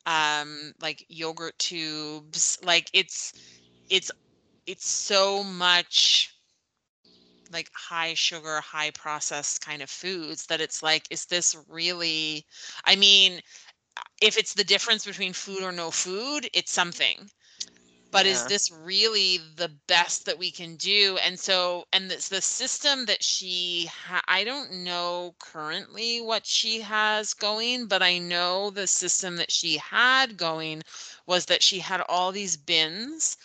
um 0.06 0.72
like 0.80 1.04
yogurt 1.08 1.58
tubes 1.58 2.58
like 2.64 2.88
it's 2.94 3.32
it's 3.90 4.10
it's 4.66 4.88
so 4.88 5.42
much 5.44 6.33
like 7.54 7.70
high 7.74 8.14
sugar 8.14 8.60
high 8.60 8.90
processed 8.90 9.64
kind 9.64 9.82
of 9.82 9.90
foods 9.90 10.46
that 10.48 10.60
it's 10.60 10.82
like 10.82 11.04
is 11.10 11.26
this 11.26 11.56
really 11.68 12.46
i 12.84 12.96
mean 12.96 13.40
uh, 13.96 14.02
if 14.22 14.38
it's 14.38 14.54
the 14.54 14.64
difference 14.64 15.04
between 15.06 15.32
food 15.34 15.62
or 15.62 15.72
no 15.72 15.90
food 15.90 16.48
it's 16.54 16.72
something 16.72 17.30
but 18.12 18.26
is 18.26 18.46
this 18.46 18.70
really 18.72 19.38
the 19.56 19.70
best 19.88 20.26
that 20.26 20.38
we 20.38 20.50
can 20.50 20.76
do? 20.76 21.18
And 21.24 21.38
so 21.38 21.84
and 21.92 22.10
it's 22.12 22.28
the 22.28 22.40
system 22.42 23.06
that 23.06 23.22
she 23.22 23.88
ha- 23.90 24.22
i 24.28 24.44
don't 24.44 24.72
know 24.84 25.34
currently 25.40 26.20
what 26.20 26.46
she 26.46 26.80
has 26.82 27.34
going 27.34 27.86
but 27.86 28.02
i 28.02 28.18
know 28.18 28.70
the 28.70 28.86
system 28.86 29.36
that 29.36 29.50
she 29.52 29.78
had 29.78 30.36
going 30.36 30.82
was 31.26 31.46
that 31.46 31.62
she 31.62 31.80
had 31.80 32.00
all 32.08 32.32
these 32.32 32.56
bins 32.56 33.36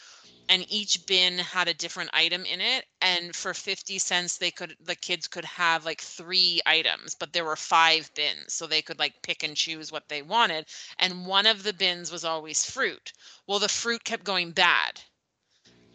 and 0.49 0.65
each 0.67 1.05
bin 1.05 1.37
had 1.37 1.67
a 1.67 1.73
different 1.75 2.09
item 2.11 2.43
in 2.43 2.59
it 2.59 2.85
and 3.01 3.35
for 3.35 3.53
50 3.53 3.99
cents 3.99 4.37
they 4.37 4.49
could 4.49 4.75
the 4.81 4.95
kids 4.95 5.27
could 5.27 5.45
have 5.45 5.85
like 5.85 6.01
three 6.01 6.59
items 6.65 7.15
but 7.15 7.31
there 7.31 7.45
were 7.45 7.55
five 7.55 8.11
bins 8.15 8.53
so 8.53 8.65
they 8.65 8.81
could 8.81 8.97
like 8.99 9.21
pick 9.21 9.43
and 9.43 9.55
choose 9.55 9.91
what 9.91 10.09
they 10.09 10.23
wanted 10.23 10.65
and 10.97 11.27
one 11.27 11.45
of 11.45 11.63
the 11.63 11.73
bins 11.73 12.11
was 12.11 12.25
always 12.25 12.69
fruit. 12.69 13.13
Well 13.47 13.59
the 13.59 13.69
fruit 13.69 14.03
kept 14.03 14.23
going 14.23 14.51
bad. 14.51 14.99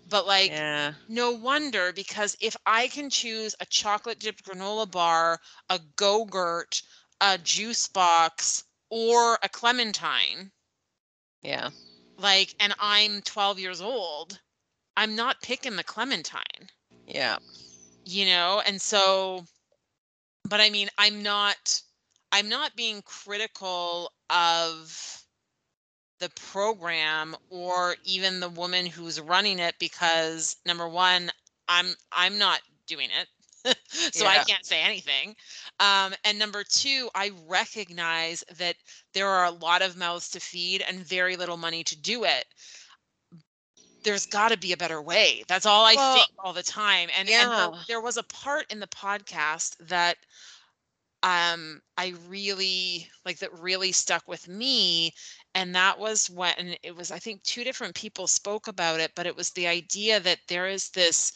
But 0.08 0.26
like 0.26 0.50
yeah, 0.50 0.94
no 1.08 1.32
wonder 1.32 1.92
because 1.92 2.36
if 2.40 2.56
i 2.64 2.88
can 2.88 3.10
choose 3.10 3.54
a 3.58 3.66
chocolate 3.66 4.20
dipped 4.20 4.44
granola 4.44 4.88
bar 4.88 5.40
a 5.68 5.80
go-gurt 5.96 6.82
a 7.20 7.38
juice 7.38 7.88
box 7.88 8.64
or 8.90 9.38
a 9.42 9.48
clementine 9.48 10.52
yeah, 11.42 11.70
like 12.18 12.54
and 12.60 12.74
i'm 12.78 13.20
12 13.22 13.58
years 13.58 13.80
old 13.80 14.40
i'm 14.96 15.14
not 15.16 15.42
picking 15.42 15.76
the 15.76 15.84
clementine. 15.84 16.68
Yeah, 17.06 17.38
you 18.04 18.26
know 18.26 18.62
and 18.66 18.80
so 18.80 19.44
but 20.48 20.60
i 20.60 20.70
mean 20.70 20.88
i'm 20.98 21.22
not 21.22 21.80
i'm 22.32 22.48
not 22.48 22.76
being 22.76 23.02
critical 23.02 24.12
of 24.30 25.22
the 26.20 26.30
program 26.30 27.34
or 27.50 27.96
even 28.04 28.40
the 28.40 28.48
woman 28.48 28.86
who's 28.86 29.20
running 29.20 29.58
it 29.58 29.74
because 29.78 30.56
number 30.66 30.88
one 30.88 31.30
i'm 31.68 31.94
i'm 32.12 32.38
not 32.38 32.60
doing 32.86 33.08
it. 33.20 33.28
So 34.12 34.26
i 34.26 34.44
can't 34.44 34.66
say 34.66 34.82
anything. 34.82 35.34
Um, 35.80 36.12
and 36.24 36.38
number 36.38 36.64
two 36.68 37.08
i 37.14 37.30
recognize 37.48 38.44
that 38.58 38.76
there 39.14 39.28
are 39.28 39.46
a 39.46 39.50
lot 39.50 39.80
of 39.80 39.96
mouths 39.96 40.28
to 40.30 40.40
feed 40.40 40.84
and 40.86 40.98
very 40.98 41.36
little 41.36 41.56
money 41.56 41.82
to 41.84 41.98
do 41.98 42.24
it 42.24 42.44
there's 44.04 44.26
got 44.26 44.50
to 44.50 44.58
be 44.58 44.72
a 44.72 44.76
better 44.76 45.02
way. 45.02 45.44
That's 45.48 45.66
all 45.66 45.84
i 45.86 45.96
Well, 45.96 45.96
think 45.96 46.28
all 46.38 46.52
the 46.52 46.62
time 46.62 47.08
and, 47.18 47.28
and 47.38 47.52
there, 47.52 47.70
there 47.88 48.00
was 48.00 48.16
a 48.18 48.22
part 48.24 48.72
in 48.72 48.80
the 48.80 48.86
podcast 48.88 49.76
that 49.88 50.16
um 51.22 51.80
i 51.96 52.12
really 52.28 53.08
like 53.24 53.38
that 53.38 53.52
really 53.60 53.92
stuck 53.92 54.26
with 54.28 54.48
me 54.48 55.12
and 55.54 55.74
that 55.74 55.98
was 55.98 56.28
when 56.30 56.76
it 56.82 56.94
was 56.96 57.10
i 57.10 57.18
think 57.18 57.42
two 57.42 57.64
different 57.64 57.94
people 57.94 58.26
spoke 58.26 58.68
about 58.68 59.00
it 59.00 59.12
but 59.16 59.26
it 59.26 59.36
was 59.36 59.50
the 59.50 59.66
idea 59.66 60.20
that 60.20 60.38
there 60.48 60.66
is 60.68 60.90
this 60.90 61.32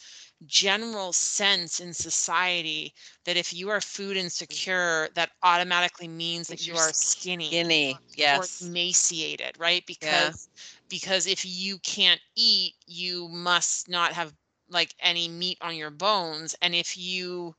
general 0.46 1.12
sense 1.12 1.80
in 1.80 1.92
society 1.92 2.94
that 3.24 3.36
if 3.36 3.52
you 3.52 3.68
are 3.70 3.80
food 3.80 4.16
insecure 4.16 5.08
that 5.14 5.30
automatically 5.42 6.08
means 6.08 6.48
that 6.48 6.66
you 6.66 6.76
are 6.76 6.92
skinny 6.92 7.64
or 7.64 7.98
yes, 8.16 8.48
emaciated 8.60 9.56
right? 9.58 9.84
Because 9.86 10.48
because 10.88 11.26
if 11.26 11.44
you 11.44 11.78
can't 11.80 12.20
eat 12.36 12.74
you 12.86 13.28
must 13.28 13.88
not 13.88 14.12
have 14.12 14.34
like 14.70 14.94
any 15.00 15.28
meat 15.28 15.58
on 15.60 15.76
your 15.76 15.90
bones 15.90 16.54
and 16.62 16.74
if 16.74 16.96
you 16.96 17.54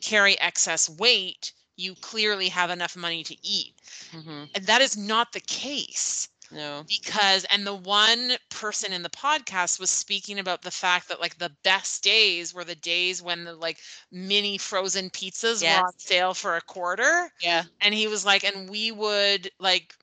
carry 0.00 0.38
excess 0.40 0.88
weight 0.88 1.52
you 1.76 1.94
clearly 1.96 2.48
have 2.48 2.70
enough 2.70 2.96
money 2.96 3.22
to 3.24 3.36
eat. 3.46 3.74
Hmm 4.10 4.46
and 4.54 4.66
that 4.66 4.80
is 4.80 4.96
not 4.96 5.32
the 5.32 5.40
case 5.40 6.28
no, 6.50 6.84
because 6.88 7.44
and 7.44 7.66
the 7.66 7.74
one 7.74 8.32
person 8.50 8.92
in 8.92 9.02
the 9.02 9.10
podcast 9.10 9.78
was 9.80 9.90
speaking 9.90 10.38
about 10.38 10.62
the 10.62 10.70
fact 10.70 11.08
that 11.08 11.20
like 11.20 11.38
the 11.38 11.52
best 11.64 12.02
days 12.02 12.54
were 12.54 12.64
the 12.64 12.74
days 12.74 13.22
when 13.22 13.44
the 13.44 13.54
like 13.54 13.78
mini 14.10 14.58
frozen 14.58 15.10
pizzas 15.10 15.66
were 15.66 15.74
on 15.86 15.92
sale 15.98 16.34
for 16.34 16.56
a 16.56 16.62
quarter 16.62 17.30
yeah, 17.40 17.64
and 17.80 17.94
he 17.94 18.06
was 18.06 18.24
like 18.24 18.44
and 18.44 18.68
we 18.70 18.90
would 18.92 19.50
like 19.58 19.94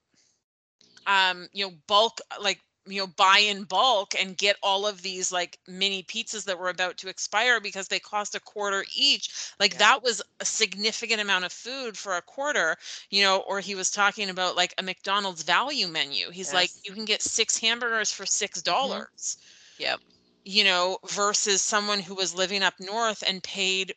um 1.07 1.47
you 1.53 1.65
know 1.65 1.73
bulk 1.87 2.19
like 2.41 2.59
you 2.88 2.99
know 2.99 3.07
buy 3.07 3.39
in 3.39 3.63
bulk 3.63 4.13
and 4.19 4.38
get 4.38 4.57
all 4.63 4.86
of 4.86 5.01
these 5.01 5.31
like 5.31 5.57
mini 5.67 6.03
pizzas 6.03 6.45
that 6.45 6.59
were 6.59 6.69
about 6.69 6.97
to 6.97 7.09
expire 7.09 7.59
because 7.59 7.88
they 7.88 7.99
cost 7.99 8.36
a 8.36 8.39
quarter 8.39 8.86
each 8.95 9.53
like 9.59 9.73
Yeah. 9.73 9.79
that 9.79 10.03
was 10.03 10.21
a 10.39 10.45
significant 10.45 11.21
amount 11.21 11.45
of 11.45 11.51
food 11.51 11.97
for 11.97 12.15
a 12.15 12.21
quarter 12.21 12.75
you 13.09 13.23
know 13.23 13.39
or 13.47 13.59
he 13.59 13.75
was 13.75 13.89
talking 13.91 14.29
about 14.29 14.55
like 14.55 14.73
a 14.77 14.84
mcdonald's 14.84 15.43
value 15.43 15.88
menu 15.88 16.29
he's 16.31 16.53
like 16.53 16.71
you 16.84 16.93
can 16.93 17.05
get 17.05 17.21
six 17.21 17.57
hamburgers 17.59 18.11
for 18.11 18.25
six 18.25 18.61
mm-hmm. 18.79 19.01
dollars 19.01 19.38
Yep. 19.77 19.99
you 20.45 20.63
know 20.63 20.97
versus 21.07 21.61
someone 21.61 21.99
who 21.99 22.15
was 22.15 22.34
living 22.36 22.63
up 22.63 22.75
north 22.79 23.23
and 23.27 23.43
paid 23.43 23.93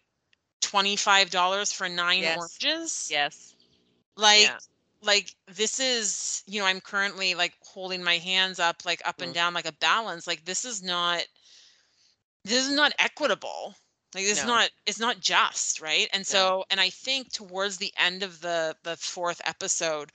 $25 0.62 1.72
for 1.72 1.88
nine 1.88 2.24
Yes. 2.24 2.36
oranges 2.36 3.08
Yes. 3.08 3.54
like 4.16 4.38
Yeah. 4.42 4.58
Like 5.06 5.34
this 5.46 5.80
is 5.80 6.42
you 6.46 6.60
know 6.60 6.66
i'm 6.66 6.80
currently 6.80 7.34
like 7.34 7.54
holding 7.62 8.02
my 8.02 8.18
hands 8.18 8.58
up 8.60 8.84
like 8.84 9.00
up 9.06 9.20
and 9.22 9.32
Mm. 9.32 9.34
down 9.34 9.54
like 9.54 9.66
a 9.66 9.72
balance 9.72 10.26
like 10.26 10.44
this 10.44 10.64
is 10.64 10.82
not 10.82 11.26
this 12.44 12.66
is 12.66 12.72
not 12.72 12.92
equitable 12.98 13.74
like 14.14 14.24
it's 14.24 14.44
No. 14.44 14.48
not 14.48 14.70
it's 14.86 15.00
not 15.00 15.20
just 15.20 15.80
right 15.80 16.08
and 16.12 16.26
so 16.26 16.64
and 16.70 16.80
i 16.80 16.90
think 16.90 17.32
towards 17.32 17.78
the 17.78 17.92
end 17.98 18.22
of 18.22 18.40
the 18.40 18.76
the 18.84 18.96
fourth 18.96 19.40
episode 19.44 20.12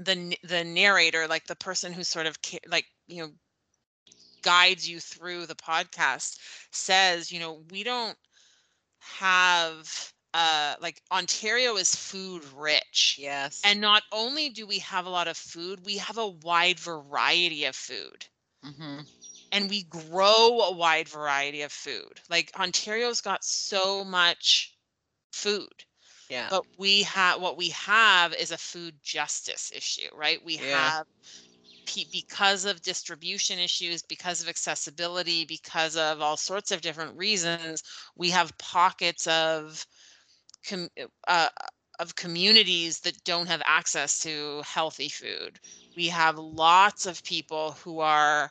the 0.00 0.36
the 0.44 0.64
narrator 0.64 1.26
like 1.28 1.46
the 1.46 1.56
person 1.56 1.92
who 1.92 2.04
sort 2.04 2.26
of 2.26 2.38
like 2.68 2.86
you 3.08 3.22
know 3.22 3.30
guides 4.42 4.88
you 4.88 5.00
through 5.00 5.46
the 5.46 5.54
podcast 5.54 6.38
says 6.70 7.32
you 7.32 7.40
know 7.40 7.62
we 7.70 7.82
don't 7.82 8.16
have 9.00 10.12
uh 10.38 10.76
like 10.80 11.02
ontario 11.12 11.76
is 11.76 11.94
food 11.94 12.44
rich 12.54 13.20
Yes. 13.20 13.64
and 13.64 13.80
not 13.80 14.04
only 14.12 14.50
do 14.50 14.66
we 14.66 14.80
have 14.80 15.06
a 15.06 15.10
lot 15.10 15.28
of 15.28 15.36
food, 15.36 15.84
we 15.86 15.98
have 15.98 16.18
a 16.18 16.28
wide 16.28 16.80
variety 16.80 17.64
of 17.66 17.76
food. 17.76 18.26
hmm 18.62 19.00
And 19.52 19.68
we 19.70 19.82
grow 19.84 20.60
a 20.62 20.72
wide 20.72 21.08
variety 21.08 21.62
of 21.62 21.72
food. 21.72 22.20
Like 22.30 22.50
Ontario's 22.58 23.20
got 23.20 23.44
so 23.44 24.04
much 24.04 24.78
food. 25.32 25.84
Yeah. 26.28 26.50
But 26.50 26.64
we 26.78 27.02
have 27.04 27.40
what 27.40 27.56
we 27.56 27.70
have 27.70 28.34
is 28.34 28.50
a 28.52 28.58
food 28.58 29.02
justice 29.02 29.72
issue, 29.74 30.08
right? 30.14 30.42
We 30.44 30.56
Yeah. 30.56 30.92
have 30.96 31.06
pe- 31.86 32.04
because 32.12 32.64
of 32.66 32.82
distribution 32.82 33.58
issues, 33.60 34.02
because 34.02 34.42
of 34.42 34.48
accessibility, 34.48 35.44
because 35.44 35.96
of 35.96 36.20
all 36.22 36.36
sorts 36.38 36.70
of 36.72 36.82
different 36.82 37.16
reasons, 37.16 37.82
we 38.16 38.30
have 38.30 38.56
pockets 38.58 39.26
of 39.28 39.86
com- 40.68 40.88
uh, 41.26 41.48
of 41.98 42.14
communities 42.16 43.00
that 43.00 43.24
don't 43.24 43.48
have 43.48 43.62
access 43.64 44.20
to 44.20 44.62
healthy 44.64 45.08
food. 45.08 45.58
We 45.96 46.08
have 46.08 46.38
lots 46.38 47.06
of 47.06 47.24
people 47.24 47.72
who 47.84 48.00
are 48.00 48.50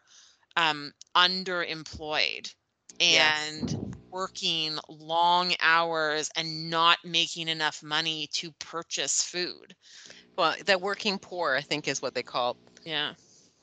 um, 0.56 0.92
underemployed 1.16 2.54
Yes. 3.08 3.54
and 3.54 3.76
working 4.12 4.78
long 4.90 5.54
hours 5.62 6.30
and 6.36 6.70
not 6.70 6.98
making 7.06 7.48
enough 7.50 7.84
money 7.84 8.28
to 8.34 8.52
purchase 8.60 9.24
food. 9.24 9.76
Well, 10.38 10.56
the 10.66 10.78
working 10.78 11.20
poor, 11.20 11.56
I 11.56 11.62
think, 11.62 11.88
is 11.88 12.02
what 12.02 12.14
they 12.16 12.24
call 12.24 12.58
Yeah. 12.86 13.14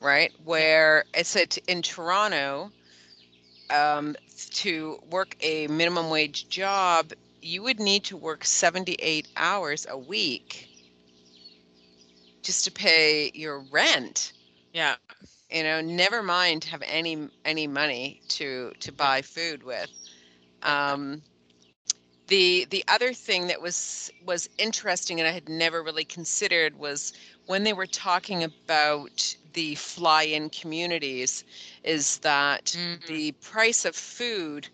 right? 0.01 0.31
Where 0.43 1.05
it's 1.13 1.35
at 1.35 1.57
in 1.67 1.81
Toronto, 1.81 2.71
um, 3.69 4.15
to 4.51 4.97
work 5.11 5.35
a 5.41 5.67
minimum 5.67 6.09
wage 6.09 6.47
job, 6.49 7.11
you 7.45 7.63
would 7.63 7.79
need 7.79 8.03
to 8.05 8.17
work 8.17 8.45
78 8.45 9.27
hours 9.37 9.85
a 9.89 9.97
week 9.97 10.69
just 12.43 12.63
to 12.65 12.71
pay 12.71 13.31
your 13.33 13.59
rent. 13.59 14.33
Yeah. 14.73 14.95
You 15.49 15.63
know, 15.63 15.81
never 15.81 16.21
mind 16.23 16.65
have 16.65 16.83
any 16.85 17.29
any 17.45 17.67
money 17.67 18.21
to 18.29 18.73
to 18.79 18.91
buy 18.91 19.21
food 19.21 19.63
with. 19.63 19.89
Um, 20.63 21.23
the 22.27 22.65
the 22.69 22.83
other 22.87 23.13
thing 23.13 23.47
that 23.47 23.61
was 23.61 24.11
was 24.25 24.49
interesting 24.57 25.19
and 25.19 25.27
I 25.27 25.31
had 25.31 25.49
never 25.49 25.83
really 25.83 26.05
considered 26.05 26.75
was 26.77 27.13
when 27.45 27.63
they 27.63 27.73
were 27.73 27.87
talking 27.87 28.43
about 28.43 29.35
the 29.53 29.75
fly-in 29.75 30.49
communities 30.49 31.43
is 31.83 32.19
that 32.19 32.77
Mhm. 32.77 33.05
the 33.07 33.31
price 33.33 33.85
of 33.85 33.95
food 33.95 34.69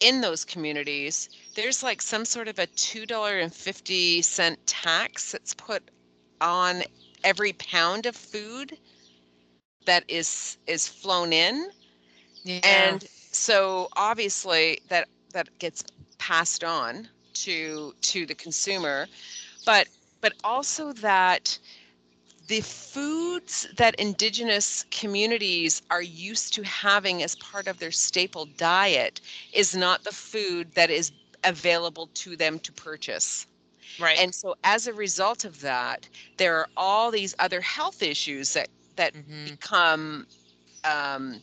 in 0.00 0.20
those 0.20 0.44
communities 0.44 1.28
there's 1.54 1.82
like 1.82 2.02
some 2.02 2.24
sort 2.24 2.48
of 2.48 2.58
a 2.58 2.66
$2.50 2.66 4.56
tax 4.66 5.32
that's 5.32 5.54
put 5.54 5.82
on 6.40 6.82
every 7.24 7.52
pound 7.54 8.06
of 8.06 8.14
food 8.16 8.76
that 9.86 10.04
is 10.08 10.58
is 10.66 10.88
flown 10.88 11.32
in 11.32 11.70
Yeah. 12.44 12.60
and 12.62 13.04
so 13.32 13.88
obviously 13.96 14.80
that 14.88 15.08
that 15.32 15.48
gets 15.58 15.84
passed 16.18 16.64
on 16.64 17.08
to 17.34 17.94
to 18.02 18.26
the 18.26 18.34
consumer 18.34 19.06
but 19.64 19.88
but 20.20 20.32
also 20.44 20.92
that 20.92 21.58
the 22.46 22.60
foods 22.60 23.66
that 23.76 23.94
indigenous 23.96 24.84
communities 24.90 25.82
are 25.90 26.02
used 26.02 26.52
to 26.54 26.62
having 26.62 27.22
as 27.22 27.34
part 27.36 27.66
of 27.68 27.78
their 27.78 27.90
staple 27.90 28.46
diet 28.46 29.20
is 29.52 29.74
not 29.74 30.04
the 30.04 30.12
food 30.12 30.72
that 30.74 30.90
is 30.90 31.12
available 31.44 32.08
to 32.14 32.36
them 32.36 32.58
to 32.60 32.72
purchase 32.72 33.46
right. 33.98 34.22
and 34.22 34.34
so 34.34 34.54
as 34.64 34.86
a 34.86 34.94
result 34.94 35.44
of 35.44 35.60
that 35.60 36.08
there 36.38 36.56
are 36.58 36.68
all 36.76 37.10
these 37.10 37.34
other 37.38 37.60
health 37.60 38.02
issues 38.02 38.52
that 38.54 38.68
that 38.96 39.14
Mhm. 39.14 39.58
become 39.60 40.26
um, 40.84 41.42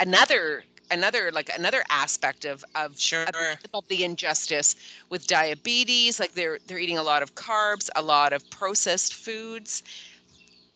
another 0.00 0.64
another 0.90 1.32
like 1.32 1.50
another 1.56 1.84
aspect 1.90 2.44
of 2.44 2.64
of 2.74 2.96
Sure. 2.98 3.26
of, 3.26 3.34
of 3.74 3.84
the 3.88 4.04
injustice 4.04 4.74
with 5.10 5.26
diabetes 5.26 6.20
like 6.20 6.32
they're 6.32 6.58
they're 6.66 6.78
eating 6.78 6.98
a 6.98 7.02
lot 7.02 7.22
of 7.22 7.34
carbs 7.34 7.88
a 7.96 8.02
lot 8.02 8.32
of 8.32 8.48
processed 8.50 9.14
foods 9.14 9.82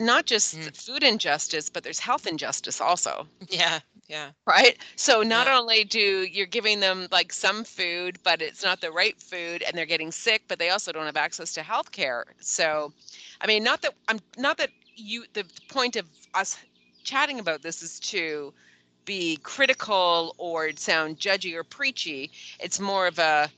not 0.00 0.26
just 0.26 0.56
Mm. 0.56 0.76
food 0.76 1.04
injustice 1.04 1.68
but 1.70 1.84
there's 1.84 2.00
health 2.00 2.26
injustice 2.26 2.80
also 2.80 3.28
Yeah. 3.48 3.80
Yeah. 4.08 4.32
right 4.46 4.78
so 4.96 5.22
not 5.22 5.46
Yeah. 5.46 5.58
only 5.58 5.84
do 5.84 6.00
you're 6.24 6.46
giving 6.46 6.80
them 6.80 7.08
like 7.12 7.32
some 7.32 7.64
food 7.64 8.18
but 8.24 8.42
it's 8.42 8.64
not 8.64 8.80
the 8.80 8.92
right 8.92 9.20
food 9.22 9.62
and 9.62 9.76
they're 9.76 9.86
getting 9.86 10.12
sick 10.12 10.42
but 10.48 10.58
they 10.58 10.70
also 10.70 10.92
don't 10.92 11.06
have 11.06 11.16
access 11.16 11.52
to 11.54 11.62
health 11.62 11.92
care 11.92 12.26
so 12.40 12.92
i 13.40 13.46
mean 13.46 13.62
not 13.62 13.82
that 13.82 13.94
i'm 14.08 14.20
not 14.38 14.58
that 14.58 14.70
you 14.96 15.24
the 15.34 15.44
point 15.68 15.96
of 15.96 16.06
us 16.34 16.58
chatting 17.04 17.40
about 17.40 17.62
this 17.62 17.82
is 17.82 18.00
to 18.00 18.52
be 19.04 19.38
critical 19.42 20.34
or 20.38 20.70
sound 20.76 21.18
judgy 21.18 21.54
or 21.54 21.64
preachy 21.64 22.30
it's 22.60 22.80
more 22.80 23.06
of 23.06 23.18
a 23.18 23.48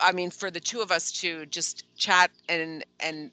i 0.00 0.12
mean 0.12 0.30
for 0.30 0.50
the 0.50 0.60
two 0.60 0.80
of 0.80 0.92
us 0.92 1.12
to 1.12 1.46
just 1.46 1.84
chat 1.96 2.30
and 2.48 2.84
and 3.00 3.30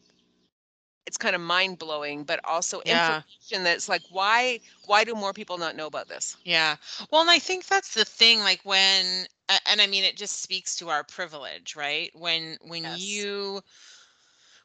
it's 1.05 1.17
kind 1.17 1.35
of 1.35 1.41
mind 1.41 1.77
blowing 1.79 2.23
but 2.23 2.39
also 2.45 2.81
Yeah. 2.83 3.23
information 3.47 3.63
that's 3.63 3.89
like 3.89 4.03
why 4.09 4.59
why 4.85 5.03
do 5.03 5.15
more 5.15 5.33
people 5.33 5.57
not 5.57 5.75
know 5.75 5.87
about 5.87 6.07
this 6.07 6.37
Yeah. 6.43 6.77
Well, 7.11 7.21
and 7.21 7.29
I 7.31 7.39
think 7.39 7.65
that's 7.65 7.93
the 7.93 8.05
thing 8.05 8.39
like 8.39 8.61
when 8.63 9.25
and 9.67 9.81
I 9.81 9.87
mean 9.87 10.03
it 10.03 10.17
just 10.17 10.41
speaks 10.41 10.75
to 10.77 10.89
our 10.89 11.03
privilege, 11.03 11.75
right? 11.75 12.11
When 12.13 12.57
when 12.61 12.83
Yes. 12.83 12.89
you 12.89 13.61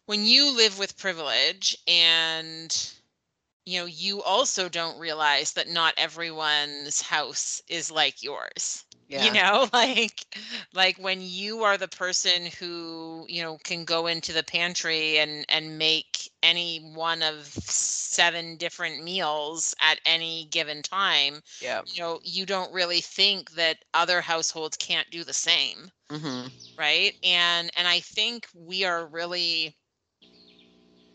when 0.07 0.25
you 0.25 0.51
live 0.57 0.79
with 0.79 0.99
privilege 0.99 1.77
and 1.87 2.93
you 3.67 3.81
know, 3.81 3.87
you 3.87 4.23
also 4.23 4.69
don't 4.69 4.99
realize 4.99 5.53
that 5.55 5.69
not 5.69 5.95
everyone's 5.97 7.03
house 7.03 7.63
is 7.69 7.91
like 7.91 8.23
yours. 8.23 8.85
yeah. 9.09 9.29
You 9.29 9.31
know, 9.33 9.69
like 9.75 10.25
like 10.75 10.99
when 10.99 11.21
you 11.23 11.63
are 11.65 11.77
the 11.79 11.89
person 11.89 12.47
who, 12.59 13.27
you 13.29 13.43
know, 13.43 13.59
can 13.65 13.85
go 13.85 14.07
into 14.07 14.33
the 14.33 14.43
pantry 14.45 15.19
and 15.19 15.45
and 15.49 15.79
make 15.79 16.30
any 16.43 16.79
one 16.79 17.23
of 17.23 17.47
seven 17.47 18.57
different 18.57 19.03
meals 19.03 19.75
at 19.81 20.01
any 20.07 20.47
given 20.47 20.83
time, 20.83 21.43
yeah 21.61 21.83
you 21.87 22.01
know, 22.01 22.21
you 22.23 22.47
don't 22.47 22.73
really 22.73 23.01
think 23.01 23.53
that 23.53 23.85
other 23.95 24.21
households 24.21 24.77
can't 24.77 25.11
do 25.11 25.25
the 25.25 25.33
same, 25.33 25.91
hmm 26.11 26.47
right? 26.79 27.15
And 27.23 27.71
and 27.77 27.87
I 27.89 28.01
think 28.01 28.49
we 28.55 28.85
are 28.85 29.07
really 29.07 29.77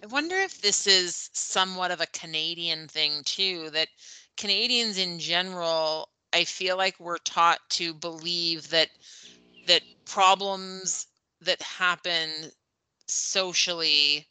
I 0.03 0.07
wonder 0.07 0.37
if 0.37 0.61
this 0.61 0.87
is 0.87 1.29
somewhat 1.33 1.91
of 1.91 1.99
a 1.99 2.05
Canadian 2.07 2.87
thing 2.87 3.23
too, 3.23 3.69
that 3.71 3.89
Canadians 4.37 4.97
in 4.97 5.19
general, 5.19 6.09
I 6.31 6.43
feel 6.45 6.77
like 6.77 6.99
we're 6.99 7.17
taught 7.17 7.59
to 7.71 7.93
believe 7.93 8.69
that 8.69 8.89
that 9.67 9.81
problems 10.05 11.07
that 11.41 11.61
happen 11.61 12.51
socially 13.07 14.27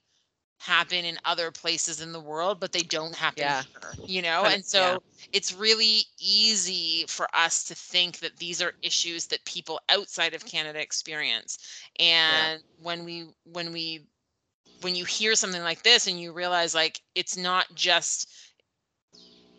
happen 0.65 1.05
in 1.05 1.19
other 1.25 1.51
places 1.53 2.01
in 2.01 2.13
the 2.13 2.21
world, 2.21 2.61
but 2.61 2.73
they 2.73 2.83
don't 2.83 3.15
happen 3.17 3.49
Yeah. 3.49 3.65
here, 3.73 3.99
you 4.07 4.23
know? 4.23 4.47
And 4.47 4.65
so 4.65 5.03
it's 5.33 5.53
really 5.55 6.03
easy 6.21 7.05
for 7.09 7.29
us 7.35 7.65
to 7.65 7.75
think 7.75 8.19
that 8.21 8.39
these 8.39 8.63
are 8.63 8.75
issues 8.83 9.27
that 9.29 9.45
people 9.45 9.81
outside 9.89 10.35
of 10.35 10.47
Canada 10.47 10.81
experience. 10.81 11.59
And 11.99 12.63
when 12.77 13.05
we 13.05 13.27
when 13.45 13.73
we 13.73 14.07
when 14.81 14.95
you 14.97 15.05
hear 15.05 15.35
something 15.35 15.63
like 15.63 15.83
this 15.83 16.07
and 16.07 16.21
you 16.21 16.33
realize 16.33 16.75
like 16.75 17.01
it's 17.15 17.37
not 17.37 17.67
just 17.75 18.29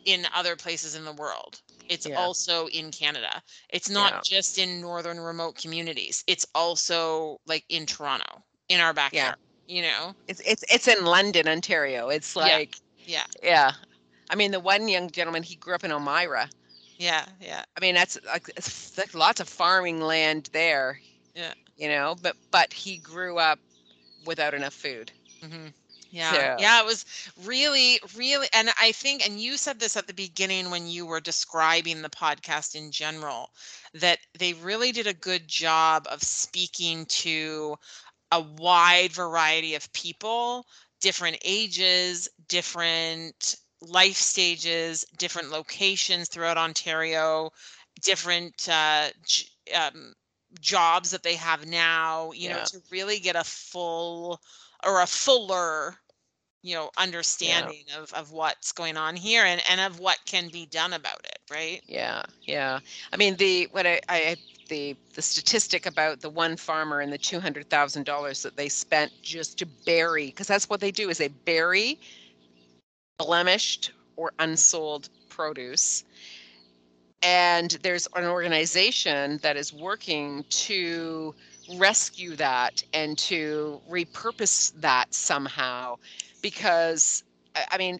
in 0.05 0.27
other 0.33 0.55
places 0.55 0.95
in 0.95 1.05
the 1.05 1.13
world. 1.13 1.61
It's 1.89 2.05
Yeah. 2.05 2.15
also 2.15 2.67
in 2.67 2.91
Canada. 2.91 3.43
It's 3.69 3.89
not 3.89 4.13
Yeah. 4.13 4.21
just 4.21 4.57
in 4.57 4.81
northern 4.81 5.19
remote 5.19 5.55
communities. 5.55 6.23
It's 6.27 6.45
also 6.55 7.39
like 7.45 7.65
in 7.69 7.85
Toronto, 7.85 8.43
in 8.69 8.79
our 8.79 8.93
backyard. 8.93 9.35
You 9.67 9.81
know? 9.83 10.15
It's 10.27 10.41
it's 10.41 10.63
it's 10.71 10.87
in 10.87 11.05
London, 11.05 11.47
Ontario. 11.47 12.09
It's 12.09 12.35
like 12.35 12.77
Yeah. 13.05 13.23
yeah. 13.43 13.71
I 14.29 14.35
mean, 14.35 14.51
the 14.51 14.59
one 14.59 14.87
young 14.87 15.09
gentleman, 15.11 15.43
he 15.43 15.55
grew 15.55 15.75
up 15.75 15.83
in 15.83 15.91
Elmira. 15.91 16.49
Yeah. 16.97 17.25
Yeah. 17.41 17.63
I 17.77 17.79
mean, 17.79 17.95
that's 17.95 18.17
like 18.25 18.47
it's 18.55 18.97
like 18.97 19.13
lots 19.13 19.39
of 19.39 19.49
farming 19.49 20.01
land 20.01 20.49
there. 20.53 20.99
Yeah. 21.35 21.53
You 21.77 21.89
know, 21.89 22.15
but 22.21 22.35
but 22.51 22.73
he 22.73 22.97
grew 22.97 23.37
up 23.37 23.59
without 24.25 24.53
enough 24.53 24.73
food. 24.73 25.11
hmm 25.41 25.67
Yeah. 26.09 26.31
So- 26.31 26.55
Yeah. 26.59 26.79
It 26.79 26.85
was 26.85 27.05
really, 27.43 27.99
really, 28.15 28.47
and 28.53 28.69
I 28.79 28.91
think, 28.93 29.25
and 29.27 29.39
you 29.39 29.57
said 29.57 29.79
this 29.79 29.97
at 29.97 30.07
the 30.07 30.13
beginning 30.13 30.71
when 30.71 30.87
you 30.87 31.05
were 31.05 31.19
describing 31.19 32.01
the 32.01 32.09
podcast 32.09 32.73
in 32.75 32.91
general, 32.91 33.51
that 33.93 34.19
they 34.39 34.53
really 34.53 34.91
did 34.93 35.07
a 35.07 35.13
good 35.13 35.47
job 35.47 36.07
of 36.09 36.23
speaking 36.23 37.05
to 37.07 37.77
a 38.31 38.41
wide 38.41 39.11
variety 39.11 39.75
of 39.75 39.91
people, 39.93 40.65
different 41.01 41.37
ages, 41.43 42.29
different 42.47 43.55
life 43.81 44.15
stages, 44.15 45.05
different 45.17 45.49
locations 45.49 46.29
throughout 46.29 46.57
Ontario, 46.57 47.49
different 48.01 48.67
uh, 48.69 49.09
j- 49.25 49.73
um, 49.73 50.13
jobs 50.59 51.11
that 51.11 51.23
they 51.23 51.35
have 51.35 51.67
now, 51.67 52.31
you 52.31 52.49
know, 52.49 52.59
to 52.65 52.79
really 52.91 53.19
get 53.19 53.35
a 53.35 53.43
full 53.43 54.41
or 54.85 55.01
a 55.01 55.07
fuller 55.07 55.95
you 56.61 56.75
know 56.75 56.89
understanding 56.97 57.85
of 57.95 58.11
of 58.13 58.31
what's 58.31 58.71
going 58.71 58.97
on 58.97 59.15
here 59.15 59.43
and 59.45 59.61
and 59.69 59.79
of 59.81 59.99
what 59.99 60.17
can 60.25 60.49
be 60.49 60.65
done 60.65 60.93
about 60.93 61.23
it 61.25 61.39
right? 61.49 61.81
Yeah, 61.87 62.23
yeah. 62.45 62.79
I 63.11 63.17
mean, 63.17 63.35
the 63.37 63.67
what 63.71 63.85
I, 63.85 63.99
I 64.09 64.37
the 64.67 64.95
the 65.13 65.21
statistic 65.21 65.85
about 65.85 66.21
the 66.21 66.29
one 66.29 66.57
farmer 66.57 66.99
and 67.01 67.11
the 67.11 67.17
two 67.17 67.39
hundred 67.39 67.69
thousand 67.69 68.05
dollars 68.05 68.43
that 68.43 68.55
they 68.55 68.69
spent 68.69 69.11
just 69.21 69.57
to 69.59 69.65
bury, 69.85 70.27
because 70.27 70.47
that's 70.47 70.69
what 70.69 70.79
they 70.79 70.91
do 70.91 71.09
is 71.09 71.17
they 71.17 71.29
bury 71.29 71.99
blemished 73.17 73.91
or 74.15 74.31
unsold 74.39 75.09
produce. 75.29 76.03
And 77.21 77.71
there's 77.81 78.07
an 78.15 78.25
organization 78.25 79.39
that 79.41 79.57
is 79.57 79.73
working 79.73 80.45
to 80.49 81.33
rescue 81.77 82.35
that 82.35 82.83
and 82.93 83.17
to 83.17 83.81
repurpose 83.89 84.73
that 84.81 85.13
somehow 85.13 85.97
because 86.41 87.23
I, 87.55 87.65
I 87.71 87.77
mean 87.79 87.99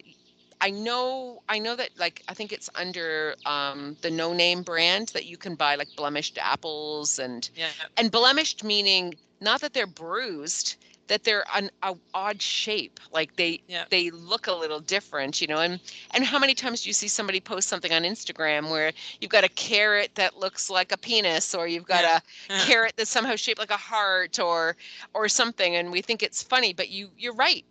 I 0.60 0.70
know 0.70 1.42
I 1.48 1.58
know 1.58 1.76
that 1.76 1.90
like 1.98 2.22
I 2.28 2.34
think 2.34 2.52
it's 2.52 2.70
under 2.74 3.34
um, 3.44 3.96
the 4.00 4.10
no 4.10 4.32
name 4.32 4.62
brand 4.62 5.08
that 5.08 5.26
you 5.26 5.36
can 5.36 5.54
buy 5.54 5.74
like 5.76 5.88
blemished 5.96 6.38
apples 6.40 7.18
and 7.18 7.48
yeah 7.54 7.68
and 7.96 8.10
blemished 8.10 8.64
meaning 8.64 9.14
not 9.40 9.60
that 9.60 9.74
they're 9.74 9.86
bruised 9.86 10.76
that 11.08 11.22
they're 11.22 11.44
an 11.54 11.70
a 11.82 11.94
odd 12.14 12.40
shape 12.42 12.98
like 13.12 13.36
they 13.36 13.60
Yeah. 13.68 13.84
they 13.90 14.10
look 14.10 14.46
a 14.46 14.52
little 14.52 14.80
different 14.80 15.40
you 15.40 15.46
know 15.46 15.58
and 15.58 15.78
and 16.12 16.24
how 16.24 16.38
many 16.38 16.54
times 16.54 16.82
do 16.82 16.88
you 16.88 16.94
see 16.94 17.06
somebody 17.08 17.38
post 17.38 17.68
something 17.68 17.92
on 17.92 18.02
Instagram 18.02 18.70
where 18.70 18.92
you've 19.20 19.30
got 19.30 19.44
a 19.44 19.48
carrot 19.50 20.10
that 20.14 20.38
looks 20.38 20.68
like 20.70 20.90
a 20.90 20.96
penis 20.96 21.54
or 21.54 21.68
you've 21.68 21.86
got 21.86 22.02
Yeah. 22.02 22.20
a 22.56 22.60
carrot 22.66 22.94
that's 22.96 23.10
somehow 23.10 23.36
shaped 23.36 23.58
like 23.60 23.70
a 23.70 23.76
heart 23.76 24.40
or 24.40 24.74
or 25.14 25.28
something 25.28 25.76
and 25.76 25.92
we 25.92 26.00
think 26.00 26.22
it's 26.22 26.42
funny 26.42 26.72
but 26.72 26.88
you 26.88 27.10
you're 27.16 27.34
right 27.34 27.64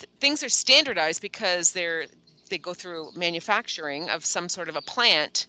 Th- 0.00 0.10
things 0.18 0.42
are 0.42 0.48
standardized 0.48 1.20
because 1.22 1.72
they're 1.72 2.06
they 2.48 2.58
go 2.58 2.74
through 2.74 3.12
manufacturing 3.14 4.08
of 4.10 4.24
some 4.24 4.48
sort 4.48 4.68
of 4.68 4.74
a 4.74 4.82
plant 4.82 5.46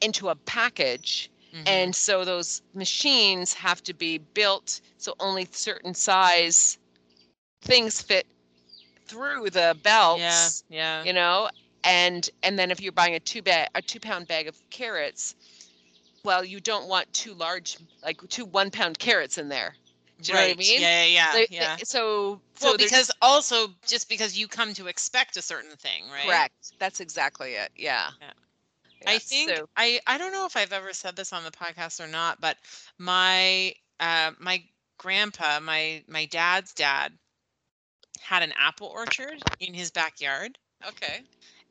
into 0.00 0.28
a 0.30 0.34
package. 0.34 1.28
Mhm. 1.52 1.68
and 1.68 1.94
so 1.94 2.24
those 2.24 2.62
machines 2.72 3.52
have 3.52 3.82
to 3.82 3.92
be 3.92 4.16
built 4.16 4.80
so 4.96 5.14
only 5.20 5.46
certain 5.52 5.92
size 5.94 6.78
things 7.60 8.00
fit 8.00 8.26
through 9.04 9.50
the 9.50 9.76
belts 9.82 10.64
yeah 10.70 10.78
yeah. 10.78 11.04
you 11.04 11.12
know? 11.12 11.50
And 11.84 12.30
and 12.42 12.58
then 12.58 12.70
if 12.70 12.80
you're 12.80 12.92
buying 12.92 13.16
a 13.16 13.20
two 13.20 13.42
bag 13.42 13.68
a 13.74 13.82
two 13.82 14.00
pound 14.00 14.28
bag 14.28 14.48
of 14.48 14.56
carrots 14.70 15.34
well 16.24 16.42
you 16.42 16.58
don't 16.58 16.88
want 16.88 17.12
two 17.12 17.34
large 17.34 17.76
like 18.02 18.18
two 18.30 18.46
one 18.46 18.70
pound 18.70 18.98
carrots 18.98 19.36
in 19.36 19.50
there 19.50 19.74
do 20.22 20.32
you 20.32 20.34
know 20.34 20.40
what 20.40 20.46
I 20.46 20.48
right. 20.48 20.58
mean? 20.58 20.80
yeah 20.80 21.04
yeah 21.04 21.32
They- 21.32 21.46
yeah. 21.50 21.76
so 21.82 22.40
so 22.54 22.68
well 22.68 22.76
because 22.76 23.10
also 23.20 23.68
just 23.86 24.08
because 24.08 24.38
you 24.38 24.48
come 24.48 24.72
to 24.74 24.86
expect 24.86 25.36
a 25.36 25.42
certain 25.42 25.76
thing 25.76 26.04
right? 26.10 26.26
Correct. 26.26 26.72
That's 26.78 27.00
exactly 27.00 27.54
it. 27.54 27.70
Yeah, 27.76 28.10
Yeah. 28.20 28.32
Yeah, 29.02 29.10
I 29.10 29.18
think 29.18 29.50
so- 29.56 29.68
I 29.76 30.00
I 30.06 30.18
don't 30.18 30.32
know 30.32 30.46
if 30.46 30.56
I've 30.56 30.72
ever 30.72 30.92
said 30.92 31.16
this 31.16 31.32
on 31.32 31.44
the 31.44 31.50
podcast 31.50 32.00
or 32.00 32.06
not, 32.06 32.40
but 32.40 32.56
my 32.98 33.74
uh, 34.00 34.32
my 34.38 34.62
grandpa, 34.98 35.60
my 35.60 36.04
my 36.08 36.26
dad's 36.26 36.72
dad, 36.72 37.12
had 38.20 38.42
an 38.42 38.52
apple 38.56 38.86
orchard 38.88 39.44
in 39.60 39.74
his 39.74 39.90
backyard, 39.90 40.58
okay. 40.86 41.22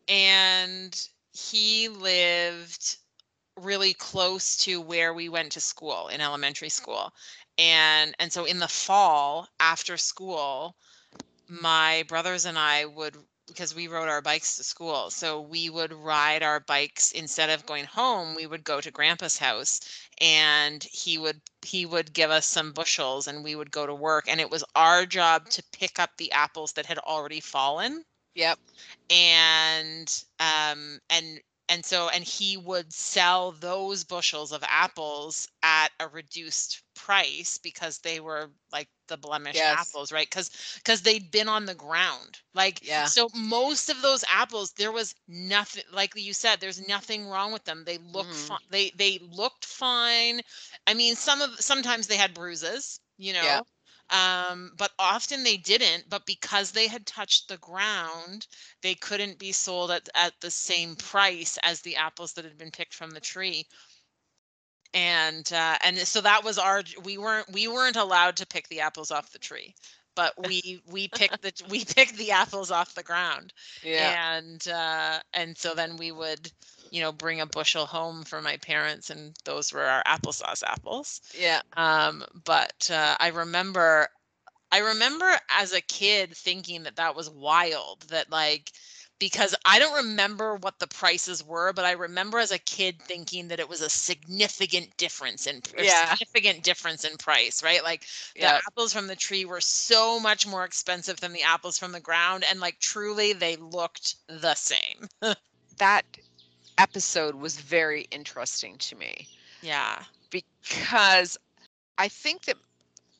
And 0.07 0.93
he 1.33 1.87
lived 1.87 2.97
really 3.57 3.93
close 3.93 4.57
to 4.57 4.81
where 4.81 5.13
we 5.13 5.29
went 5.29 5.51
to 5.53 5.61
school 5.61 6.07
in 6.07 6.19
elementary 6.21 6.69
school, 6.69 7.13
and 7.57 8.15
and 8.19 8.31
so 8.31 8.45
in 8.45 8.59
the 8.59 8.67
fall 8.67 9.47
after 9.59 9.97
school, 9.97 10.75
my 11.47 12.03
brothers 12.07 12.45
and 12.45 12.57
I 12.57 12.85
would 12.85 13.17
because 13.47 13.75
we 13.75 13.87
rode 13.87 14.07
our 14.07 14.21
bikes 14.21 14.55
to 14.57 14.63
school. 14.63 15.09
So 15.09 15.41
we 15.41 15.69
would 15.69 15.91
ride 15.91 16.41
our 16.43 16.61
bikes 16.61 17.11
instead 17.11 17.49
of 17.49 17.65
going 17.65 17.85
home, 17.85 18.33
we 18.35 18.47
would 18.47 18.63
go 18.63 18.79
to 18.79 18.91
grandpa's 18.91 19.37
house 19.37 19.81
and 20.19 20.83
he 20.83 21.17
would 21.17 21.41
he 21.65 21.85
would 21.85 22.13
give 22.13 22.31
us 22.31 22.45
some 22.45 22.71
bushels 22.71 23.27
and 23.27 23.43
we 23.43 23.55
would 23.55 23.71
go 23.71 23.85
to 23.85 23.93
work 23.93 24.25
and 24.27 24.39
it 24.39 24.49
was 24.49 24.63
our 24.75 25.05
job 25.05 25.49
to 25.49 25.63
pick 25.73 25.99
up 25.99 26.11
the 26.17 26.31
apples 26.31 26.73
that 26.73 26.85
had 26.85 26.97
already 26.99 27.39
fallen 27.39 28.03
yep 28.35 28.57
and 29.09 30.23
um 30.39 30.99
and 31.09 31.39
and 31.71 31.85
so 31.85 32.09
and 32.09 32.25
he 32.25 32.57
would 32.57 32.93
sell 32.93 33.53
those 33.53 34.05
bushels 34.05 34.53
of 34.53 34.63
apples 34.67 35.49
at 35.63 35.89
a 36.01 36.09
reduced 36.09 36.83
price 36.95 37.59
because 37.59 37.99
they 37.99 38.19
were 38.19 38.51
like 38.73 38.89
the 39.09 39.17
blemished 39.17 39.65
Yes. 39.65 39.81
apples 39.81 40.11
right 40.13 40.29
because 40.29 40.51
because 40.83 41.03
they'd 41.03 41.31
been 41.31 41.49
on 41.49 41.65
the 41.65 41.75
ground 41.75 42.41
like 42.55 42.81
Yeah. 42.81 43.05
so 43.05 43.29
most 43.35 43.89
of 43.89 44.01
those 44.03 44.23
apples 44.31 44.73
there 44.73 44.91
was 44.91 45.15
nothing 45.27 45.83
like 45.93 46.13
you 46.15 46.33
said 46.33 46.59
there's 46.61 46.87
nothing 46.87 47.27
wrong 47.27 47.53
with 47.53 47.65
them 47.65 47.83
they 47.85 47.97
look 47.99 48.33
Mhm. 48.33 48.35
fine 48.35 48.59
they 48.71 48.91
they 48.97 49.19
looked 49.31 49.65
fine 49.65 50.41
i 50.87 50.93
mean 50.93 51.15
some 51.15 51.41
of 51.41 51.51
sometimes 51.59 52.07
they 52.07 52.17
had 52.17 52.33
bruises 52.33 52.99
you 53.17 53.33
know 53.33 53.59
Yeah. 53.59 53.63
Um 54.11 54.71
but 54.77 54.91
often 54.99 55.43
they 55.43 55.57
didn't 55.57 56.05
but 56.09 56.25
because 56.25 56.71
they 56.71 56.87
had 56.87 57.05
touched 57.05 57.47
the 57.47 57.57
ground 57.57 58.47
they 58.81 58.93
couldn't 58.95 59.39
be 59.39 59.51
sold 59.51 59.91
at, 59.91 60.09
at 60.15 60.33
the 60.41 60.51
same 60.51 60.95
price 60.95 61.57
as 61.63 61.81
the 61.81 61.95
apples 61.95 62.33
that 62.33 62.45
had 62.45 62.57
been 62.57 62.71
picked 62.71 62.93
from 62.93 63.11
the 63.11 63.21
tree. 63.21 63.65
And 64.93 65.51
uh 65.53 65.77
and 65.83 65.97
so 65.99 66.21
that 66.21 66.43
was 66.43 66.57
our 66.57 66.83
we 67.03 67.17
weren't 67.17 67.51
we 67.51 67.67
weren't 67.67 67.95
allowed 67.95 68.37
to 68.37 68.45
pick 68.47 68.67
the 68.67 68.81
apples 68.81 69.11
off 69.11 69.31
the 69.31 69.39
tree 69.39 69.75
but 70.15 70.33
we 70.47 70.81
we 70.87 71.07
picked 71.07 71.41
the 71.41 71.53
we 71.69 71.85
picked 71.95 72.17
the 72.17 72.31
apples 72.31 72.71
off 72.71 72.95
the 72.95 73.03
ground. 73.03 73.53
Yeah. 73.81 74.17
And 74.37 74.67
uh 74.67 75.19
and 75.33 75.57
so 75.57 75.73
then 75.73 75.97
we 75.97 76.11
would 76.11 76.51
you 76.91 77.01
know 77.01 77.11
bring 77.13 77.41
a 77.41 77.47
bushel 77.47 77.87
home 77.87 78.23
for 78.23 78.41
my 78.41 78.57
parents 78.57 79.09
and 79.09 79.35
those 79.45 79.73
were 79.73 79.85
our 79.85 80.03
applesauce 80.05 80.63
apples. 80.63 81.21
Yeah. 81.33 81.61
Um 81.77 82.25
but 82.45 82.89
uh, 82.91 83.15
i 83.19 83.29
remember 83.29 84.09
i 84.71 84.79
remember 84.79 85.31
as 85.49 85.73
a 85.73 85.81
kid 85.81 86.35
thinking 86.35 86.83
that 86.83 86.97
that 86.97 87.15
was 87.15 87.29
wild 87.29 88.03
that 88.09 88.31
like 88.31 88.71
because 89.19 89.55
i 89.65 89.79
don't 89.79 89.95
remember 90.07 90.55
what 90.57 90.79
the 90.79 90.87
prices 90.87 91.43
were 91.43 91.73
but 91.73 91.85
i 91.85 91.91
remember 91.91 92.39
as 92.39 92.51
a 92.51 92.59
kid 92.59 93.01
thinking 93.01 93.47
that 93.49 93.59
it 93.59 93.69
was 93.69 93.81
a 93.81 93.89
significant 93.89 94.95
difference 94.97 95.47
in 95.47 95.61
Yeah. 95.77 95.85
significant 95.87 96.63
difference 96.63 97.03
in 97.05 97.17
price 97.17 97.63
right? 97.63 97.83
Like 97.83 98.05
the 98.39 98.49
yeah 98.49 98.59
apples 98.67 98.93
from 98.93 99.07
the 99.07 99.15
tree 99.15 99.45
were 99.45 99.61
so 99.61 100.19
much 100.19 100.47
more 100.47 100.65
expensive 100.65 101.19
than 101.21 101.33
the 101.33 101.43
apples 101.43 101.77
from 101.77 101.91
the 101.93 101.99
ground 102.01 102.43
and 102.49 102.59
like 102.59 102.79
truly 102.79 103.33
they 103.33 103.55
looked 103.57 104.15
the 104.27 104.55
same. 104.55 105.07
That 105.77 106.05
episode 106.77 107.35
was 107.35 107.59
very 107.59 108.07
interesting 108.11 108.77
to 108.77 108.95
me 108.95 109.27
yeah 109.61 110.03
because 110.29 111.37
I 111.97 112.07
think 112.07 112.45
that 112.45 112.55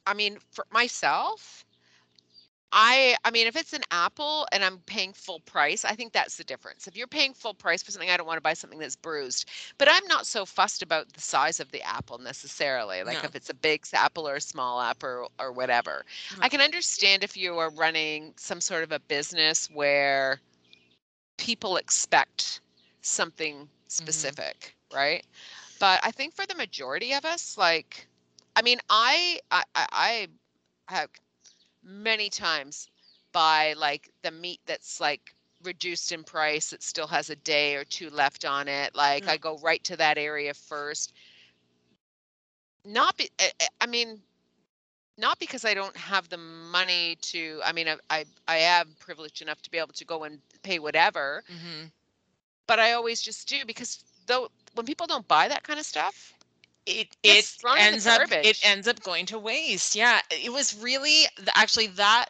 I 0.07 0.13
mean 0.13 0.37
for 0.51 0.65
myself 0.71 1.65
I 2.73 3.15
I 3.25 3.31
mean 3.31 3.47
if 3.47 3.55
it's 3.55 3.73
an 3.73 3.83
apple 3.91 4.47
and 4.51 4.63
I'm 4.63 4.79
paying 4.79 5.13
full 5.13 5.41
price 5.41 5.83
I 5.83 5.93
think 5.93 6.13
that's 6.13 6.37
the 6.37 6.43
difference. 6.43 6.87
If 6.87 6.95
you're 6.95 7.07
paying 7.07 7.33
full 7.33 7.53
price 7.53 7.83
for 7.83 7.91
something 7.91 8.09
I 8.09 8.17
don't 8.17 8.25
want 8.25 8.37
to 8.37 8.41
buy 8.41 8.53
something 8.53 8.79
that's 8.79 8.95
bruised. 8.95 9.49
But 9.77 9.89
I'm 9.91 10.05
not 10.07 10.25
so 10.25 10.45
fussed 10.45 10.81
about 10.81 11.11
the 11.13 11.21
size 11.21 11.59
of 11.59 11.71
the 11.71 11.81
apple 11.81 12.17
necessarily. 12.17 13.03
Like 13.03 13.21
No. 13.21 13.27
if 13.27 13.35
it's 13.35 13.49
a 13.49 13.53
big 13.53 13.85
apple 13.93 14.27
or 14.27 14.35
a 14.35 14.41
small 14.41 14.79
apple 14.81 15.29
or, 15.39 15.47
or 15.47 15.51
whatever. 15.51 16.05
I 16.05 16.33
mm-hmm. 16.33 16.47
can 16.47 16.61
understand 16.61 17.23
if 17.23 17.35
you 17.35 17.57
are 17.57 17.69
running 17.71 18.33
some 18.37 18.61
sort 18.61 18.83
of 18.83 18.91
a 18.91 18.99
business 18.99 19.69
where 19.69 20.39
people 21.37 21.75
expect 21.75 22.61
something 23.01 23.69
specific, 23.87 24.75
right? 24.93 25.25
But 25.79 25.99
I 26.03 26.11
think 26.11 26.33
for 26.35 26.45
the 26.45 26.55
majority 26.55 27.13
of 27.13 27.25
us, 27.25 27.57
like, 27.57 28.07
I 28.55 28.61
mean, 28.61 28.79
I 28.89 29.39
I, 29.51 29.63
I 29.75 30.27
have 30.87 31.09
many 31.83 32.29
times 32.29 32.87
buy 33.31 33.73
like 33.77 34.11
the 34.23 34.31
meat 34.31 34.59
that's 34.65 34.99
like 34.99 35.35
reduced 35.63 36.11
in 36.11 36.23
price 36.23 36.69
that 36.71 36.83
still 36.83 37.07
has 37.07 37.29
a 37.29 37.35
day 37.35 37.75
or 37.75 37.83
two 37.83 38.09
left 38.09 38.45
on 38.45 38.67
it. 38.67 38.95
Like 38.95 39.25
Mm. 39.25 39.29
I 39.29 39.37
go 39.37 39.57
right 39.57 39.83
to 39.85 39.97
that 39.97 40.17
area 40.17 40.53
first. 40.53 41.13
Not 42.85 43.17
be, 43.17 43.29
I, 43.39 43.51
I- 43.61 43.67
I 43.81 43.85
mean, 43.87 44.21
not 45.17 45.39
because 45.39 45.65
I 45.65 45.73
don't 45.73 45.95
have 45.97 46.29
the 46.29 46.37
money 46.37 47.17
to. 47.21 47.61
I 47.63 47.71
mean, 47.73 47.87
I, 47.87 47.97
I 48.09 48.25
I 48.47 48.57
am 48.57 48.95
privileged 48.99 49.41
enough 49.41 49.61
to 49.63 49.71
be 49.71 49.77
able 49.77 49.93
to 49.93 50.05
go 50.05 50.23
and 50.23 50.39
pay 50.63 50.79
whatever, 50.79 51.43
hmm 51.47 51.87
but 52.67 52.79
I 52.79 52.93
always 52.93 53.21
just 53.21 53.47
do 53.47 53.65
because 53.65 54.03
though 54.27 54.49
when 54.75 54.85
people 54.85 55.07
don't 55.07 55.27
buy 55.27 55.47
that 55.47 55.63
kind 55.63 55.79
of 55.79 55.85
stuff, 55.85 56.33
it 56.85 57.07
it 57.23 57.45
thrown 57.45 57.77
in 57.77 57.83
the 57.83 57.91
ends 57.91 58.07
up 58.07 58.21
it 58.31 58.59
ends 58.63 58.87
up 58.87 59.01
going 59.03 59.25
to 59.27 59.39
waste. 59.39 59.95
Yeah 59.95 60.19
it 60.31 60.51
was 60.51 60.75
really 60.81 61.25
actually 61.55 61.87
that 61.87 62.27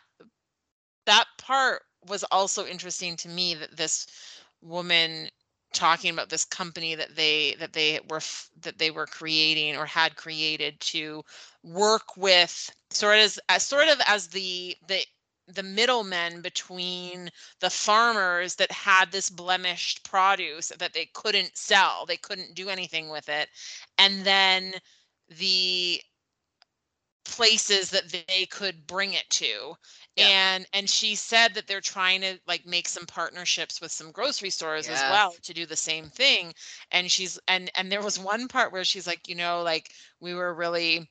that 1.05 1.25
part 1.37 1.83
was 2.07 2.23
also 2.31 2.65
interesting 2.65 3.15
to 3.17 3.29
me 3.29 3.55
that 3.55 3.77
this 3.77 4.07
woman 4.61 5.29
talking 5.73 6.11
about 6.11 6.29
this 6.29 6.45
company 6.45 6.95
that 6.95 7.15
they 7.15 7.55
that 7.59 7.73
they 7.73 7.99
were 8.09 8.21
that 8.61 8.77
they 8.77 8.91
were 8.91 9.05
creating 9.05 9.77
or 9.77 9.85
had 9.85 10.15
created 10.15 10.79
to 10.79 11.23
work 11.63 12.17
with 12.17 12.69
sort 12.89 13.19
of 13.19 13.39
as 13.47 13.65
sort 13.65 13.87
of 13.87 13.99
as 14.07 14.27
the 14.27 14.75
the 14.87 14.99
the 15.53 15.63
middlemen 15.63 16.41
between 16.41 17.29
the 17.59 17.69
farmers 17.69 18.55
that 18.55 18.71
had 18.71 19.11
this 19.11 19.29
blemished 19.29 20.03
produce 20.03 20.69
that 20.79 20.93
they 20.93 21.07
couldn't 21.13 21.55
sell 21.57 22.05
they 22.05 22.17
couldn't 22.17 22.55
do 22.55 22.69
anything 22.69 23.09
with 23.09 23.29
it 23.29 23.49
and 23.97 24.23
then 24.23 24.73
the 25.39 26.01
places 27.23 27.89
that 27.91 28.11
they 28.11 28.45
could 28.47 28.85
bring 28.87 29.13
it 29.13 29.29
to. 29.29 29.73
Yeah. 30.17 30.27
and 30.27 30.67
and 30.73 30.89
she 30.89 31.15
said 31.15 31.53
that 31.53 31.67
they're 31.67 31.79
trying 31.79 32.19
to 32.21 32.37
like 32.45 32.65
make 32.65 32.87
some 32.89 33.05
partnerships 33.05 33.79
with 33.79 33.91
some 33.91 34.11
grocery 34.11 34.49
stores 34.49 34.89
as 34.89 35.01
well 35.09 35.33
to 35.41 35.53
do 35.53 35.65
the 35.65 35.75
same 35.75 36.09
thing. 36.09 36.53
And 36.91 37.09
she's 37.09 37.39
and 37.47 37.71
and 37.75 37.91
there 37.91 38.01
was 38.01 38.19
one 38.19 38.47
part 38.47 38.73
where 38.73 38.83
she's 38.83 39.07
like 39.07 39.29
you 39.29 39.35
know 39.35 39.61
like 39.63 39.91
we 40.19 40.33
were 40.33 40.53
really 40.53 41.09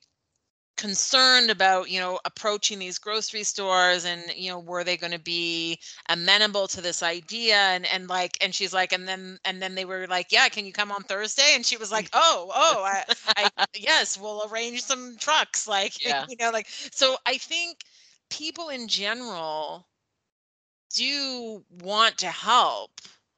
concerned 0.81 1.51
about 1.51 1.91
you 1.91 1.99
know 1.99 2.19
approaching 2.25 2.79
these 2.79 2.97
grocery 2.97 3.43
stores 3.43 4.03
and 4.03 4.23
you 4.35 4.49
know 4.49 4.59
were 4.59 4.83
they 4.83 4.97
going 4.97 5.11
to 5.13 5.19
be 5.19 5.79
amenable 6.09 6.67
to 6.67 6.81
this 6.81 7.03
idea? 7.03 7.55
And 7.55 7.85
and 7.85 8.09
like 8.09 8.37
and 8.43 8.53
she's 8.55 8.73
like 8.73 8.91
and 8.91 9.07
then 9.07 9.37
and 9.45 9.61
then 9.61 9.75
they 9.75 9.85
were 9.85 10.07
like 10.07 10.31
yeah 10.31 10.49
can 10.49 10.65
you 10.65 10.73
come 10.73 10.91
on 10.91 11.03
thursday 11.03 11.51
and 11.53 11.63
she 11.63 11.77
was 11.77 11.91
like 11.91 12.09
oh 12.13 12.51
oh 12.55 12.83
i, 12.83 13.03
I 13.37 13.65
yes 13.77 14.19
we'll 14.19 14.49
arrange 14.51 14.81
some 14.81 15.17
trucks 15.19 15.67
like 15.67 16.03
Yeah. 16.05 16.25
you 16.27 16.35
know 16.39 16.49
like 16.49 16.67
so 16.67 17.15
i 17.27 17.37
think 17.37 17.77
people 18.31 18.69
in 18.69 18.87
general 18.87 19.87
do 20.95 21.63
want 21.81 22.17
to 22.19 22.27
help. 22.27 22.91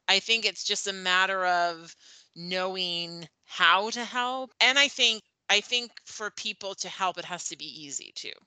I 0.07 0.19
think 0.19 0.45
it's 0.45 0.63
just 0.63 0.87
a 0.87 0.93
matter 0.93 1.45
of 1.45 1.95
knowing 2.35 3.27
how 3.45 3.89
to 3.91 4.03
help. 4.03 4.51
And 4.61 4.79
i 4.79 4.87
think 4.87 5.21
i 5.53 5.61
think 5.61 5.91
for 6.05 6.29
people 6.31 6.73
to 6.75 6.89
help 6.89 7.17
it 7.17 7.25
has 7.25 7.47
to 7.49 7.57
be 7.57 7.69
easy 7.85 8.11
too. 8.15 8.37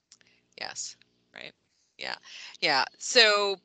Yes, 0.61 0.96
right? 1.34 1.52
Yeah, 1.98 2.16
yeah. 2.61 2.84
So 2.98 3.57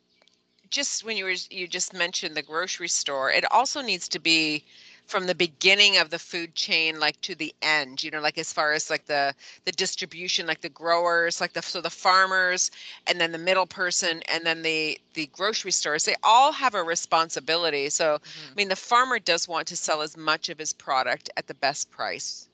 just 0.69 1.03
when 1.05 1.17
you 1.17 1.25
were 1.25 1.35
you 1.49 1.67
just 1.67 1.93
mentioned 1.93 2.35
the 2.35 2.43
grocery 2.43 2.87
store, 2.87 3.31
it 3.31 3.45
also 3.51 3.81
needs 3.81 4.07
to 4.09 4.19
be 4.19 4.63
from 5.07 5.25
the 5.27 5.35
beginning 5.35 5.97
of 5.97 6.09
the 6.09 6.19
food 6.19 6.55
chain 6.55 6.99
like 6.99 7.19
to 7.19 7.35
the 7.35 7.53
end 7.61 8.01
you 8.01 8.09
know 8.11 8.21
like 8.21 8.37
as 8.37 8.53
far 8.53 8.71
as 8.71 8.89
like 8.89 9.05
the 9.07 9.33
the 9.65 9.71
distribution 9.73 10.47
like 10.47 10.61
the 10.61 10.69
growers 10.69 11.41
like 11.41 11.51
the 11.51 11.61
so 11.61 11.81
the 11.81 11.89
farmers 11.89 12.71
and 13.07 13.19
then 13.19 13.33
the 13.33 13.37
middle 13.37 13.65
person 13.65 14.21
and 14.29 14.45
then 14.45 14.61
the 14.61 14.97
the 15.13 15.25
grocery 15.33 15.71
stores 15.71 16.05
they 16.05 16.15
all 16.23 16.51
have 16.51 16.75
a 16.75 16.83
responsibility. 16.83 17.89
So 17.89 18.13
I 18.13 18.17
mm-hmm. 18.17 18.55
mean, 18.55 18.69
the 18.69 18.75
farmer 18.75 19.19
does 19.19 19.47
want 19.47 19.67
to 19.67 19.75
sell 19.75 20.01
as 20.01 20.15
much 20.17 20.49
of 20.49 20.57
his 20.57 20.73
product 20.73 21.29
at 21.37 21.47
the 21.47 21.53
best 21.53 21.91
price, 21.91 22.47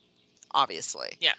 obviously. 0.57 1.17
Yeah. 1.21 1.35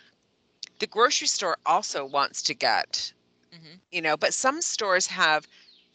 The 0.81 0.87
grocery 0.87 1.29
store 1.29 1.59
also 1.67 2.05
wants 2.07 2.43
to 2.43 2.55
get, 2.55 3.13
Mhm. 3.53 3.81
you 3.91 4.03
know, 4.03 4.17
but 4.17 4.35
some 4.35 4.63
stores 4.63 5.07
have, 5.09 5.47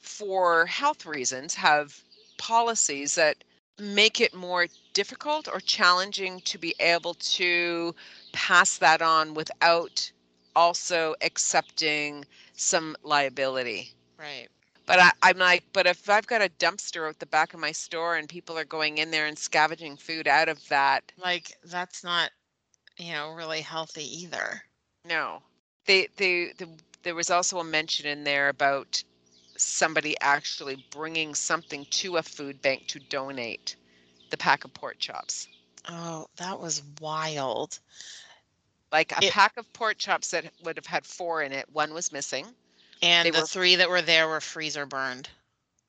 for 0.01 0.65
health 0.67 1.05
reasons, 1.05 1.55
have 1.55 2.03
policies 2.37 3.15
that 3.15 3.43
make 3.79 4.21
it 4.21 4.33
more 4.33 4.67
difficult 4.93 5.47
or 5.47 5.59
challenging 5.59 6.41
to 6.41 6.57
be 6.57 6.75
able 6.79 7.15
to 7.15 7.95
pass 8.33 8.77
that 8.77 9.01
on 9.01 9.33
without 9.33 10.11
also 10.55 11.15
accepting 11.21 12.25
some 12.55 12.95
liability. 13.03 13.93
right 14.17 14.49
But 14.85 14.99
I, 14.99 15.11
I'm 15.23 15.37
like, 15.37 15.63
but 15.73 15.87
if 15.87 16.09
I've 16.09 16.27
got 16.27 16.41
a 16.41 16.49
dumpster 16.49 17.09
at 17.09 17.19
the 17.19 17.25
back 17.25 17.53
of 17.53 17.59
my 17.59 17.71
store 17.71 18.17
and 18.17 18.27
people 18.29 18.57
are 18.57 18.65
going 18.65 18.97
in 18.97 19.11
there 19.11 19.27
and 19.27 19.37
scavenging 19.37 19.97
food 19.97 20.27
out 20.27 20.49
of 20.49 20.67
that, 20.69 21.11
like 21.17 21.57
that's 21.63 22.03
not 22.03 22.31
you 22.97 23.11
know 23.13 23.31
really 23.31 23.61
healthy 23.61 24.03
either 24.21 24.63
no. 25.05 25.41
They, 25.85 26.07
they, 26.15 26.53
the, 26.57 26.69
there 27.03 27.13
was 27.15 27.29
also 27.29 27.59
a 27.59 27.63
mention 27.65 28.05
in 28.05 28.23
there 28.23 28.47
about 28.47 29.03
somebody 29.57 30.15
actually 30.21 30.85
bringing 30.91 31.35
something 31.35 31.85
to 31.89 32.15
a 32.17 32.23
food 32.23 32.61
bank 32.61 32.87
to 32.87 32.99
donate 32.99 33.75
the 34.29 34.37
pack 34.37 34.63
of 34.63 34.73
pork 34.73 34.97
chops. 34.99 35.49
oh 35.89 36.25
that 36.37 36.57
was 36.59 36.81
wild 37.01 37.79
Like 38.93 39.11
a 39.11 39.25
It- 39.25 39.33
pack 39.33 39.57
of 39.57 39.71
pork 39.73 39.97
chops 39.97 40.29
that 40.31 40.45
would 40.63 40.77
have 40.77 40.85
had 40.85 41.05
four 41.05 41.41
in 41.41 41.51
it, 41.51 41.67
one 41.69 41.93
was 41.93 42.11
missing. 42.13 42.47
and 43.01 43.25
They 43.25 43.31
the 43.31 43.41
were- 43.41 43.45
three 43.47 43.75
that 43.75 43.89
were 43.89 44.01
there 44.01 44.27
were 44.29 44.39
freezer 44.39 44.85
burned 44.85 45.27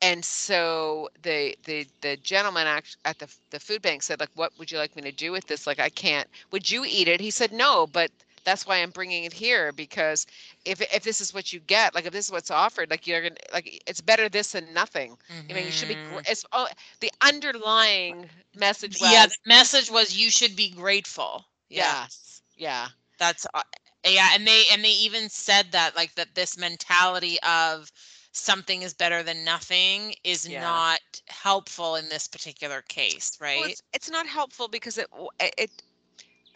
and 0.04 0.24
so 0.24 1.10
the 1.22 1.56
the 1.64 1.86
the 2.02 2.16
gentleman 2.18 2.66
at 3.04 3.18
the 3.20 3.34
the 3.50 3.60
food 3.60 3.82
bank 3.82 4.02
said 4.02 4.20
like 4.20 4.30
what 4.36 4.52
would 4.58 4.72
you 4.72 4.78
like 4.78 4.96
me 4.96 5.02
to 5.02 5.12
do 5.12 5.32
with 5.32 5.46
this? 5.48 5.66
Like 5.66 5.80
i 5.80 5.90
can't. 5.90 6.28
Would 6.52 6.70
you 6.72 6.84
eat 6.86 7.08
it? 7.08 7.20
He 7.20 7.30
said 7.30 7.52
no 7.52 7.86
but 7.86 8.10
that's 8.44 8.66
why 8.66 8.78
i'm 8.78 8.90
bringing 8.90 9.24
it 9.24 9.34
here 9.34 9.72
because 9.72 10.26
if 10.64 10.80
if 10.94 11.04
this 11.04 11.20
is 11.20 11.34
what 11.34 11.52
you 11.52 11.60
get 11.60 11.94
like 11.94 12.06
if 12.06 12.12
this 12.12 12.26
is 12.26 12.32
what's 12.32 12.50
offered 12.50 12.90
like 12.90 13.06
you're 13.06 13.22
gonna 13.22 13.36
like 13.52 13.82
it's 13.86 14.02
better 14.02 14.28
this 14.28 14.52
than 14.52 14.72
nothing. 14.74 15.16
I 15.50 15.54
mean 15.54 15.66
you 15.66 15.72
should 15.72 15.88
be 15.88 15.98
Mhm. 15.98 16.22
it's 16.28 16.44
oh 16.52 16.68
the 17.00 17.10
underlying 17.22 18.30
message 18.54 18.98
was 19.00 19.00
yeah 19.00 19.26
the 19.26 19.36
message 19.46 19.90
was 19.90 20.16
you 20.16 20.30
should 20.30 20.56
be 20.56 20.70
grateful. 20.70 21.46
Yeah. 21.70 22.06
Yes. 22.06 22.42
Yeah. 22.56 22.88
That's 23.18 23.46
uh, 23.54 23.62
yeah 24.06 24.30
and 24.34 24.46
they 24.46 24.64
and 24.72 24.84
they 24.84 24.90
even 24.90 25.28
said 25.30 25.72
that 25.72 25.96
like 25.96 26.14
that 26.16 26.34
this 26.34 26.56
mentality 26.58 27.38
of 27.42 27.92
something 28.36 28.82
is 28.82 28.94
better 28.94 29.22
than 29.22 29.44
nothing 29.44 30.14
is 30.24 30.48
Yeah. 30.48 30.60
not 30.60 31.00
helpful 31.28 31.96
in 31.96 32.08
this 32.08 32.28
particular 32.28 32.82
case 32.82 33.38
right 33.40 33.54
Well, 33.54 33.64
it's, 33.64 33.82
it's 33.92 34.10
not 34.10 34.26
helpful 34.26 34.68
because 34.68 34.98
it 34.98 35.08
it, 35.40 35.82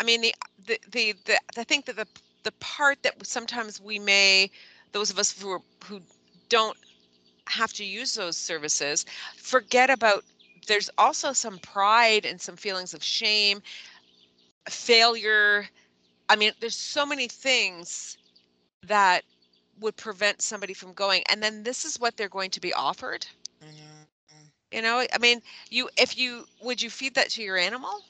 I 0.00 0.04
mean 0.04 0.22
the, 0.22 0.34
the 0.66 0.78
the 0.90 1.14
the 1.24 1.38
I 1.58 1.64
think 1.64 1.86
that 1.86 1.96
the 1.96 2.06
the 2.44 2.52
part 2.52 3.02
that 3.02 3.26
sometimes 3.26 3.80
we 3.80 3.98
may 3.98 4.50
those 4.92 5.10
of 5.10 5.18
us 5.18 5.40
who 5.40 5.50
are, 5.50 5.62
who 5.84 6.02
don't 6.48 6.76
have 7.48 7.72
to 7.74 7.84
use 7.84 8.14
those 8.14 8.36
services 8.36 9.04
forget 9.36 9.90
about 9.90 10.24
there's 10.66 10.90
also 10.98 11.32
some 11.32 11.58
pride 11.58 12.24
and 12.26 12.40
some 12.40 12.56
feelings 12.56 12.94
of 12.94 13.02
shame 13.02 13.62
failure 14.68 15.68
I 16.28 16.36
mean 16.36 16.52
there's 16.60 16.76
so 16.76 17.06
many 17.06 17.28
things 17.28 18.18
that 18.82 19.24
would 19.80 19.96
prevent 19.96 20.42
somebody 20.42 20.74
from 20.74 20.92
going 20.92 21.22
and 21.28 21.42
then 21.42 21.62
this 21.64 21.84
is 21.84 21.98
what 21.98 22.16
they're 22.16 22.28
going 22.28 22.50
to 22.50 22.60
be 22.60 22.72
offered 22.72 23.26
Mhm. 23.62 24.06
you 24.72 24.82
know, 24.82 25.04
I 25.12 25.18
mean, 25.18 25.40
you 25.70 25.88
if 25.96 26.16
you 26.18 26.46
would 26.62 26.82
you 26.82 26.90
feed 26.90 27.14
that 27.14 27.30
to 27.30 27.42
your 27.42 27.56
animal? 27.56 28.02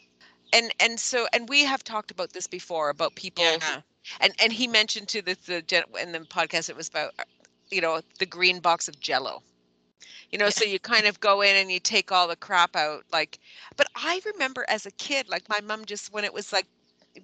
And 0.52 0.72
and 0.80 0.98
so 1.00 1.26
and 1.32 1.48
we 1.48 1.64
have 1.64 1.84
talked 1.84 2.10
about 2.10 2.32
this 2.32 2.46
before 2.46 2.88
about 2.90 3.14
people 3.14 3.60
who- 3.60 3.72
yeah 3.72 3.82
and 4.20 4.32
and 4.42 4.52
he 4.52 4.66
mentioned 4.66 5.08
to 5.08 5.22
the 5.22 5.36
the 5.46 5.62
gen- 5.62 5.84
in 6.00 6.12
the 6.12 6.20
podcast 6.20 6.68
it 6.68 6.76
was 6.76 6.88
about 6.88 7.12
uh, 7.18 7.24
you 7.70 7.80
know 7.80 8.00
the 8.18 8.26
green 8.26 8.60
box 8.60 8.88
of 8.88 9.00
jello. 9.00 9.42
You 10.30 10.38
know, 10.38 10.48
Yeah. 10.48 10.50
so 10.50 10.64
you 10.64 10.78
kind 10.78 11.06
of 11.06 11.20
go 11.20 11.40
in 11.42 11.56
and 11.56 11.70
you 11.70 11.80
take 11.80 12.10
all 12.12 12.28
the 12.28 12.36
crap 12.36 12.76
out 12.76 13.04
like 13.12 13.38
but 13.76 13.86
I 13.94 14.20
remember 14.24 14.64
as 14.68 14.86
a 14.86 14.90
kid 14.92 15.28
like 15.28 15.48
my 15.48 15.60
mom 15.60 15.84
just 15.84 16.12
when 16.12 16.24
it 16.24 16.32
was 16.34 16.52
like 16.52 16.66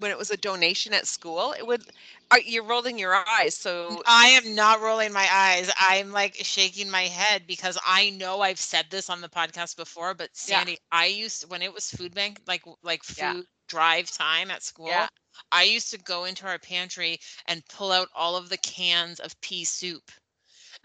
when 0.01 0.11
it 0.11 0.19
was 0.19 0.31
a 0.31 0.37
donation 0.37 0.93
at 0.95 1.07
school, 1.07 1.53
it 1.59 1.67
would 1.67 1.83
are 2.31 2.41
you're 2.41 2.65
rolling 2.65 2.99
your 2.99 3.15
eyes. 3.15 3.55
So 3.55 4.03
I 4.07 4.29
am 4.29 4.55
not 4.55 4.81
rolling 4.81 5.13
my 5.13 5.29
eyes. 5.31 5.71
I'm 5.79 6.13
like 6.13 6.35
shaking 6.37 6.91
my 6.91 7.03
head 7.03 7.47
because 7.47 7.79
I 7.87 8.11
know 8.11 8.41
I've 8.41 8.59
said 8.59 8.87
this 8.91 9.09
on 9.11 9.21
the 9.21 9.29
podcast 9.29 9.77
before, 9.77 10.15
but 10.15 10.31
Yeah. 10.47 10.65
Sandy, 10.65 10.79
I 10.91 11.07
used 11.07 11.49
when 11.51 11.63
it 11.63 11.73
was 11.73 11.91
food 11.91 12.15
bank, 12.15 12.41
like 12.47 12.63
like 12.83 13.03
food 13.05 13.47
Yeah. 13.47 13.51
drive 13.69 14.11
time 14.11 14.51
at 14.51 14.63
school. 14.63 14.89
Yeah. 14.89 15.09
I 15.53 15.65
used 15.65 15.91
to 15.91 15.99
go 15.99 16.25
into 16.25 16.47
our 16.47 16.59
pantry 16.59 17.21
and 17.47 17.67
pull 17.67 17.93
out 17.93 18.09
all 18.15 18.37
of 18.37 18.49
the 18.49 18.59
cans 18.59 19.21
of 19.21 19.41
pea 19.41 19.65
soup 19.65 20.11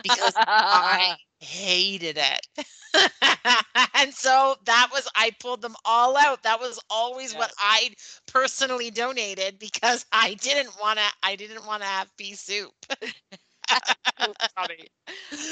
because 0.02 0.38
I 0.48 1.16
hated 1.40 2.18
it. 2.18 2.48
and 3.96 4.14
so 4.14 4.56
that 4.66 4.90
was 4.92 5.08
I 5.16 5.32
pulled 5.40 5.62
them 5.62 5.76
all 5.86 6.18
out. 6.18 6.44
That 6.44 6.60
was 6.60 6.80
always 6.90 7.36
what 7.36 7.52
I 7.60 7.92
personally 8.28 8.90
donated 8.92 9.60
because 9.60 10.06
I 10.12 10.36
didn't 10.36 10.76
want 10.82 11.00
to 11.00 11.06
I 11.24 11.36
didn't 11.36 11.66
want 11.66 11.82
to 11.84 11.88
have 11.88 12.16
pea 12.18 12.34
soup. 12.36 12.74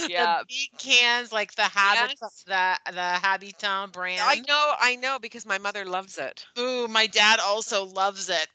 Yeah. 0.06 0.28
The 0.28 0.46
big 0.48 0.78
cans 0.78 1.32
like 1.32 1.56
the 1.56 1.64
Habit 1.64 2.12
Yes. 2.12 2.44
the 2.46 2.80
the 2.92 3.02
Habitant 3.20 3.92
brand. 3.94 4.24
I 4.28 4.42
know, 4.48 4.76
I 4.80 4.96
know, 4.96 5.20
because 5.20 5.46
my 5.46 5.58
mother 5.58 5.86
loves 5.86 6.18
it. 6.18 6.46
Ooh, 6.58 6.88
my 6.88 7.08
dad 7.08 7.40
also 7.40 7.84
loves 7.86 8.30
it. 8.30 8.48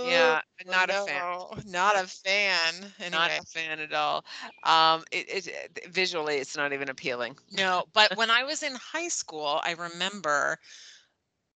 Yeah, 0.00 0.40
not 0.64 0.90
a 0.90 0.94
fan. 0.94 1.24
Not 1.64 1.96
a 1.96 2.06
fan. 2.06 2.92
Not 3.10 3.30
a 3.30 3.42
fan 3.42 3.80
at 3.80 3.92
all. 3.92 4.24
Um, 4.62 5.04
it, 5.10 5.46
it, 5.46 5.48
it 5.48 5.88
visually, 5.92 6.36
it's 6.36 6.56
not 6.56 6.72
even 6.72 6.88
appealing. 6.88 7.36
No, 7.50 7.84
but 7.92 8.14
when 8.16 8.30
I 8.30 8.44
was 8.44 8.62
in 8.62 8.74
high 8.74 9.08
school, 9.08 9.60
I 9.64 9.72
remember 9.72 10.58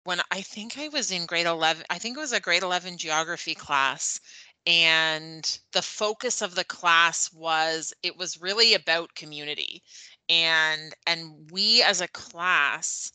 when 0.03 0.21
I 0.31 0.41
think 0.41 0.77
I 0.77 0.87
was 0.89 1.11
in 1.11 1.25
grade 1.25 1.45
11, 1.45 1.85
I 1.89 1.97
think 1.99 2.17
it 2.17 2.19
was 2.19 2.31
a 2.33 2.39
grade 2.39 2.63
11 2.63 2.97
geography 2.97 3.55
class. 3.55 4.19
And 4.65 5.59
the 5.71 5.81
focus 5.81 6.41
of 6.41 6.55
the 6.55 6.63
class 6.65 7.31
was 7.33 7.93
it 8.03 8.17
was 8.17 8.41
really 8.41 8.73
about 8.73 9.15
community. 9.15 9.83
And 10.29 10.93
and 11.07 11.49
we 11.51 11.81
as 11.83 12.01
a 12.01 12.07
class 12.07 13.11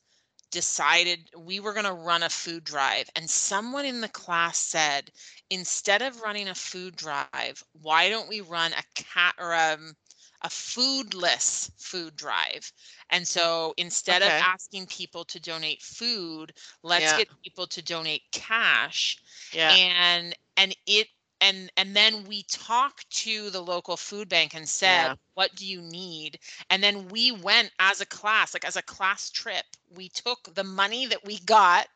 decided 0.55 1.30
we 1.46 1.61
were 1.61 1.74
going 1.74 1.86
to 1.86 1.94
run 1.94 2.24
a 2.24 2.30
food 2.30 2.64
drive 2.64 3.11
and 3.16 3.30
someone 3.30 3.86
in 3.86 4.02
the 4.02 4.09
class 4.11 4.59
said 4.59 5.12
instead 5.50 6.02
of 6.02 6.22
running 6.22 6.59
a 6.59 6.64
food 6.68 6.96
drive 6.96 7.64
why 7.82 8.11
don't 8.11 8.28
we 8.30 8.40
run 8.40 8.72
a 8.72 8.84
cat 8.94 9.34
or 9.40 9.55
um, 9.55 9.94
a 10.42 10.48
foodless 10.48 11.70
food 11.78 12.16
drive 12.16 12.72
and 13.11 13.26
so 13.28 13.74
instead 13.78 14.22
Okay. 14.22 14.34
of 14.34 14.34
asking 14.40 14.86
people 14.86 15.24
to 15.24 15.40
donate 15.40 15.82
food 15.82 16.52
let's 16.82 17.12
Yeah. 17.12 17.22
get 17.22 17.28
people 17.44 17.66
to 17.66 17.82
donate 17.82 18.22
cash 18.32 19.18
Yeah. 19.52 19.78
and 19.86 20.34
and 20.57 20.74
it 20.86 21.09
and 21.45 21.70
and 21.76 21.97
then 21.97 22.24
we 22.24 22.45
talked 22.45 23.09
to 23.11 23.51
the 23.51 23.61
local 23.62 23.97
food 23.97 24.28
bank 24.28 24.55
and 24.55 24.68
said 24.68 25.12
Yeah. 25.12 25.16
what 25.34 25.55
do 25.57 25.66
you 25.66 25.80
need 25.82 26.38
and 26.70 26.82
then 26.82 27.09
we 27.09 27.30
went 27.32 27.70
as 27.80 28.01
a 28.01 28.07
class 28.07 28.55
like 28.55 28.64
as 28.64 28.76
a 28.76 28.82
class 28.82 29.30
trip 29.30 29.64
we 29.97 30.09
took 30.09 30.55
the 30.55 30.64
money 30.64 31.07
that 31.07 31.24
we 31.24 31.38
got 31.40 31.86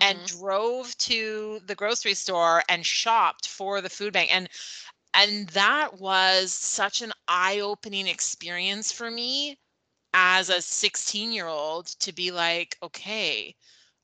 and 0.00 0.22
Mhm. 0.22 0.26
drove 0.26 0.96
to 0.98 1.60
the 1.66 1.74
grocery 1.74 2.14
store 2.14 2.62
and 2.68 2.86
shopped 2.86 3.48
for 3.48 3.80
the 3.80 3.90
food 3.90 4.12
bank 4.12 4.34
and 4.34 4.48
and 5.14 5.48
that 5.50 5.98
was 6.00 6.52
such 6.52 7.02
an 7.02 7.12
eye-opening 7.28 8.06
experience 8.08 8.92
for 8.92 9.10
me 9.10 9.58
as 10.14 10.48
a 10.50 10.62
16 10.62 11.32
year 11.32 11.46
old 11.48 11.86
to 11.86 12.12
be 12.12 12.30
like 12.30 12.76
okay 12.82 13.54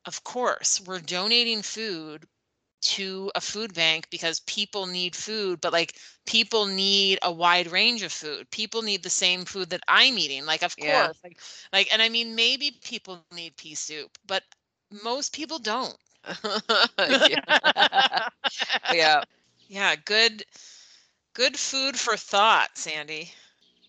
of 0.07 0.25
course 0.25 0.81
we're 0.87 1.01
donating 1.01 1.63
food 1.63 2.27
to 2.81 3.31
a 3.35 3.41
food 3.41 3.75
bank 3.75 4.09
because 4.11 4.41
people 4.41 4.87
need 4.87 5.15
food 5.15 5.61
but 5.61 5.73
like 5.73 5.95
people 6.27 6.67
need 6.67 7.19
a 7.23 7.33
wide 7.33 7.71
range 7.71 8.03
of 8.03 8.13
food 8.13 8.51
people 8.51 8.83
need 8.83 9.03
the 9.03 9.11
same 9.11 9.45
food 9.45 9.71
that 9.71 9.83
i'm 9.89 10.19
eating 10.19 10.45
like 10.47 10.63
of 10.63 10.79
Yeah. 10.79 11.11
course 11.11 11.19
like 11.25 11.39
like 11.73 11.93
and 11.93 12.03
i 12.03 12.09
mean 12.09 12.35
maybe 12.35 12.73
people 12.83 13.17
need 13.17 13.41
pea 13.41 13.59
soup 13.59 13.99
but 14.11 14.27
most 14.81 15.19
people 15.19 15.45
don't 15.45 15.87
yeah. 17.09 17.37
yeah. 18.89 19.23
yeah 19.69 19.95
good 20.05 20.43
good 21.35 21.57
food 21.57 21.97
for 21.97 22.17
thought 22.17 22.77
sandy 22.77 23.33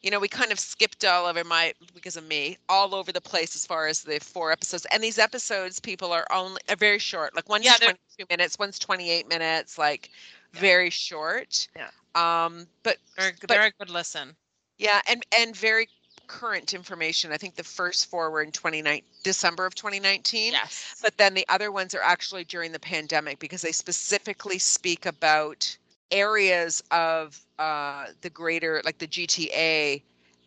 You 0.02 0.12
know, 0.12 0.20
we 0.20 0.28
kind 0.30 0.52
of 0.52 0.60
skipped 0.60 1.04
all 1.04 1.26
over 1.26 1.44
my 1.44 1.74
because 1.94 2.16
of 2.16 2.26
me, 2.26 2.58
all 2.70 2.96
over 2.96 3.12
the 3.12 3.20
place 3.22 3.56
as 3.56 3.66
far 3.66 3.88
as 3.88 4.02
the 4.04 4.20
four 4.20 4.52
episodes. 4.52 4.86
And 4.92 5.04
these 5.04 5.20
episodes, 5.20 5.80
people 5.80 6.14
are 6.14 6.26
only 6.32 6.62
are 6.70 6.76
very 6.78 7.00
short. 7.00 7.36
Like 7.36 7.50
one's 7.50 7.66
Yeah, 7.66 7.76
they're- 7.80 7.90
22 8.18 8.26
minutes, 8.30 8.58
one's 8.58 8.80
28 8.80 9.28
minutes, 9.28 9.78
like 9.78 10.10
Yeah. 10.54 10.62
very 10.62 10.90
short. 10.90 11.68
Yeah. 11.76 11.90
Um, 12.16 12.68
but 12.84 12.98
they're, 13.18 13.34
But- 13.42 13.50
they're 13.50 13.64
a 13.66 13.72
good 13.72 13.90
listen 13.90 14.36
yeah, 14.78 15.02
and 15.08 15.26
and 15.38 15.56
very 15.56 15.90
current 16.28 16.74
information. 16.74 17.32
I 17.32 17.38
think 17.38 17.56
the 17.56 17.64
first 17.64 18.06
four 18.10 18.30
were 18.32 18.42
in 18.42 18.52
29 18.52 19.02
December 19.24 19.66
of 19.66 19.76
2019. 19.76 20.54
yes 20.54 20.96
But 21.02 21.18
then 21.18 21.34
the 21.34 21.46
other 21.50 21.72
ones 21.72 21.94
are 21.94 22.02
actually 22.02 22.46
during 22.46 22.72
the 22.72 22.80
pandemic 22.80 23.40
because 23.40 23.62
they 23.62 23.72
specifically 23.74 24.60
speak 24.60 25.06
about 25.06 25.76
areas 26.12 26.82
of 26.92 27.40
uh, 27.58 28.06
the 28.22 28.30
greater, 28.30 28.82
like 28.86 28.98
the 28.98 29.08
GTA, 29.08 30.02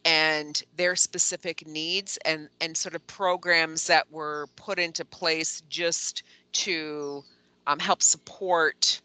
and 0.05 0.63
their 0.77 0.97
specific 0.97 1.67
needs 1.67 2.19
and 2.25 2.49
and 2.61 2.77
sort 2.77 2.95
of 2.95 3.07
programs 3.07 3.87
that 3.87 4.11
were 4.11 4.49
put 4.57 4.79
into 4.79 5.05
place 5.05 5.63
just 5.69 6.23
to 6.53 7.23
um, 7.67 7.79
help 7.79 8.03
support 8.03 9.01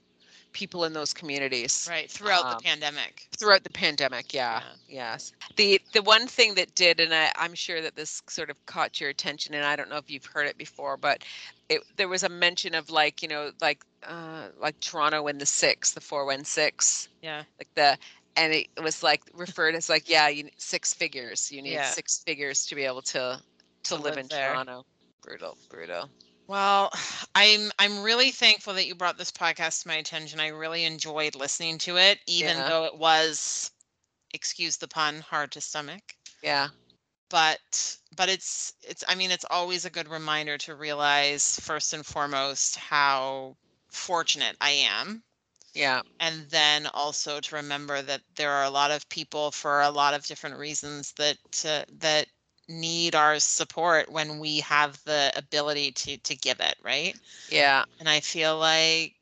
people 0.58 0.86
in 0.86 0.94
those 0.94 1.14
communities 1.14 1.88
right 1.88 2.10
throughout 2.10 2.44
Um, 2.46 2.58
the 2.58 2.64
pandemic. 2.64 3.28
throughout 3.38 3.64
the 3.64 3.70
pandemic 3.70 4.34
yeah, 4.34 4.64
yes. 4.90 5.32
The 5.56 5.80
the 5.94 6.02
one 6.02 6.26
thing 6.28 6.56
that 6.56 6.74
did 6.74 7.00
and 7.00 7.14
I, 7.14 7.32
i'm 7.36 7.54
sure 7.54 7.80
that 7.82 7.96
this 7.96 8.24
sort 8.28 8.50
of 8.50 8.58
caught 8.66 9.00
your 9.00 9.12
attention 9.12 9.54
and 9.54 9.64
i 9.64 9.76
don't 9.76 9.90
know 9.92 9.98
if 9.98 10.10
you've 10.10 10.26
heard 10.26 10.48
it 10.48 10.58
before 10.58 10.98
but 10.98 11.24
it, 11.70 11.82
there 11.98 12.08
was 12.08 12.24
a 12.24 12.30
mention 12.30 12.74
of 12.74 12.90
like 12.90 13.22
you 13.22 13.28
know 13.28 13.52
like 13.62 13.84
uh 14.08 14.48
like 14.60 14.80
toronto 14.80 15.28
in 15.28 15.38
the 15.38 15.46
six 15.46 15.92
the 15.92 16.02
416 16.02 17.12
yeah. 17.22 17.44
like 17.60 17.70
the 17.76 17.96
and 18.36 18.54
it 18.54 18.68
was 18.82 19.04
like 19.04 19.22
referred 19.36 19.76
as 19.76 19.90
like 19.90 20.10
yeah 20.10 20.28
you 20.28 20.44
need 20.46 20.54
six 20.58 20.94
figures 20.94 21.52
you 21.52 21.62
need 21.62 21.74
Yeah. 21.74 21.92
six 21.92 22.24
figures 22.26 22.66
to 22.68 22.74
be 22.76 22.84
able 22.84 23.04
to 23.04 23.40
to, 23.84 23.90
To 23.90 23.96
live, 23.96 24.04
live 24.06 24.18
in 24.18 24.28
there. 24.30 24.52
toronto. 24.54 24.86
Brutal 25.22 25.56
brutal 25.70 26.10
Well, 26.48 26.92
I'm 27.36 27.72
I'm 27.78 28.02
really 28.02 28.32
thankful 28.32 28.74
that 28.74 28.88
you 28.88 28.96
brought 28.96 29.18
this 29.18 29.32
podcast 29.32 29.84
to 29.84 29.88
my 29.88 29.96
attention. 29.96 30.40
I 30.40 30.48
really 30.48 30.84
enjoyed 30.84 31.36
listening 31.36 31.78
to 31.80 31.98
it, 31.98 32.20
even 32.26 32.64
Yeah. 32.64 32.66
though 32.66 32.86
it 32.86 32.98
was, 32.98 33.72
excuse 34.34 34.78
the 34.78 34.88
pun, 34.88 35.22
hard 35.22 35.52
to 35.54 35.62
stomach. 35.62 36.16
yeah 36.42 36.70
But 37.30 37.98
but 38.16 38.30
it's 38.30 38.74
it's 38.82 39.04
I 39.08 39.16
mean 39.16 39.32
it's 39.32 39.46
always 39.50 39.86
a 39.86 39.90
good 39.90 40.08
reminder 40.10 40.58
to 40.60 40.76
realize 40.76 41.60
first 41.60 41.94
and 41.94 42.06
foremost 42.06 42.76
how 42.78 43.58
fortunate 43.90 44.58
I 44.62 44.72
am. 44.72 45.24
yeah 45.74 46.02
And 46.20 46.50
then 46.52 46.88
also 46.88 47.40
to 47.42 47.56
remember 47.56 48.02
that 48.02 48.24
there 48.36 48.52
are 48.52 48.64
a 48.64 48.70
lot 48.72 48.92
of 48.92 49.10
people 49.10 49.52
for 49.52 49.82
a 49.82 49.90
lot 49.92 50.14
of 50.14 50.26
different 50.26 50.58
reasons 50.58 51.14
that 51.14 51.40
uh, 51.66 51.86
that 51.90 52.30
need 52.70 53.16
our 53.16 53.40
support 53.40 54.12
when 54.12 54.40
we 54.40 54.60
have 54.62 55.04
the 55.06 55.32
ability 55.36 55.92
to 55.92 56.18
to 56.18 56.36
give 56.36 56.60
it, 56.60 56.76
right? 56.84 57.16
yeah 57.50 57.84
And 58.00 58.10
I 58.10 58.20
feel 58.22 58.58
like 58.58 59.16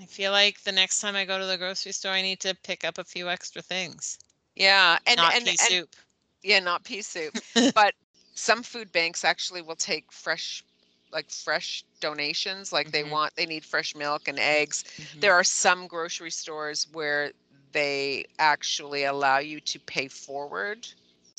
I 0.00 0.06
feel 0.06 0.32
like 0.32 0.62
the 0.62 0.72
next 0.72 1.00
time 1.00 1.16
I 1.16 1.24
go 1.24 1.38
to 1.38 1.46
the 1.46 1.58
grocery 1.58 1.92
store, 1.92 2.12
I 2.12 2.22
need 2.22 2.40
to 2.40 2.54
pick 2.54 2.84
up 2.84 2.98
a 2.98 3.04
few 3.04 3.28
extra 3.28 3.62
things. 3.62 4.18
yeah 4.54 4.98
and 5.06 5.20
Not 5.20 5.34
and, 5.34 5.44
pea 5.44 5.56
and 5.60 5.76
soup. 5.76 5.96
Yeah, 6.42 6.60
not 6.60 6.84
pea 6.84 7.02
soup. 7.02 7.34
but 7.74 7.94
some 8.34 8.62
food 8.62 8.92
banks 8.92 9.24
actually 9.24 9.62
will 9.62 9.76
take 9.76 10.12
fresh, 10.12 10.64
like 11.12 11.30
fresh 11.30 11.84
donations. 12.00 12.72
Like 12.72 12.90
they 12.92 13.02
Mhm. 13.02 13.04
want, 13.04 13.34
they 13.36 13.46
need 13.46 13.64
fresh 13.64 13.94
milk 13.94 14.28
and 14.28 14.38
eggs. 14.38 14.84
Mhm. 14.98 15.20
There 15.20 15.34
are 15.34 15.44
some 15.44 15.86
grocery 15.88 16.30
stores 16.30 16.86
where 16.92 17.32
they 17.72 18.26
actually 18.38 19.04
allow 19.04 19.38
you 19.38 19.60
to 19.60 19.78
pay 19.80 20.08
forward. 20.08 20.88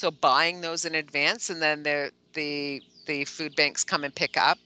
So 0.04 0.12
buying 0.12 0.60
those 0.60 0.84
in 0.84 0.96
advance 0.96 1.50
and 1.50 1.62
then 1.62 1.84
the 1.84 2.12
the 2.34 2.84
the 3.06 3.24
food 3.24 3.56
banks 3.56 3.86
come 3.86 4.04
and 4.04 4.14
pick 4.14 4.36
up 4.36 4.60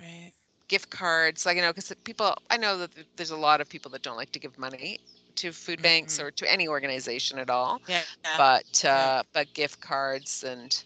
Right. 0.00 0.32
gift 0.68 0.90
cards 0.90 1.46
like 1.46 1.56
you 1.56 1.62
know 1.62 1.70
because 1.72 1.92
people 2.04 2.34
i 2.50 2.56
know 2.56 2.78
that 2.78 2.90
there's 3.16 3.30
a 3.30 3.36
lot 3.36 3.60
of 3.60 3.68
people 3.68 3.90
that 3.90 4.02
don't 4.02 4.16
like 4.16 4.32
to 4.32 4.38
give 4.38 4.58
money 4.58 5.00
to 5.36 5.52
food 5.52 5.80
banks 5.82 6.18
Mhm. 6.18 6.22
or 6.22 6.30
to 6.30 6.50
any 6.50 6.68
organization 6.68 7.38
at 7.38 7.50
all 7.50 7.80
Yeah. 7.86 8.04
yeah, 8.24 8.38
but 8.38 8.84
yeah. 8.84 9.10
uh 9.12 9.22
but 9.32 9.52
gift 9.54 9.80
cards 9.80 10.42
and 10.44 10.84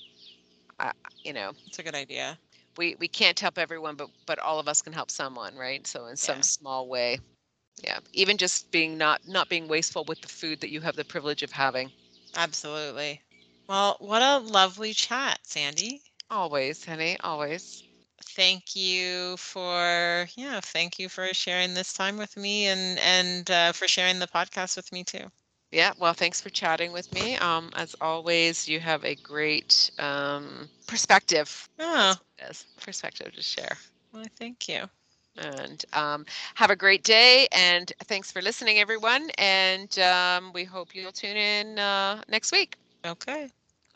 uh, 0.80 0.92
you 1.24 1.32
know 1.32 1.52
it's 1.66 1.78
a 1.78 1.82
good 1.82 1.94
idea. 1.94 2.38
we 2.76 2.94
we 2.98 3.08
can't 3.08 3.40
help 3.40 3.58
everyone 3.58 3.94
but 3.96 4.08
but 4.26 4.38
all 4.38 4.58
of 4.58 4.68
us 4.68 4.82
can 4.82 4.92
help 4.92 5.10
someone 5.10 5.56
right 5.56 5.86
so 5.86 6.06
in 6.06 6.16
some 6.16 6.42
small 6.42 6.88
way 6.88 7.18
yeah 7.82 7.98
even 8.12 8.36
just 8.36 8.70
being 8.70 8.96
not 8.98 9.26
not 9.28 9.48
being 9.48 9.68
wasteful 9.68 10.04
with 10.04 10.20
the 10.22 10.28
food 10.28 10.60
that 10.60 10.70
you 10.70 10.80
have 10.80 10.96
the 10.96 11.04
privilege 11.04 11.42
of 11.42 11.52
having 11.52 11.90
Absolutely. 12.34 13.22
Well, 13.68 13.96
what 14.00 14.22
a 14.22 14.38
lovely 14.38 14.92
chat, 14.94 15.46
Sandy. 15.46 16.02
always 16.30 16.84
honey 16.84 17.16
always 17.20 17.84
Thank 18.22 18.76
you 18.76 19.36
for 19.36 20.28
yeah, 20.36 20.60
thank 20.60 20.98
you 20.98 21.08
for 21.08 21.32
sharing 21.34 21.74
this 21.74 21.92
time 21.92 22.16
with 22.16 22.36
me 22.36 22.66
and 22.66 22.98
and 22.98 23.50
uh, 23.50 23.72
for 23.72 23.88
sharing 23.88 24.18
the 24.20 24.26
podcast 24.28 24.76
with 24.76 24.92
me 24.92 25.04
too. 25.04 25.30
yeah 25.72 25.92
well 25.98 26.12
thanks 26.14 26.40
for 26.40 26.50
chatting 26.50 26.92
with 26.92 27.12
me 27.12 27.36
um 27.36 27.70
as 27.74 27.94
always 28.00 28.68
you 28.68 28.80
have 28.80 29.04
a 29.04 29.14
great 29.16 29.90
um 29.98 30.68
perspective 30.86 31.68
Oh, 31.78 32.16
yes 32.38 32.66
perspective 32.80 33.32
to 33.34 33.42
share 33.42 33.78
well, 34.12 34.26
thank 34.38 34.68
you. 34.68 34.88
and 35.36 35.84
um, 35.92 36.24
have 36.56 36.70
a 36.70 36.76
great 36.76 37.02
day 37.04 37.46
and 37.52 37.92
thanks 38.04 38.30
for 38.32 38.40
listening 38.42 38.78
everyone 38.78 39.30
and 39.38 39.98
um, 39.98 40.52
we 40.52 40.64
hope 40.64 40.94
you'll 40.94 41.12
tune 41.12 41.36
in 41.36 41.78
uh, 41.78 42.22
next 42.28 42.52
week 42.52 42.76
Okay. 43.04 43.50